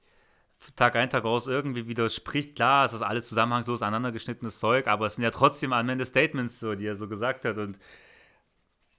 Tag 0.75 0.95
ein, 0.95 1.09
Tag 1.09 1.25
aus 1.25 1.47
irgendwie 1.47 1.87
widerspricht. 1.87 2.55
Klar, 2.55 2.85
es 2.85 2.93
ist 2.93 3.01
alles 3.01 3.27
zusammenhangslos 3.29 3.81
aneinandergeschnittenes 3.81 4.59
Zeug, 4.59 4.87
aber 4.87 5.05
es 5.05 5.15
sind 5.15 5.23
ja 5.23 5.31
trotzdem 5.31 5.71
am 5.71 5.87
Ende 5.87 6.05
Statements, 6.05 6.59
so, 6.59 6.75
die 6.75 6.85
er 6.85 6.95
so 6.95 7.07
gesagt 7.07 7.45
hat. 7.45 7.57
Und 7.57 7.79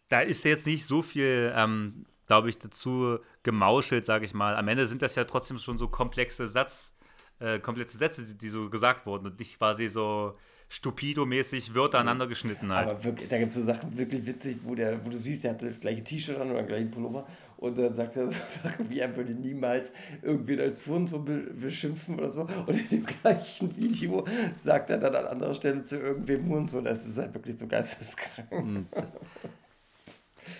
da 0.08 0.20
ist 0.20 0.44
jetzt 0.44 0.66
nicht 0.66 0.86
so 0.86 1.02
viel, 1.02 1.52
ähm, 1.54 2.06
glaube 2.26 2.48
ich, 2.48 2.58
dazu 2.58 3.18
gemauschelt, 3.42 4.04
sage 4.06 4.24
ich 4.24 4.34
mal. 4.34 4.56
Am 4.56 4.68
Ende 4.68 4.86
sind 4.86 5.02
das 5.02 5.16
ja 5.16 5.24
trotzdem 5.24 5.58
schon 5.58 5.78
so 5.78 5.88
komplexe 5.88 6.48
Satz, 6.48 6.94
äh, 7.40 7.58
komplexe 7.58 7.98
Sätze, 7.98 8.24
die, 8.24 8.38
die 8.38 8.48
so 8.48 8.70
gesagt 8.70 9.04
wurden 9.04 9.26
und 9.26 9.38
nicht 9.38 9.58
quasi 9.58 9.88
so 9.88 10.38
stupido-mäßig 10.70 11.74
Wörter 11.74 11.98
aneinander 11.98 12.28
geschnitten 12.28 12.72
halt. 12.72 12.88
Aber 12.88 13.04
wirklich, 13.04 13.28
da 13.28 13.38
gibt 13.38 13.50
es 13.50 13.56
so 13.56 13.64
Sachen 13.64 13.98
wirklich 13.98 14.24
witzig, 14.24 14.58
wo, 14.62 14.76
der, 14.76 15.04
wo 15.04 15.10
du 15.10 15.16
siehst, 15.16 15.42
der 15.42 15.50
hat 15.50 15.62
das 15.62 15.80
gleiche 15.80 16.04
T-Shirt 16.04 16.38
an 16.38 16.50
oder 16.50 16.60
den 16.60 16.68
gleichen 16.68 16.90
Pullover 16.92 17.26
und 17.56 17.76
dann 17.76 17.94
sagt 17.94 18.16
er 18.16 18.30
so 18.30 18.38
Sachen 18.62 18.88
wie, 18.88 19.00
er 19.00 19.14
würde 19.16 19.34
niemals 19.34 19.90
irgendwen 20.22 20.60
als 20.60 20.86
Hurensohn 20.86 21.24
be 21.24 21.38
beschimpfen 21.38 22.18
oder 22.18 22.30
so. 22.30 22.42
Und 22.42 22.76
in 22.76 22.88
dem 22.88 23.06
gleichen 23.06 23.76
Video 23.76 24.24
sagt 24.64 24.90
er 24.90 24.98
dann 24.98 25.16
an 25.16 25.26
anderer 25.26 25.54
Stelle 25.54 25.82
zu 25.82 25.98
irgendwem 25.98 26.48
Hurensohn. 26.48 26.84
Das 26.84 27.04
ist 27.04 27.18
halt 27.18 27.34
wirklich 27.34 27.58
so 27.58 27.66
geisteskrank. 27.66 28.86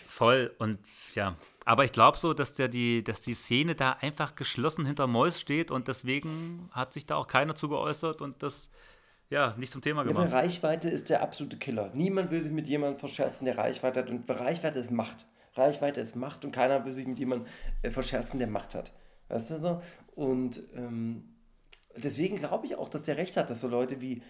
Voll 0.08 0.52
und 0.58 0.78
ja. 1.14 1.36
Aber 1.64 1.84
ich 1.84 1.92
glaube 1.92 2.18
so, 2.18 2.34
dass 2.34 2.54
der 2.54 2.66
die, 2.66 3.04
dass 3.04 3.20
die 3.20 3.34
Szene 3.34 3.76
da 3.76 3.92
einfach 3.92 4.34
geschlossen 4.34 4.86
hinter 4.86 5.06
Mois 5.06 5.38
steht 5.38 5.70
und 5.70 5.86
deswegen 5.86 6.68
hat 6.72 6.92
sich 6.92 7.06
da 7.06 7.14
auch 7.14 7.28
keiner 7.28 7.54
zu 7.54 7.68
geäußert 7.68 8.20
und 8.20 8.42
das 8.42 8.70
ja 9.30 9.54
nicht 9.56 9.72
zum 9.72 9.80
Thema 9.80 10.02
Ja, 10.02 10.08
gemacht. 10.08 10.32
Reichweite 10.32 10.90
ist 10.90 11.08
der 11.08 11.22
absolute 11.22 11.56
Killer. 11.56 11.90
Niemand 11.94 12.30
will 12.30 12.42
sich 12.42 12.52
mit 12.52 12.66
jemandem 12.66 12.98
verscherzen, 12.98 13.44
der 13.46 13.56
Reichweite 13.56 14.00
hat. 14.00 14.10
Und 14.10 14.28
Reichweite 14.28 14.78
ist 14.78 14.90
Macht. 14.90 15.26
Reichweite 15.54 16.00
ist 16.00 16.16
Macht 16.16 16.44
und 16.44 16.52
keiner 16.52 16.84
will 16.84 16.92
sich 16.92 17.06
mit 17.06 17.18
jemandem 17.18 17.48
äh, 17.82 17.90
verscherzen, 17.90 18.38
der 18.38 18.48
Macht 18.48 18.74
hat. 18.74 18.92
Weißt 19.28 19.50
du 19.50 19.58
so? 19.60 19.82
Und 20.14 20.62
ähm, 20.74 21.24
deswegen 21.96 22.36
glaube 22.36 22.66
ich 22.66 22.76
auch, 22.76 22.88
dass 22.88 23.04
der 23.04 23.16
recht 23.16 23.36
hat, 23.36 23.50
dass 23.50 23.60
so 23.60 23.68
Leute 23.68 24.00
wie 24.00 24.22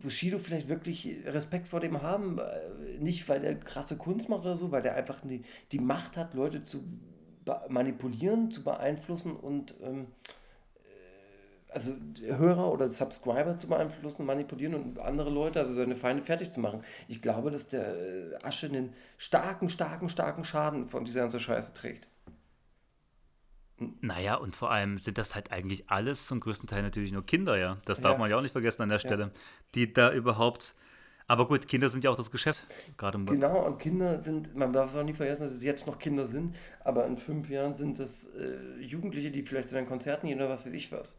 Bushido 0.00 0.38
vielleicht 0.38 0.68
wirklich 0.68 1.20
Respekt 1.24 1.68
vor 1.68 1.80
dem 1.80 2.02
haben. 2.02 2.38
Äh, 2.38 2.98
Nicht, 2.98 3.28
weil 3.28 3.40
der 3.40 3.58
krasse 3.58 3.96
Kunst 3.96 4.28
macht 4.28 4.42
oder 4.42 4.56
so, 4.56 4.70
weil 4.70 4.82
der 4.82 4.94
einfach 4.94 5.20
die, 5.22 5.42
die 5.72 5.78
Macht 5.78 6.16
hat, 6.16 6.34
Leute 6.34 6.62
zu 6.62 6.84
manipulieren, 7.68 8.50
zu 8.50 8.62
beeinflussen 8.62 9.34
und 9.34 9.74
ähm, 9.82 10.08
also 11.78 11.94
Hörer 12.20 12.72
oder 12.72 12.90
Subscriber 12.90 13.56
zu 13.56 13.68
beeinflussen, 13.68 14.26
manipulieren 14.26 14.74
und 14.74 14.98
andere 14.98 15.30
Leute, 15.30 15.60
also 15.60 15.72
seine 15.72 15.94
Feinde 15.96 16.22
fertig 16.22 16.50
zu 16.50 16.60
machen. 16.60 16.82
Ich 17.06 17.22
glaube, 17.22 17.50
dass 17.50 17.68
der 17.68 17.96
äh, 17.96 18.34
Asche 18.42 18.66
einen 18.66 18.92
starken, 19.16 19.70
starken, 19.70 20.08
starken 20.08 20.44
Schaden 20.44 20.88
von 20.88 21.04
dieser 21.04 21.20
ganzen 21.20 21.40
Scheiße 21.40 21.74
trägt. 21.74 22.08
Naja, 24.00 24.34
und 24.34 24.56
vor 24.56 24.72
allem 24.72 24.98
sind 24.98 25.18
das 25.18 25.36
halt 25.36 25.52
eigentlich 25.52 25.88
alles 25.88 26.26
zum 26.26 26.40
größten 26.40 26.66
Teil 26.68 26.82
natürlich 26.82 27.12
nur 27.12 27.24
Kinder, 27.24 27.56
ja. 27.56 27.78
Das 27.84 28.00
darf 28.00 28.14
Ja. 28.14 28.18
man 28.18 28.28
ja 28.28 28.36
auch 28.36 28.42
nicht 28.42 28.50
vergessen 28.50 28.82
an 28.82 28.88
der 28.88 28.98
Stelle. 28.98 29.30
Die 29.76 29.92
da 29.92 30.12
überhaupt. 30.12 30.74
Aber 31.28 31.46
gut, 31.46 31.68
Kinder 31.68 31.88
sind 31.90 32.02
ja 32.02 32.10
auch 32.10 32.16
das 32.16 32.30
Geschäft. 32.30 32.66
Gerade 32.96 33.18
im 33.18 33.26
Genau, 33.26 33.64
und 33.66 33.78
Kinder 33.78 34.18
sind, 34.18 34.56
man 34.56 34.72
darf 34.72 34.90
es 34.90 34.96
auch 34.96 35.04
nicht 35.04 35.16
vergessen, 35.18 35.42
dass 35.42 35.52
es 35.52 35.62
jetzt 35.62 35.86
noch 35.86 35.98
Kinder 35.98 36.26
sind, 36.26 36.56
aber 36.80 37.06
in 37.06 37.18
fünf 37.18 37.50
Jahren 37.50 37.74
sind 37.74 37.98
das 37.98 38.24
äh, 38.24 38.80
Jugendliche, 38.80 39.30
die 39.30 39.42
vielleicht 39.42 39.68
zu 39.68 39.74
deinen 39.74 39.86
Konzerten 39.86 40.26
gehen 40.26 40.38
oder 40.38 40.48
was 40.48 40.64
weiß 40.66 40.72
ich 40.72 40.90
was. 40.90 41.16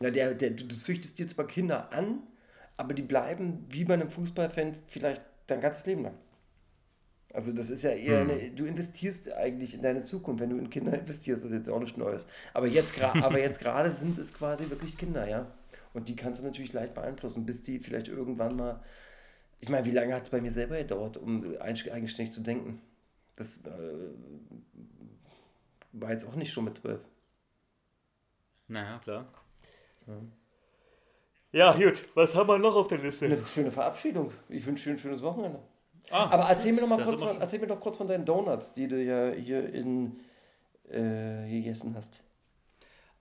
Ja, 0.00 0.10
der, 0.10 0.34
der, 0.34 0.50
du, 0.50 0.64
du 0.64 0.74
züchtest 0.74 1.18
dir 1.18 1.26
zwar 1.26 1.46
Kinder 1.46 1.92
an, 1.92 2.22
aber 2.76 2.94
die 2.94 3.02
bleiben 3.02 3.66
wie 3.68 3.84
bei 3.84 3.94
einem 3.94 4.10
Fußballfan 4.10 4.76
vielleicht 4.86 5.22
dein 5.46 5.60
ganzes 5.60 5.86
Leben 5.86 6.04
lang. 6.04 6.14
Also 7.32 7.52
das 7.52 7.68
ist 7.70 7.82
ja 7.82 7.90
eher 7.90 8.20
eine, 8.20 8.50
du 8.50 8.64
investierst 8.64 9.30
eigentlich 9.32 9.74
in 9.74 9.82
deine 9.82 10.02
Zukunft, 10.02 10.40
wenn 10.40 10.50
du 10.50 10.56
in 10.56 10.70
Kinder 10.70 10.98
investierst, 10.98 11.44
das 11.44 11.50
ist 11.50 11.58
jetzt 11.58 11.70
auch 11.70 11.80
nichts 11.80 11.98
Neues. 11.98 12.26
Aber 12.54 12.66
jetzt, 12.66 13.00
aber 13.02 13.38
jetzt 13.38 13.60
gerade 13.60 13.90
sind 13.92 14.18
es 14.18 14.32
quasi 14.32 14.70
wirklich 14.70 14.96
Kinder, 14.96 15.28
ja. 15.28 15.46
Und 15.94 16.08
die 16.08 16.16
kannst 16.16 16.40
du 16.40 16.46
natürlich 16.46 16.72
leicht 16.72 16.94
beeinflussen, 16.94 17.44
bis 17.44 17.62
die 17.62 17.78
vielleicht 17.78 18.08
irgendwann 18.08 18.56
mal 18.56 18.80
ich 19.60 19.68
meine, 19.68 19.86
wie 19.86 19.90
lange 19.90 20.14
hat 20.14 20.24
es 20.24 20.30
bei 20.30 20.40
mir 20.40 20.52
selber 20.52 20.78
gedauert, 20.78 21.16
um 21.16 21.56
eigenständig 21.58 22.32
zu 22.32 22.42
denken? 22.42 22.80
Das 23.36 23.58
äh, 23.64 24.10
war 25.92 26.12
jetzt 26.12 26.26
auch 26.26 26.34
nicht 26.34 26.52
schon 26.52 26.64
mit 26.64 26.78
zwölf. 26.78 27.00
Naja, 28.68 28.98
klar. 28.98 29.32
Ja, 31.52 31.72
gut. 31.72 32.06
Was 32.14 32.34
haben 32.34 32.48
wir 32.48 32.58
noch 32.58 32.74
auf 32.76 32.88
der 32.88 32.98
Liste? 32.98 33.26
Eine 33.26 33.44
schöne 33.46 33.72
Verabschiedung. 33.72 34.32
Ich 34.48 34.64
wünsche 34.66 34.84
dir 34.84 34.96
ein 34.96 34.98
schönes 34.98 35.22
Wochenende. 35.22 35.60
Ah, 36.10 36.28
Aber 36.30 36.44
erzähl 36.44 36.72
mir, 36.72 36.82
noch 36.82 36.88
mal 36.88 37.02
kurz 37.02 37.22
von, 37.22 37.40
erzähl 37.40 37.58
mir 37.58 37.66
doch 37.66 37.80
kurz 37.80 37.96
von 37.98 38.08
deinen 38.08 38.24
Donuts, 38.24 38.72
die 38.72 38.88
du 38.88 39.02
ja 39.02 39.30
hier 39.30 39.72
in 39.72 40.20
äh, 40.88 41.48
gegessen 41.50 41.94
hast. 41.94 42.22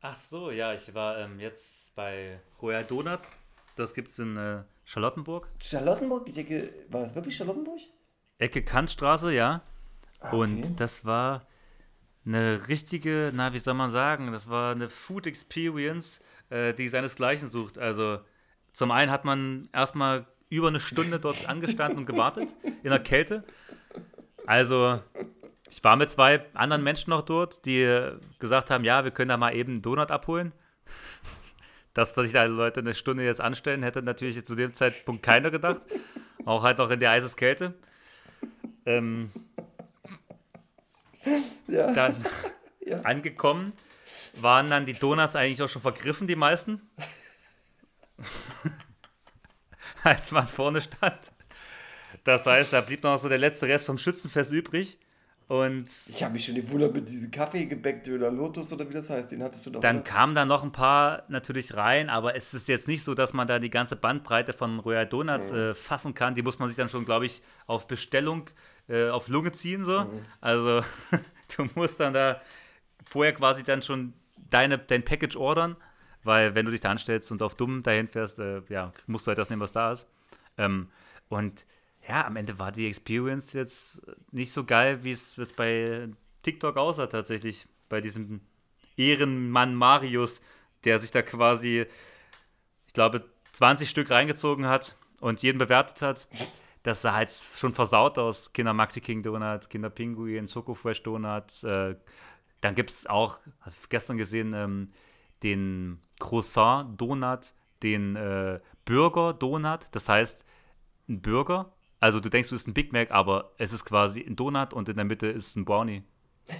Ach 0.01 0.15
so, 0.15 0.51
ja, 0.51 0.73
ich 0.73 0.93
war 0.93 1.17
ähm, 1.19 1.39
jetzt 1.39 1.95
bei 1.95 2.39
Royal 2.61 2.85
Donuts. 2.85 3.33
Das 3.75 3.93
gibt's 3.93 4.17
in 4.19 4.37
äh, 4.37 4.63
Charlottenburg. 4.85 5.49
Charlottenburg? 5.61 6.27
Ich 6.27 6.35
denke, 6.35 6.73
war 6.89 7.01
das 7.01 7.13
wirklich 7.15 7.35
Charlottenburg? 7.35 7.79
Ecke 8.37 8.63
Kantstraße, 8.63 9.33
ja. 9.33 9.63
Ah, 10.19 10.27
okay. 10.27 10.35
Und 10.37 10.79
das 10.79 11.05
war 11.05 11.47
eine 12.25 12.67
richtige, 12.67 13.31
na, 13.33 13.53
wie 13.53 13.59
soll 13.59 13.73
man 13.73 13.89
sagen, 13.89 14.31
das 14.31 14.49
war 14.49 14.73
eine 14.73 14.89
Food 14.89 15.27
Experience, 15.27 16.21
äh, 16.49 16.73
die 16.73 16.87
seinesgleichen 16.89 17.49
sucht. 17.49 17.77
Also 17.77 18.19
zum 18.73 18.91
einen 18.91 19.11
hat 19.11 19.25
man 19.25 19.67
erstmal 19.73 20.25
über 20.49 20.67
eine 20.69 20.79
Stunde 20.79 21.19
dort 21.19 21.47
angestanden 21.49 21.99
und 21.99 22.05
gewartet 22.05 22.49
in 22.83 22.89
der 22.89 22.99
Kälte. 22.99 23.43
Also 24.45 25.01
ich 25.69 25.83
war 25.83 25.95
mit 25.97 26.09
zwei 26.09 26.45
anderen 26.53 26.83
Menschen 26.83 27.09
noch 27.09 27.21
dort, 27.21 27.65
die 27.65 27.83
gesagt 28.39 28.71
haben, 28.71 28.85
ja, 28.85 29.03
wir 29.03 29.11
können 29.11 29.29
da 29.29 29.37
mal 29.37 29.53
eben 29.55 29.73
einen 29.73 29.81
Donut 29.81 30.11
abholen. 30.11 30.53
Dass, 31.93 32.13
dass 32.13 32.25
sich 32.25 32.33
da 32.33 32.43
Leute 32.43 32.81
eine 32.81 32.93
Stunde 32.93 33.25
jetzt 33.25 33.41
anstellen, 33.41 33.81
hätte 33.81 34.03
natürlich 34.03 34.45
zu 34.45 34.53
dem 34.53 34.75
Zeitpunkt 34.75 35.23
keiner 35.23 35.49
gedacht. 35.49 35.81
Auch 36.45 36.61
halt 36.61 36.77
noch 36.77 36.91
in 36.91 36.99
der 36.99 37.09
Eiseskälte. 37.09 37.73
Ähm, 38.85 39.31
Ja. 41.67 41.91
dann 41.93 42.15
Ja. 42.85 43.01
angekommen, 43.01 43.73
waren 44.41 44.69
dann 44.69 44.85
die 44.85 44.93
Donuts 44.93 45.35
eigentlich 45.35 45.61
auch 45.61 45.69
schon 45.69 45.81
vergriffen, 45.81 46.27
die 46.27 46.35
meisten. 46.35 46.81
Als 50.03 50.31
man 50.31 50.47
vorne 50.47 50.81
stand. 50.81 51.31
Das 52.23 52.45
heißt, 52.45 52.73
da 52.73 52.81
blieb 52.81 53.03
noch 53.03 53.17
so 53.17 53.29
der 53.29 53.37
letzte 53.37 53.67
Rest 53.67 53.85
vom 53.85 53.97
Schützenfest 53.97 54.51
übrig. 54.51 54.99
Und 55.47 55.89
Ich 56.09 56.21
habe 56.23 56.33
mich 56.33 56.45
schon 56.45 56.55
gewundert 56.55 56.93
mit 56.93 57.07
diesem 57.07 57.31
Kaffeegebäckdöner 57.31 58.29
Lotus 58.29 58.73
oder 58.73 58.89
wie 58.89 58.93
das 58.93 59.09
heißt. 59.09 59.31
Den 59.31 59.41
hattest 59.41 59.65
du 59.65 59.69
doch. 59.71 59.79
dann 59.79 60.03
kamen 60.03 60.35
da 60.35 60.43
noch 60.43 60.61
ein 60.61 60.73
paar 60.73 61.23
natürlich 61.29 61.75
rein, 61.75 62.09
aber 62.09 62.35
es 62.35 62.53
ist 62.53 62.67
jetzt 62.67 62.89
nicht 62.89 63.01
so, 63.03 63.15
dass 63.15 63.31
man 63.31 63.47
da 63.47 63.57
die 63.57 63.69
ganze 63.69 63.95
Bandbreite 63.95 64.51
von 64.51 64.79
Royal 64.79 65.07
Donuts 65.07 65.51
äh, 65.51 65.73
fassen 65.73 66.13
kann. 66.13 66.35
Die 66.35 66.41
muss 66.41 66.59
man 66.59 66.67
sich 66.67 66.75
dann 66.75 66.89
schon, 66.89 67.05
glaube 67.05 67.27
ich, 67.27 67.41
auf 67.65 67.87
Bestellung 67.87 68.49
äh, 68.89 69.07
auf 69.09 69.29
Lunge 69.29 69.53
ziehen. 69.53 69.85
So. 69.85 70.09
Also 70.41 70.81
du 71.55 71.69
musst 71.75 72.01
dann 72.01 72.13
da 72.13 72.41
vorher 73.09 73.33
quasi 73.33 73.63
dann 73.63 73.81
schon 73.81 74.13
deine, 74.49 74.77
dein 74.77 75.03
Package 75.03 75.35
ordern, 75.35 75.75
weil 76.23 76.55
wenn 76.55 76.65
du 76.65 76.71
dich 76.71 76.81
da 76.81 76.91
anstellst 76.91 77.31
und 77.31 77.41
auf 77.41 77.55
dumm 77.55 77.83
dahin 77.83 78.07
fährst, 78.07 78.39
äh, 78.39 78.61
ja, 78.69 78.91
musst 79.07 79.27
du 79.27 79.29
halt 79.29 79.37
das 79.37 79.49
nehmen, 79.49 79.61
was 79.61 79.71
da 79.71 79.91
ist. 79.91 80.07
Ähm, 80.57 80.89
und 81.29 81.65
ja, 82.07 82.25
am 82.25 82.35
Ende 82.35 82.57
war 82.59 82.71
die 82.71 82.87
Experience 82.87 83.53
jetzt 83.53 84.01
nicht 84.31 84.51
so 84.51 84.63
geil, 84.63 85.03
wie 85.03 85.11
es 85.11 85.35
jetzt 85.35 85.55
bei 85.55 86.09
TikTok 86.43 86.77
aussah 86.77 87.07
tatsächlich. 87.07 87.67
Bei 87.89 88.01
diesem 88.01 88.41
Ehrenmann 88.97 89.75
Marius, 89.75 90.41
der 90.83 90.99
sich 90.99 91.11
da 91.11 91.21
quasi, 91.21 91.85
ich 92.87 92.93
glaube, 92.93 93.23
20 93.53 93.89
Stück 93.89 94.11
reingezogen 94.11 94.67
hat 94.67 94.97
und 95.19 95.41
jeden 95.41 95.57
bewertet 95.57 96.01
hat. 96.01 96.27
Das 96.83 97.01
sah 97.01 97.13
halt 97.13 97.31
schon 97.31 97.73
versaut 97.73 98.17
aus. 98.17 98.53
Kinder 98.53 98.73
Maxi 98.73 99.01
King 99.01 99.23
Donut, 99.23 99.69
Kinder 99.69 99.89
Pinguin, 99.89 100.47
Choco 100.47 100.73
Fresh 100.73 101.03
Donut. 101.03 101.63
Äh, 101.63 101.95
dann 102.61 102.75
gibt 102.75 102.89
es 102.89 103.05
auch, 103.05 103.39
hab 103.61 103.73
ich 103.73 103.89
gestern 103.89 104.17
gesehen, 104.17 104.53
ähm, 104.53 104.91
den 105.43 105.99
Croissant 106.19 106.99
Donut, 106.99 107.53
den 107.83 108.15
äh, 108.15 108.59
Burger 108.85 109.33
Donut. 109.33 109.87
Das 109.91 110.09
heißt, 110.09 110.45
ein 111.07 111.21
Burger. 111.21 111.73
Also 111.99 112.19
du 112.19 112.29
denkst, 112.29 112.49
du 112.49 112.55
isst 112.55 112.67
ein 112.67 112.73
Big 112.73 112.93
Mac, 112.93 113.11
aber 113.11 113.53
es 113.57 113.73
ist 113.73 113.85
quasi 113.85 114.21
ein 114.21 114.35
Donut 114.35 114.73
und 114.73 114.89
in 114.89 114.95
der 114.95 115.05
Mitte 115.05 115.27
ist 115.27 115.55
ein 115.55 115.65
Brownie. 115.65 116.03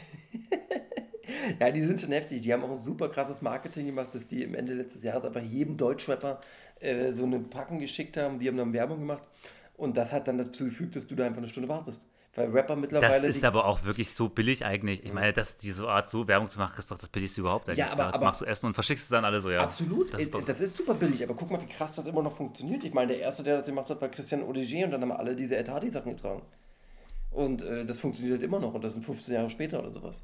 Ja, 1.59 1.71
die 1.71 1.81
sind 1.81 1.99
schon 1.99 2.11
heftig. 2.11 2.41
Die 2.41 2.53
haben 2.53 2.63
auch 2.63 2.71
ein 2.71 2.83
super 2.83 3.09
krasses 3.09 3.41
Marketing 3.41 3.85
gemacht, 3.85 4.09
dass 4.13 4.27
die 4.27 4.43
im 4.43 4.55
Ende 4.55 4.73
letztes 4.73 5.03
Jahres 5.03 5.23
einfach 5.23 5.41
jedem 5.41 5.77
Deutschrapper 5.77 6.39
äh, 6.79 7.11
so 7.11 7.23
eine 7.23 7.39
Packung 7.39 7.79
geschickt 7.79 8.17
haben. 8.17 8.39
Die 8.39 8.47
haben 8.47 8.57
dann 8.57 8.73
Werbung 8.73 8.99
gemacht. 8.99 9.23
Und 9.75 9.97
das 9.97 10.11
hat 10.13 10.27
dann 10.27 10.37
dazu 10.37 10.65
gefügt, 10.65 10.95
dass 10.95 11.07
du 11.07 11.15
da 11.15 11.25
einfach 11.25 11.39
eine 11.39 11.47
Stunde 11.47 11.69
wartest. 11.69 12.05
Weil 12.37 12.51
Rapper 12.51 12.75
mittlerweile. 12.75 13.11
Das 13.13 13.23
ist 13.23 13.43
aber 13.43 13.65
auch 13.65 13.83
wirklich 13.83 14.13
so 14.13 14.29
billig 14.29 14.63
eigentlich. 14.63 15.03
Ich 15.03 15.11
meine, 15.11 15.33
dass 15.33 15.57
diese 15.57 15.87
Art 15.89 16.07
so 16.07 16.27
Werbung 16.27 16.49
zu 16.49 16.59
machen, 16.59 16.77
ist 16.77 16.91
doch 16.91 16.97
das 16.99 17.09
billigste 17.09 17.41
überhaupt 17.41 17.67
eigentlich. 17.67 17.79
Ja, 17.79 17.91
aber- 17.91 18.13
aber- 18.13 18.25
machst 18.25 18.41
du 18.41 18.45
Essen 18.45 18.67
und 18.67 18.75
verschickst 18.75 19.05
es 19.05 19.09
dann 19.09 19.25
alle 19.25 19.39
so, 19.39 19.49
ja. 19.49 19.61
Absolut, 19.63 20.13
Das 20.13 20.21
ist 20.21 20.33
doch, 20.35 20.45
das 20.45 20.61
ist 20.61 20.77
super 20.77 20.93
billig, 20.93 21.23
aber 21.23 21.33
guck 21.33 21.49
mal, 21.49 21.59
wie 21.59 21.65
krass 21.65 21.95
das 21.95 22.05
immer 22.05 22.21
noch 22.21 22.37
funktioniert. 22.37 22.83
Ich 22.83 22.93
meine, 22.93 23.07
der 23.13 23.21
erste, 23.21 23.41
der 23.43 23.57
das 23.57 23.65
gemacht 23.65 23.89
hat, 23.89 23.99
war 24.01 24.09
Christian 24.09 24.43
Audigier 24.43 24.85
und 24.85 24.91
dann 24.91 25.01
haben 25.01 25.11
alle 25.13 25.35
diese 25.35 25.57
Etadi-Sachen 25.57 26.11
getragen. 26.15 26.43
Und 27.31 27.63
äh, 27.63 27.85
das 27.85 27.97
funktioniert 27.97 28.35
halt 28.35 28.43
immer 28.43 28.59
noch 28.59 28.73
und 28.75 28.83
das 28.83 28.93
sind 28.93 29.03
15 29.03 29.33
Jahre 29.33 29.49
später 29.49 29.79
oder 29.79 29.91
sowas. 29.91 30.21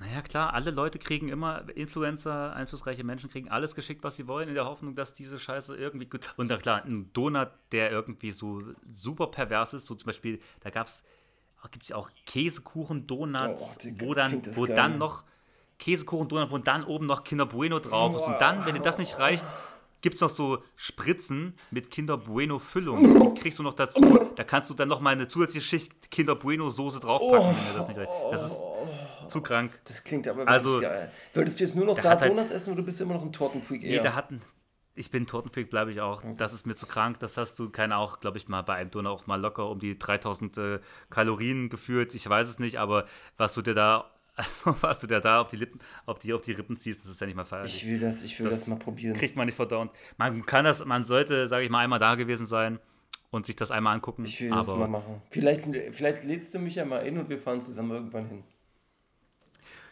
Naja, 0.00 0.22
klar, 0.22 0.54
alle 0.54 0.70
Leute 0.70 0.98
kriegen 0.98 1.28
immer, 1.28 1.64
Influencer, 1.74 2.54
einflussreiche 2.54 3.02
Menschen 3.04 3.28
kriegen 3.30 3.48
alles 3.48 3.74
geschickt, 3.74 4.04
was 4.04 4.16
sie 4.16 4.26
wollen, 4.28 4.48
in 4.48 4.54
der 4.54 4.64
Hoffnung, 4.64 4.94
dass 4.94 5.12
diese 5.12 5.38
Scheiße 5.38 5.76
irgendwie 5.76 6.06
gut. 6.06 6.20
Und 6.36 6.48
dann 6.48 6.60
klar, 6.60 6.84
ein 6.84 7.10
Donut, 7.12 7.48
der 7.72 7.90
irgendwie 7.90 8.30
so 8.30 8.62
super 8.88 9.26
pervers 9.28 9.74
ist, 9.74 9.86
so 9.86 9.94
zum 9.94 10.06
Beispiel, 10.06 10.40
da 10.60 10.70
gab 10.70 10.86
es, 10.86 11.02
gibt 11.72 11.82
es 11.84 11.88
ja 11.90 11.96
auch 11.96 12.10
Käsekuchen-Donut, 12.26 13.56
Oh, 13.56 13.88
wo 13.98 14.14
dann, 14.14 14.42
wo 14.56 14.66
geil. 14.66 14.74
dann 14.76 14.98
noch 14.98 15.24
Käsekuchen-Donut, 15.78 16.50
wo 16.50 16.58
dann 16.58 16.84
oben 16.84 17.06
noch 17.06 17.24
Kinder 17.24 17.46
Bueno 17.46 17.78
drauf 17.80 18.14
ist. 18.16 18.22
Und 18.26 18.40
dann, 18.40 18.66
wenn 18.66 18.74
dir 18.74 18.80
das 18.82 18.98
nicht 18.98 19.18
reicht, 19.18 19.44
gibt 20.00 20.14
es 20.14 20.20
noch 20.20 20.30
so 20.30 20.62
Spritzen 20.76 21.54
mit 21.72 21.90
Kinder 21.90 22.16
Bueno 22.18 22.58
Füllung. 22.60 23.34
Die 23.34 23.40
kriegst 23.40 23.58
du 23.58 23.62
noch 23.64 23.74
dazu. 23.74 24.00
Da 24.36 24.44
kannst 24.44 24.70
du 24.70 24.74
dann 24.74 24.88
noch 24.88 25.00
mal 25.00 25.10
eine 25.10 25.26
zusätzliche 25.26 25.66
Schicht 25.66 26.10
Kinder 26.12 26.36
Bueno 26.36 26.70
Soße 26.70 27.00
draufpacken, 27.00 27.48
wenn 27.56 27.66
dir 27.72 27.76
das 27.78 27.88
nicht 27.88 27.98
reicht. 27.98 28.10
Das 28.30 28.46
ist 28.46 28.58
zu 29.28 29.40
krank. 29.40 29.78
Das 29.84 30.02
klingt 30.04 30.26
aber 30.28 30.46
Also, 30.48 30.74
wirklich 30.80 30.88
geil. 30.90 31.12
Würdest 31.34 31.60
du 31.60 31.64
jetzt 31.64 31.76
nur 31.76 31.84
noch 31.86 31.98
da 31.98 32.10
halt- 32.18 32.22
Donuts 32.30 32.50
essen 32.50 32.72
oder 32.72 32.82
bist 32.82 32.98
du 33.00 33.04
immer 33.04 33.14
noch 33.14 33.22
ein 33.24 33.32
Tortenfreak 33.32 33.82
Nee, 33.82 33.96
eher? 33.96 34.02
da 34.02 34.14
hatten. 34.14 34.42
Ich 34.94 35.12
bin 35.12 35.28
Tortenfreak, 35.28 35.70
bleibe 35.70 35.92
ich 35.92 36.00
auch. 36.00 36.24
Das 36.36 36.52
ist 36.52 36.66
mir 36.66 36.74
zu 36.74 36.86
krank. 36.86 37.20
Das 37.20 37.36
hast 37.36 37.56
du, 37.60 37.70
keine 37.70 37.96
auch, 37.98 38.18
glaube 38.18 38.36
ich, 38.36 38.48
mal 38.48 38.62
bei 38.62 38.74
einem 38.74 38.90
Donut 38.90 39.12
auch 39.12 39.26
mal 39.28 39.40
locker 39.40 39.68
um 39.70 39.78
die 39.78 39.96
3000 39.96 40.58
äh, 40.58 40.80
Kalorien 41.08 41.68
geführt. 41.68 42.14
Ich 42.14 42.28
weiß 42.28 42.48
es 42.48 42.58
nicht, 42.58 42.78
aber 42.80 43.06
was 43.36 43.54
du 43.54 43.62
dir 43.62 43.74
da, 43.74 44.10
also 44.34 44.74
was 44.80 44.98
du 45.00 45.06
dir 45.06 45.20
da 45.20 45.40
auf 45.40 45.48
die 45.48 45.56
Lippen, 45.56 45.78
auf 46.04 46.18
die, 46.18 46.32
auf 46.32 46.42
die 46.42 46.50
Rippen 46.52 46.76
ziehst, 46.76 47.04
das 47.04 47.12
ist 47.12 47.20
ja 47.20 47.26
nicht 47.28 47.36
mal 47.36 47.44
feierlich. 47.44 47.76
ich 47.84 47.88
will 47.88 48.00
das, 48.00 48.22
ich 48.22 48.36
will 48.40 48.46
das, 48.46 48.58
Das 48.60 48.66
mal 48.68 48.76
probieren. 48.78 49.14
Kriegt 49.14 49.36
man 49.36 49.46
nicht 49.46 49.54
verdaunt. 49.56 49.92
Man 50.16 50.44
kann 50.44 50.64
das, 50.64 50.84
man 50.84 51.04
sollte, 51.04 51.46
sage 51.46 51.64
ich 51.64 51.70
mal, 51.70 51.78
einmal 51.84 52.00
da 52.00 52.16
gewesen 52.16 52.48
sein 52.48 52.80
und 53.30 53.46
sich 53.46 53.54
das 53.54 53.70
einmal 53.70 53.94
angucken. 53.94 54.24
Ich 54.24 54.40
will 54.40 54.50
das 54.50 54.66
mal 54.66 54.88
machen. 54.88 55.22
Vielleicht, 55.30 55.62
vielleicht 55.92 56.24
lädst 56.24 56.54
du 56.56 56.58
mich 56.58 56.74
ja 56.74 56.84
mal 56.84 57.06
in 57.06 57.18
und 57.18 57.28
wir 57.28 57.38
fahren 57.38 57.62
zusammen 57.62 57.92
irgendwann 57.92 58.26
hin. 58.26 58.42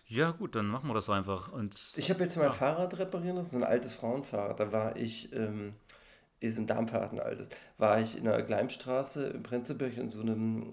Ja, 0.09 0.31
gut, 0.31 0.55
dann 0.55 0.67
machen 0.67 0.89
wir 0.89 0.95
das 0.95 1.11
einfach. 1.11 1.53
Und 1.53 1.93
Ich 1.97 2.11
habe 2.11 2.23
jetzt 2.23 2.37
mein 2.37 2.53
Fahrrad 2.53 2.97
reparieren 2.99 3.37
lassen, 3.37 3.51
so 3.51 3.57
ein 3.59 3.65
altes 3.65 3.95
Frauenfahrrad. 3.95 4.61
Da 4.61 4.73
war 4.73 4.97
ich, 4.97 5.33
ähm, 5.33 5.75
ist 6.39 6.59
ein 6.59 6.67
Darmfahrrad, 6.67 7.13
ein 7.13 7.21
altes, 7.21 7.49
war 7.79 8.01
ich 8.01 8.17
in 8.17 8.25
der 8.25 8.41
Gleimstraße 8.43 9.27
in 9.29 9.43
Prenzlberg 9.43 9.97
in 9.97 10.09
so 10.09 10.21
einem, 10.21 10.71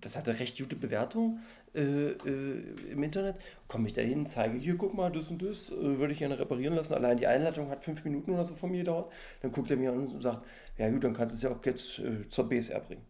das 0.00 0.16
hatte 0.16 0.38
recht 0.38 0.58
gute 0.58 0.76
Bewertung 0.76 1.40
äh, 1.74 2.10
äh, 2.10 2.90
im 2.90 3.02
Internet. 3.02 3.36
Komme 3.68 3.86
ich 3.86 3.94
da 3.94 4.02
hin, 4.02 4.26
zeige, 4.26 4.58
hier, 4.58 4.76
guck 4.76 4.94
mal, 4.94 5.10
das 5.10 5.30
und 5.30 5.42
das, 5.42 5.70
äh, 5.70 5.98
würde 5.98 6.12
ich 6.12 6.18
gerne 6.18 6.38
reparieren 6.38 6.74
lassen. 6.74 6.92
Allein 6.92 7.16
die 7.16 7.26
Einleitung 7.26 7.70
hat 7.70 7.84
fünf 7.84 8.04
Minuten 8.04 8.32
oder 8.32 8.44
so 8.44 8.54
von 8.54 8.70
mir 8.70 8.78
gedauert. 8.78 9.10
Dann 9.40 9.50
guckt 9.50 9.70
er 9.70 9.78
mir 9.78 9.92
an 9.92 9.98
und 9.98 10.20
sagt, 10.20 10.44
ja 10.76 10.90
gut, 10.90 11.04
dann 11.04 11.14
kannst 11.14 11.34
du 11.34 11.36
es 11.36 11.42
ja 11.42 11.50
auch 11.50 11.64
jetzt 11.64 12.00
äh, 12.00 12.28
zur 12.28 12.48
BSR 12.48 12.80
bringen. 12.80 13.04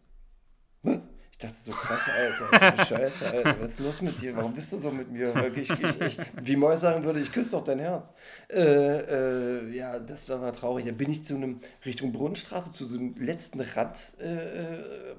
Hä? 0.83 0.99
Ich 1.41 1.47
dachte 1.47 1.57
so, 1.63 1.71
krass, 1.71 2.01
Alter, 2.09 2.85
Scheiße, 2.85 3.31
Alter, 3.31 3.61
was 3.61 3.69
ist 3.71 3.79
los 3.79 4.01
mit 4.01 4.21
dir? 4.21 4.35
Warum 4.35 4.53
bist 4.53 4.73
du 4.73 4.77
so 4.77 4.91
mit 4.91 5.09
mir? 5.09 5.33
Wirklich, 5.33 5.69
ich, 5.69 6.01
ich, 6.01 6.17
wie 6.43 6.57
Moy 6.57 6.75
sagen 6.75 7.05
würde, 7.05 7.21
ich 7.21 7.31
küsse 7.31 7.51
doch 7.51 7.63
dein 7.63 7.79
Herz. 7.79 8.11
Äh, 8.49 8.59
äh, 8.59 9.69
ja, 9.73 9.99
das 9.99 10.27
war 10.27 10.39
mal 10.39 10.51
traurig. 10.51 10.85
Da 10.85 10.91
bin 10.91 11.09
ich 11.09 11.23
zu 11.23 11.35
einem 11.35 11.61
Richtung 11.85 12.11
Brunnenstraße, 12.11 12.71
zu 12.71 12.83
so 12.83 12.99
einem 12.99 13.15
letzten 13.15 13.61
Rad 13.61 13.97
äh, 14.19 15.13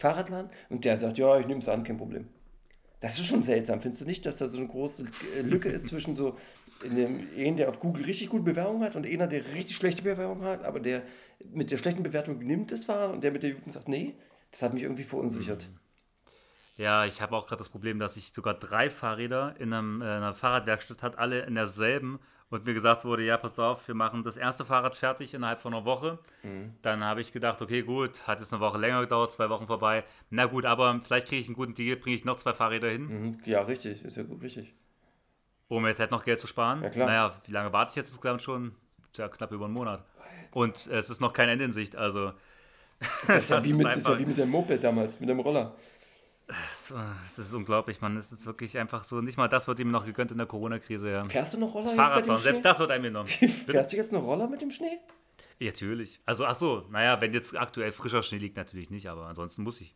äh, 0.00 0.44
und 0.70 0.86
der 0.86 0.98
sagt, 0.98 1.18
ja, 1.18 1.38
ich 1.38 1.46
nehme 1.46 1.60
es 1.60 1.68
an, 1.68 1.84
kein 1.84 1.98
Problem. 1.98 2.26
Das 3.00 3.18
ist 3.18 3.26
schon 3.26 3.42
seltsam, 3.42 3.82
findest 3.82 4.00
du 4.00 4.06
nicht, 4.06 4.24
dass 4.24 4.38
da 4.38 4.46
so 4.46 4.56
eine 4.56 4.68
große 4.68 5.04
äh, 5.36 5.42
Lücke 5.42 5.68
ist 5.68 5.88
zwischen 5.88 6.14
so 6.14 6.38
in 6.84 6.94
dem 6.94 7.28
einen, 7.36 7.58
der 7.58 7.68
auf 7.68 7.80
Google 7.80 8.06
richtig 8.06 8.30
gute 8.30 8.44
Bewerbung 8.44 8.82
hat 8.82 8.96
und 8.96 9.06
einer, 9.06 9.26
der 9.26 9.44
richtig 9.52 9.76
schlechte 9.76 10.00
Bewerbung 10.00 10.42
hat, 10.42 10.64
aber 10.64 10.80
der 10.80 11.02
mit 11.52 11.70
der 11.70 11.76
schlechten 11.76 12.02
Bewertung 12.02 12.38
nimmt 12.38 12.72
das 12.72 12.86
Fahrrad 12.86 13.12
und 13.12 13.22
der 13.22 13.30
mit 13.30 13.42
der 13.42 13.50
guten 13.50 13.68
sagt, 13.68 13.88
nee, 13.88 14.14
das 14.50 14.62
hat 14.62 14.74
mich 14.74 14.82
irgendwie 14.82 15.04
verunsichert. 15.04 15.68
Ja, 16.76 17.06
ich 17.06 17.22
habe 17.22 17.34
auch 17.36 17.46
gerade 17.46 17.58
das 17.58 17.70
Problem, 17.70 17.98
dass 17.98 18.16
ich 18.16 18.32
sogar 18.32 18.54
drei 18.54 18.90
Fahrräder 18.90 19.54
in, 19.58 19.72
einem, 19.72 20.02
äh, 20.02 20.04
einer 20.04 20.34
Fahrradwerkstatt 20.34 21.02
hat, 21.02 21.18
alle 21.18 21.40
in 21.40 21.54
derselben. 21.54 22.18
Und 22.48 22.64
mir 22.64 22.74
gesagt 22.74 23.04
wurde, 23.04 23.24
ja, 23.24 23.36
pass 23.38 23.58
auf, 23.58 23.88
wir 23.88 23.94
machen 23.96 24.22
das 24.22 24.36
erste 24.36 24.64
Fahrrad 24.64 24.94
fertig 24.94 25.34
innerhalb 25.34 25.60
von 25.60 25.74
einer 25.74 25.84
Woche. 25.84 26.20
Dann 26.82 27.02
habe 27.02 27.20
ich 27.20 27.32
gedacht, 27.32 27.60
okay, 27.60 27.82
gut, 27.82 28.24
hat 28.28 28.38
jetzt 28.38 28.52
eine 28.52 28.60
Woche 28.60 28.78
länger 28.78 29.00
gedauert, 29.00 29.32
zwei 29.32 29.48
Wochen 29.50 29.66
vorbei. 29.66 30.04
Na 30.30 30.44
gut, 30.46 30.64
aber 30.64 31.00
vielleicht 31.02 31.26
kriege 31.26 31.40
ich 31.40 31.48
einen 31.48 31.56
guten 31.56 31.74
Deal, 31.74 31.96
bringe 31.96 32.14
ich 32.14 32.24
noch 32.24 32.36
zwei 32.36 32.52
Fahrräder 32.52 32.88
hin, 32.88 33.06
Mhm. 33.06 33.40
Ja, 33.46 33.62
richtig, 33.62 34.04
ist 34.04 34.16
ja 34.16 34.22
gut, 34.22 34.42
richtig. 34.42 34.74
um 35.66 35.84
jetzt 35.88 35.98
halt 35.98 36.12
noch 36.12 36.24
Geld 36.24 36.38
zu 36.38 36.46
sparen. 36.46 36.82
Ja, 36.84 36.90
klar. 36.90 37.06
Naja, 37.08 37.42
wie 37.46 37.50
lange 37.52 37.72
warte 37.72 37.90
ich 37.90 37.96
jetzt 37.96 38.10
insgesamt 38.10 38.42
schon? 38.42 38.76
Tja, 39.12 39.28
knapp 39.28 39.50
über 39.50 39.64
einen 39.64 39.74
Monat. 39.74 40.04
Und 40.52 40.86
es 40.86 41.10
ist 41.10 41.20
noch 41.20 41.32
kein 41.32 41.48
Ende 41.48 41.64
in 41.64 41.72
Sicht, 41.72 41.96
also 41.96 42.32
Das 43.26 43.44
ist, 43.44 43.50
ja 43.50 43.56
Das 43.56 43.64
wie 43.64 43.70
ist 43.70 43.78
mit, 43.78 43.96
ist 43.96 44.06
ja 44.06 44.18
wie 44.18 44.26
mit 44.26 44.38
dem 44.38 44.48
Moped 44.50 44.82
damals, 44.82 45.20
mit 45.20 45.28
dem 45.28 45.40
Roller. 45.40 45.74
es, 46.70 46.94
es 47.24 47.38
ist 47.38 47.52
unglaublich, 47.54 48.00
man. 48.00 48.16
Es 48.16 48.32
ist 48.32 48.46
wirklich 48.46 48.78
einfach 48.78 49.04
so, 49.04 49.20
nicht 49.20 49.36
mal 49.36 49.48
das 49.48 49.66
wird 49.68 49.78
ihm 49.80 49.90
noch 49.90 50.06
gegönnt 50.06 50.30
in 50.30 50.38
der 50.38 50.46
Corona-Krise, 50.46 51.10
ja. 51.10 51.28
Fährst 51.28 51.54
du 51.54 51.58
noch 51.58 51.74
Roller 51.74 51.84
Das 51.84 51.96
jetzt 51.96 51.96
bei 51.96 52.20
dem 52.22 52.36
Schnee? 52.36 52.42
selbst 52.42 52.64
das 52.64 52.78
wird 52.78 52.90
einem 52.90 53.04
genommen. 53.04 53.28
Fährst 53.66 53.92
du 53.92 53.96
jetzt 53.96 54.12
noch 54.12 54.22
Roller 54.22 54.48
mit 54.48 54.60
dem 54.60 54.70
Schnee? 54.70 54.98
Ja, 55.58 55.66
natürlich. 55.66 56.20
Also, 56.26 56.44
ach 56.46 56.54
so, 56.54 56.86
naja, 56.90 57.20
wenn 57.20 57.32
jetzt 57.32 57.56
aktuell 57.56 57.90
frischer 57.92 58.22
Schnee 58.22 58.38
liegt, 58.38 58.56
natürlich 58.56 58.90
nicht, 58.90 59.08
aber 59.08 59.26
ansonsten 59.26 59.62
muss 59.62 59.80
ich. 59.80 59.94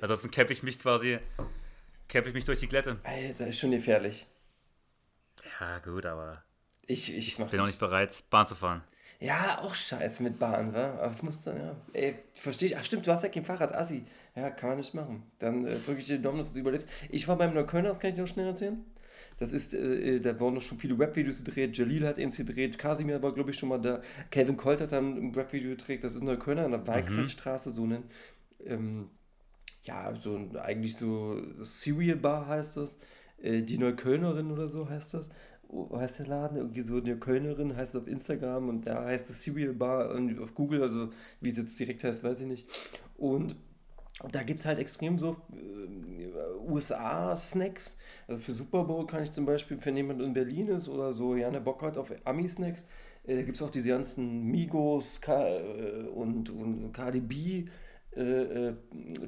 Ansonsten 0.00 0.30
kämpfe 0.30 0.52
ich 0.52 0.62
mich 0.62 0.78
quasi, 0.78 1.18
kämpfe 2.08 2.28
ich 2.30 2.34
mich 2.34 2.44
durch 2.44 2.58
die 2.60 2.68
Glätte. 2.68 2.98
Alter, 3.04 3.46
ist 3.46 3.58
schon 3.58 3.70
gefährlich. 3.72 4.26
Ja, 5.60 5.78
gut, 5.78 6.06
aber 6.06 6.42
Ich, 6.86 7.14
ich 7.14 7.38
mach 7.38 7.50
bin 7.50 7.60
auch 7.60 7.66
nicht 7.66 7.78
bereit, 7.78 8.22
Bahn 8.30 8.46
zu 8.46 8.54
fahren. 8.54 8.82
Ja, 9.20 9.60
auch 9.60 9.74
scheiße 9.74 10.22
mit 10.22 10.38
Bahn, 10.38 10.72
wa? 10.72 10.94
Aber 10.98 11.14
ich 11.14 11.22
muss 11.22 11.42
dann, 11.42 11.58
ja. 11.58 11.76
Ey, 11.92 12.16
verstehe 12.32 12.70
ich. 12.70 12.76
Ach 12.78 12.82
stimmt, 12.82 13.06
du 13.06 13.12
hast 13.12 13.22
ja 13.22 13.28
kein 13.28 13.44
Fahrrad, 13.44 13.74
Assi. 13.74 14.04
Ja, 14.34 14.48
kann 14.48 14.70
man 14.70 14.78
nicht 14.78 14.94
machen. 14.94 15.22
Dann 15.38 15.66
äh, 15.66 15.76
drücke 15.76 15.98
ich 15.98 16.06
dir 16.06 16.16
die 16.16 16.22
Daumen, 16.22 16.38
dass 16.38 16.54
du 16.54 16.60
überlebst. 16.60 16.88
Ich 17.10 17.28
war 17.28 17.36
beim 17.36 17.52
Neuköllner, 17.52 17.88
das 17.88 18.00
kann 18.00 18.10
ich 18.10 18.16
dir 18.16 18.22
noch 18.22 18.28
schnell 18.28 18.46
erzählen. 18.46 18.82
Das 19.38 19.52
ist, 19.52 19.74
äh, 19.74 20.16
äh, 20.16 20.20
da 20.20 20.38
wurden 20.40 20.60
schon 20.60 20.78
viele 20.78 20.98
Rap-Videos 20.98 21.44
gedreht. 21.44 21.76
Jalil 21.76 22.06
hat 22.06 22.18
eins 22.18 22.38
gedreht. 22.38 22.78
Kasimir 22.78 23.22
war, 23.22 23.34
glaube 23.34 23.50
ich, 23.50 23.58
schon 23.58 23.68
mal 23.68 23.78
da. 23.78 24.00
Calvin 24.30 24.56
Colt 24.56 24.80
hat 24.80 24.92
dann 24.92 25.16
ein 25.16 25.34
Rap-Video 25.34 25.70
gedreht. 25.70 26.02
Das 26.02 26.14
ist 26.14 26.22
Neuköllner 26.22 26.64
an 26.64 26.70
der 26.70 26.86
Weichfeldstraße, 26.86 27.72
so 27.72 27.84
ein, 27.84 28.04
ähm, 28.64 29.10
ja, 29.84 30.14
so 30.14 30.34
ein, 30.34 30.56
eigentlich 30.56 30.96
so 30.96 31.42
Serial 31.62 32.16
Bar 32.16 32.46
heißt 32.46 32.78
das. 32.78 32.98
Äh, 33.42 33.62
die 33.62 33.78
Neuköllnerin 33.78 34.50
oder 34.50 34.68
so 34.68 34.88
heißt 34.88 35.14
das. 35.14 35.28
Heißt 35.92 36.18
der 36.18 36.26
Laden? 36.26 36.56
Irgendwie 36.56 36.80
so 36.80 36.96
eine 36.96 37.16
Kölnerin 37.16 37.76
heißt 37.76 37.94
es 37.94 38.00
auf 38.00 38.08
Instagram 38.08 38.68
und 38.68 38.86
da 38.86 39.04
heißt 39.04 39.30
es 39.30 39.42
Serial 39.42 39.72
Bar 39.72 40.10
und 40.10 40.38
auf 40.40 40.54
Google, 40.54 40.82
also 40.82 41.10
wie 41.40 41.48
es 41.48 41.56
jetzt 41.56 41.78
direkt 41.78 42.02
heißt, 42.04 42.24
weiß 42.24 42.40
ich 42.40 42.46
nicht. 42.46 42.68
Und 43.16 43.56
da 44.32 44.42
gibt 44.42 44.60
es 44.60 44.66
halt 44.66 44.78
extrem 44.78 45.18
so 45.18 45.36
äh, 45.52 46.70
USA-Snacks. 46.70 47.96
Also 48.28 48.40
für 48.40 48.52
Super 48.52 48.84
Bowl 48.84 49.06
kann 49.06 49.22
ich 49.22 49.30
zum 49.30 49.46
Beispiel, 49.46 49.78
wenn 49.82 49.96
jemand 49.96 50.20
in 50.20 50.32
Berlin 50.32 50.68
ist 50.68 50.88
oder 50.88 51.12
so 51.12 51.32
gerne 51.32 51.60
Bock 51.60 51.82
hat 51.82 51.96
auf 51.96 52.12
Ami-Snacks, 52.24 52.86
äh, 53.24 53.36
da 53.36 53.42
gibt 53.42 53.56
es 53.56 53.62
auch 53.62 53.70
diese 53.70 53.88
ganzen 53.88 54.44
Migos 54.44 55.20
K 55.20 55.48
äh, 55.48 56.08
und, 56.14 56.50
und 56.50 56.92
KDB. 56.92 57.66
Äh, 58.16 58.22
äh, 58.22 58.74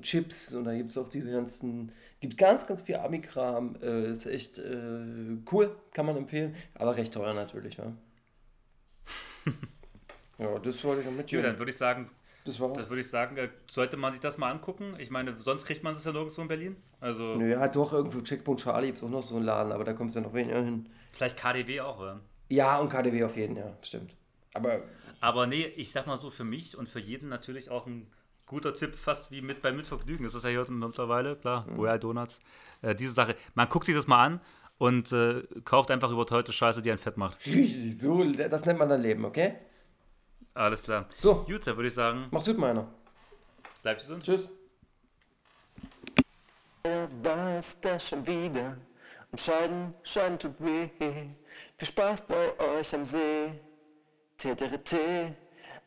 Chips 0.00 0.52
und 0.54 0.64
da 0.64 0.74
gibt 0.74 0.90
es 0.90 0.98
auch 0.98 1.08
diese 1.08 1.30
ganzen, 1.30 1.92
gibt 2.22 2.38
ganz, 2.38 2.66
ganz 2.66 2.82
viel 2.82 2.96
Ami-Kram. 2.96 3.76
Äh, 3.82 4.10
ist 4.10 4.24
echt 4.26 4.58
äh, 4.58 5.36
cool, 5.52 5.76
kann 5.92 6.06
man 6.06 6.16
empfehlen, 6.16 6.54
aber 6.74 6.96
recht 6.96 7.12
teuer 7.12 7.34
natürlich. 7.34 7.76
Ja, 7.76 7.92
ja 10.40 10.58
das 10.58 10.82
wollte 10.84 11.00
ich 11.00 11.06
Ja, 11.06 11.12
mitgeben. 11.12 11.42
dann 11.44 11.58
würde 11.58 11.70
ich 11.70 11.76
sagen, 11.76 12.10
Das 12.44 12.56
das 12.58 12.90
würde 12.90 13.00
ich 13.00 13.08
sagen, 13.08 13.36
äh, 13.36 13.48
sollte 13.70 13.96
man 13.96 14.12
sich 14.12 14.20
das 14.20 14.38
mal 14.38 14.50
angucken. 14.50 14.94
Ich 14.98 15.10
meine, 15.10 15.38
sonst 15.38 15.64
kriegt 15.66 15.82
man 15.82 15.94
das 15.94 16.04
ja 16.04 16.12
nirgendwo 16.12 16.42
in 16.42 16.48
Berlin. 16.48 16.76
Also 17.00 17.36
Naja, 17.36 17.68
doch, 17.68 17.92
irgendwo 17.92 18.20
Checkpoint 18.22 18.60
Charlie 18.60 18.86
gibt 18.88 18.98
es 18.98 19.04
auch 19.04 19.08
noch 19.10 19.22
so 19.22 19.36
einen 19.36 19.44
Laden, 19.44 19.72
aber 19.72 19.84
da 19.84 19.92
kommst 19.92 20.16
du 20.16 20.20
ja 20.20 20.26
noch 20.26 20.34
weniger 20.34 20.62
hin. 20.62 20.88
vielleicht 21.12 21.36
KDW 21.36 21.80
auch, 21.80 21.98
oder? 22.00 22.20
Ja, 22.48 22.78
und 22.78 22.88
KDW 22.88 23.24
auf 23.24 23.36
jeden, 23.36 23.56
ja, 23.56 23.76
stimmt. 23.82 24.16
Aber 24.54 24.82
Aber 25.20 25.46
nee, 25.46 25.64
ich 25.76 25.92
sag 25.92 26.06
mal 26.06 26.16
so, 26.16 26.30
für 26.30 26.44
mich 26.44 26.76
und 26.76 26.88
für 26.88 27.00
jeden 27.00 27.28
natürlich 27.28 27.70
auch 27.70 27.86
ein 27.86 28.06
guter 28.46 28.74
Tipp, 28.74 28.94
fast 28.94 29.30
wie 29.30 29.40
mit 29.40 29.62
bei 29.62 29.72
Mitvergnügen. 29.72 30.24
Das 30.24 30.34
ist 30.34 30.44
ja 30.44 30.50
hier 30.50 30.66
mittlerweile, 30.70 31.36
klar, 31.36 31.66
Royal 31.76 31.98
Donuts. 31.98 32.40
Äh, 32.82 32.94
diese 32.94 33.12
Sache, 33.12 33.36
man 33.54 33.68
guckt 33.68 33.86
sich 33.86 33.94
das 33.94 34.06
mal 34.06 34.24
an 34.24 34.40
und 34.78 35.12
äh, 35.12 35.42
kauft 35.64 35.90
einfach 35.90 36.10
überteuerte 36.10 36.52
Scheiße, 36.52 36.82
die 36.82 36.90
einen 36.90 36.98
fett 36.98 37.16
macht. 37.16 37.44
richtig, 37.46 37.98
so, 38.00 38.24
das 38.24 38.64
nennt 38.64 38.78
man 38.78 38.88
dann 38.88 39.00
Leben, 39.00 39.24
okay? 39.24 39.54
Alles 40.54 40.82
klar. 40.82 41.08
So, 41.16 41.44
Gut, 41.44 41.66
dann 41.66 41.76
würde 41.76 41.88
ich 41.88 41.94
sagen, 41.94 42.26
mach's 42.30 42.46
gut, 42.46 42.58
meiner. 42.58 42.86
bleibt 43.82 44.00
gesund. 44.00 44.22
Tschüss. 44.22 44.48
war 47.22 47.58
es 47.58 47.74
das 47.80 48.08
schon 48.08 48.26
wieder. 48.26 48.76
Und 49.30 49.40
Scheiden, 49.40 49.94
Scheiden 50.02 50.38
tut 50.38 50.60
weh. 50.60 50.90
Viel 51.78 51.88
Spaß 51.88 52.26
bei 52.26 52.58
euch 52.58 52.94
am 52.94 53.04
See. 53.04 53.52
TTRT, 54.36 54.94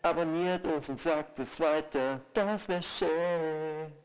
abonniert 0.06 0.66
uns 0.68 0.89
und 0.89 1.01
sagt 1.01 1.39
es 1.39 1.60
weiter. 1.60 2.22
Das 2.34 2.68
wär 2.70 2.82
schön. 2.82 4.05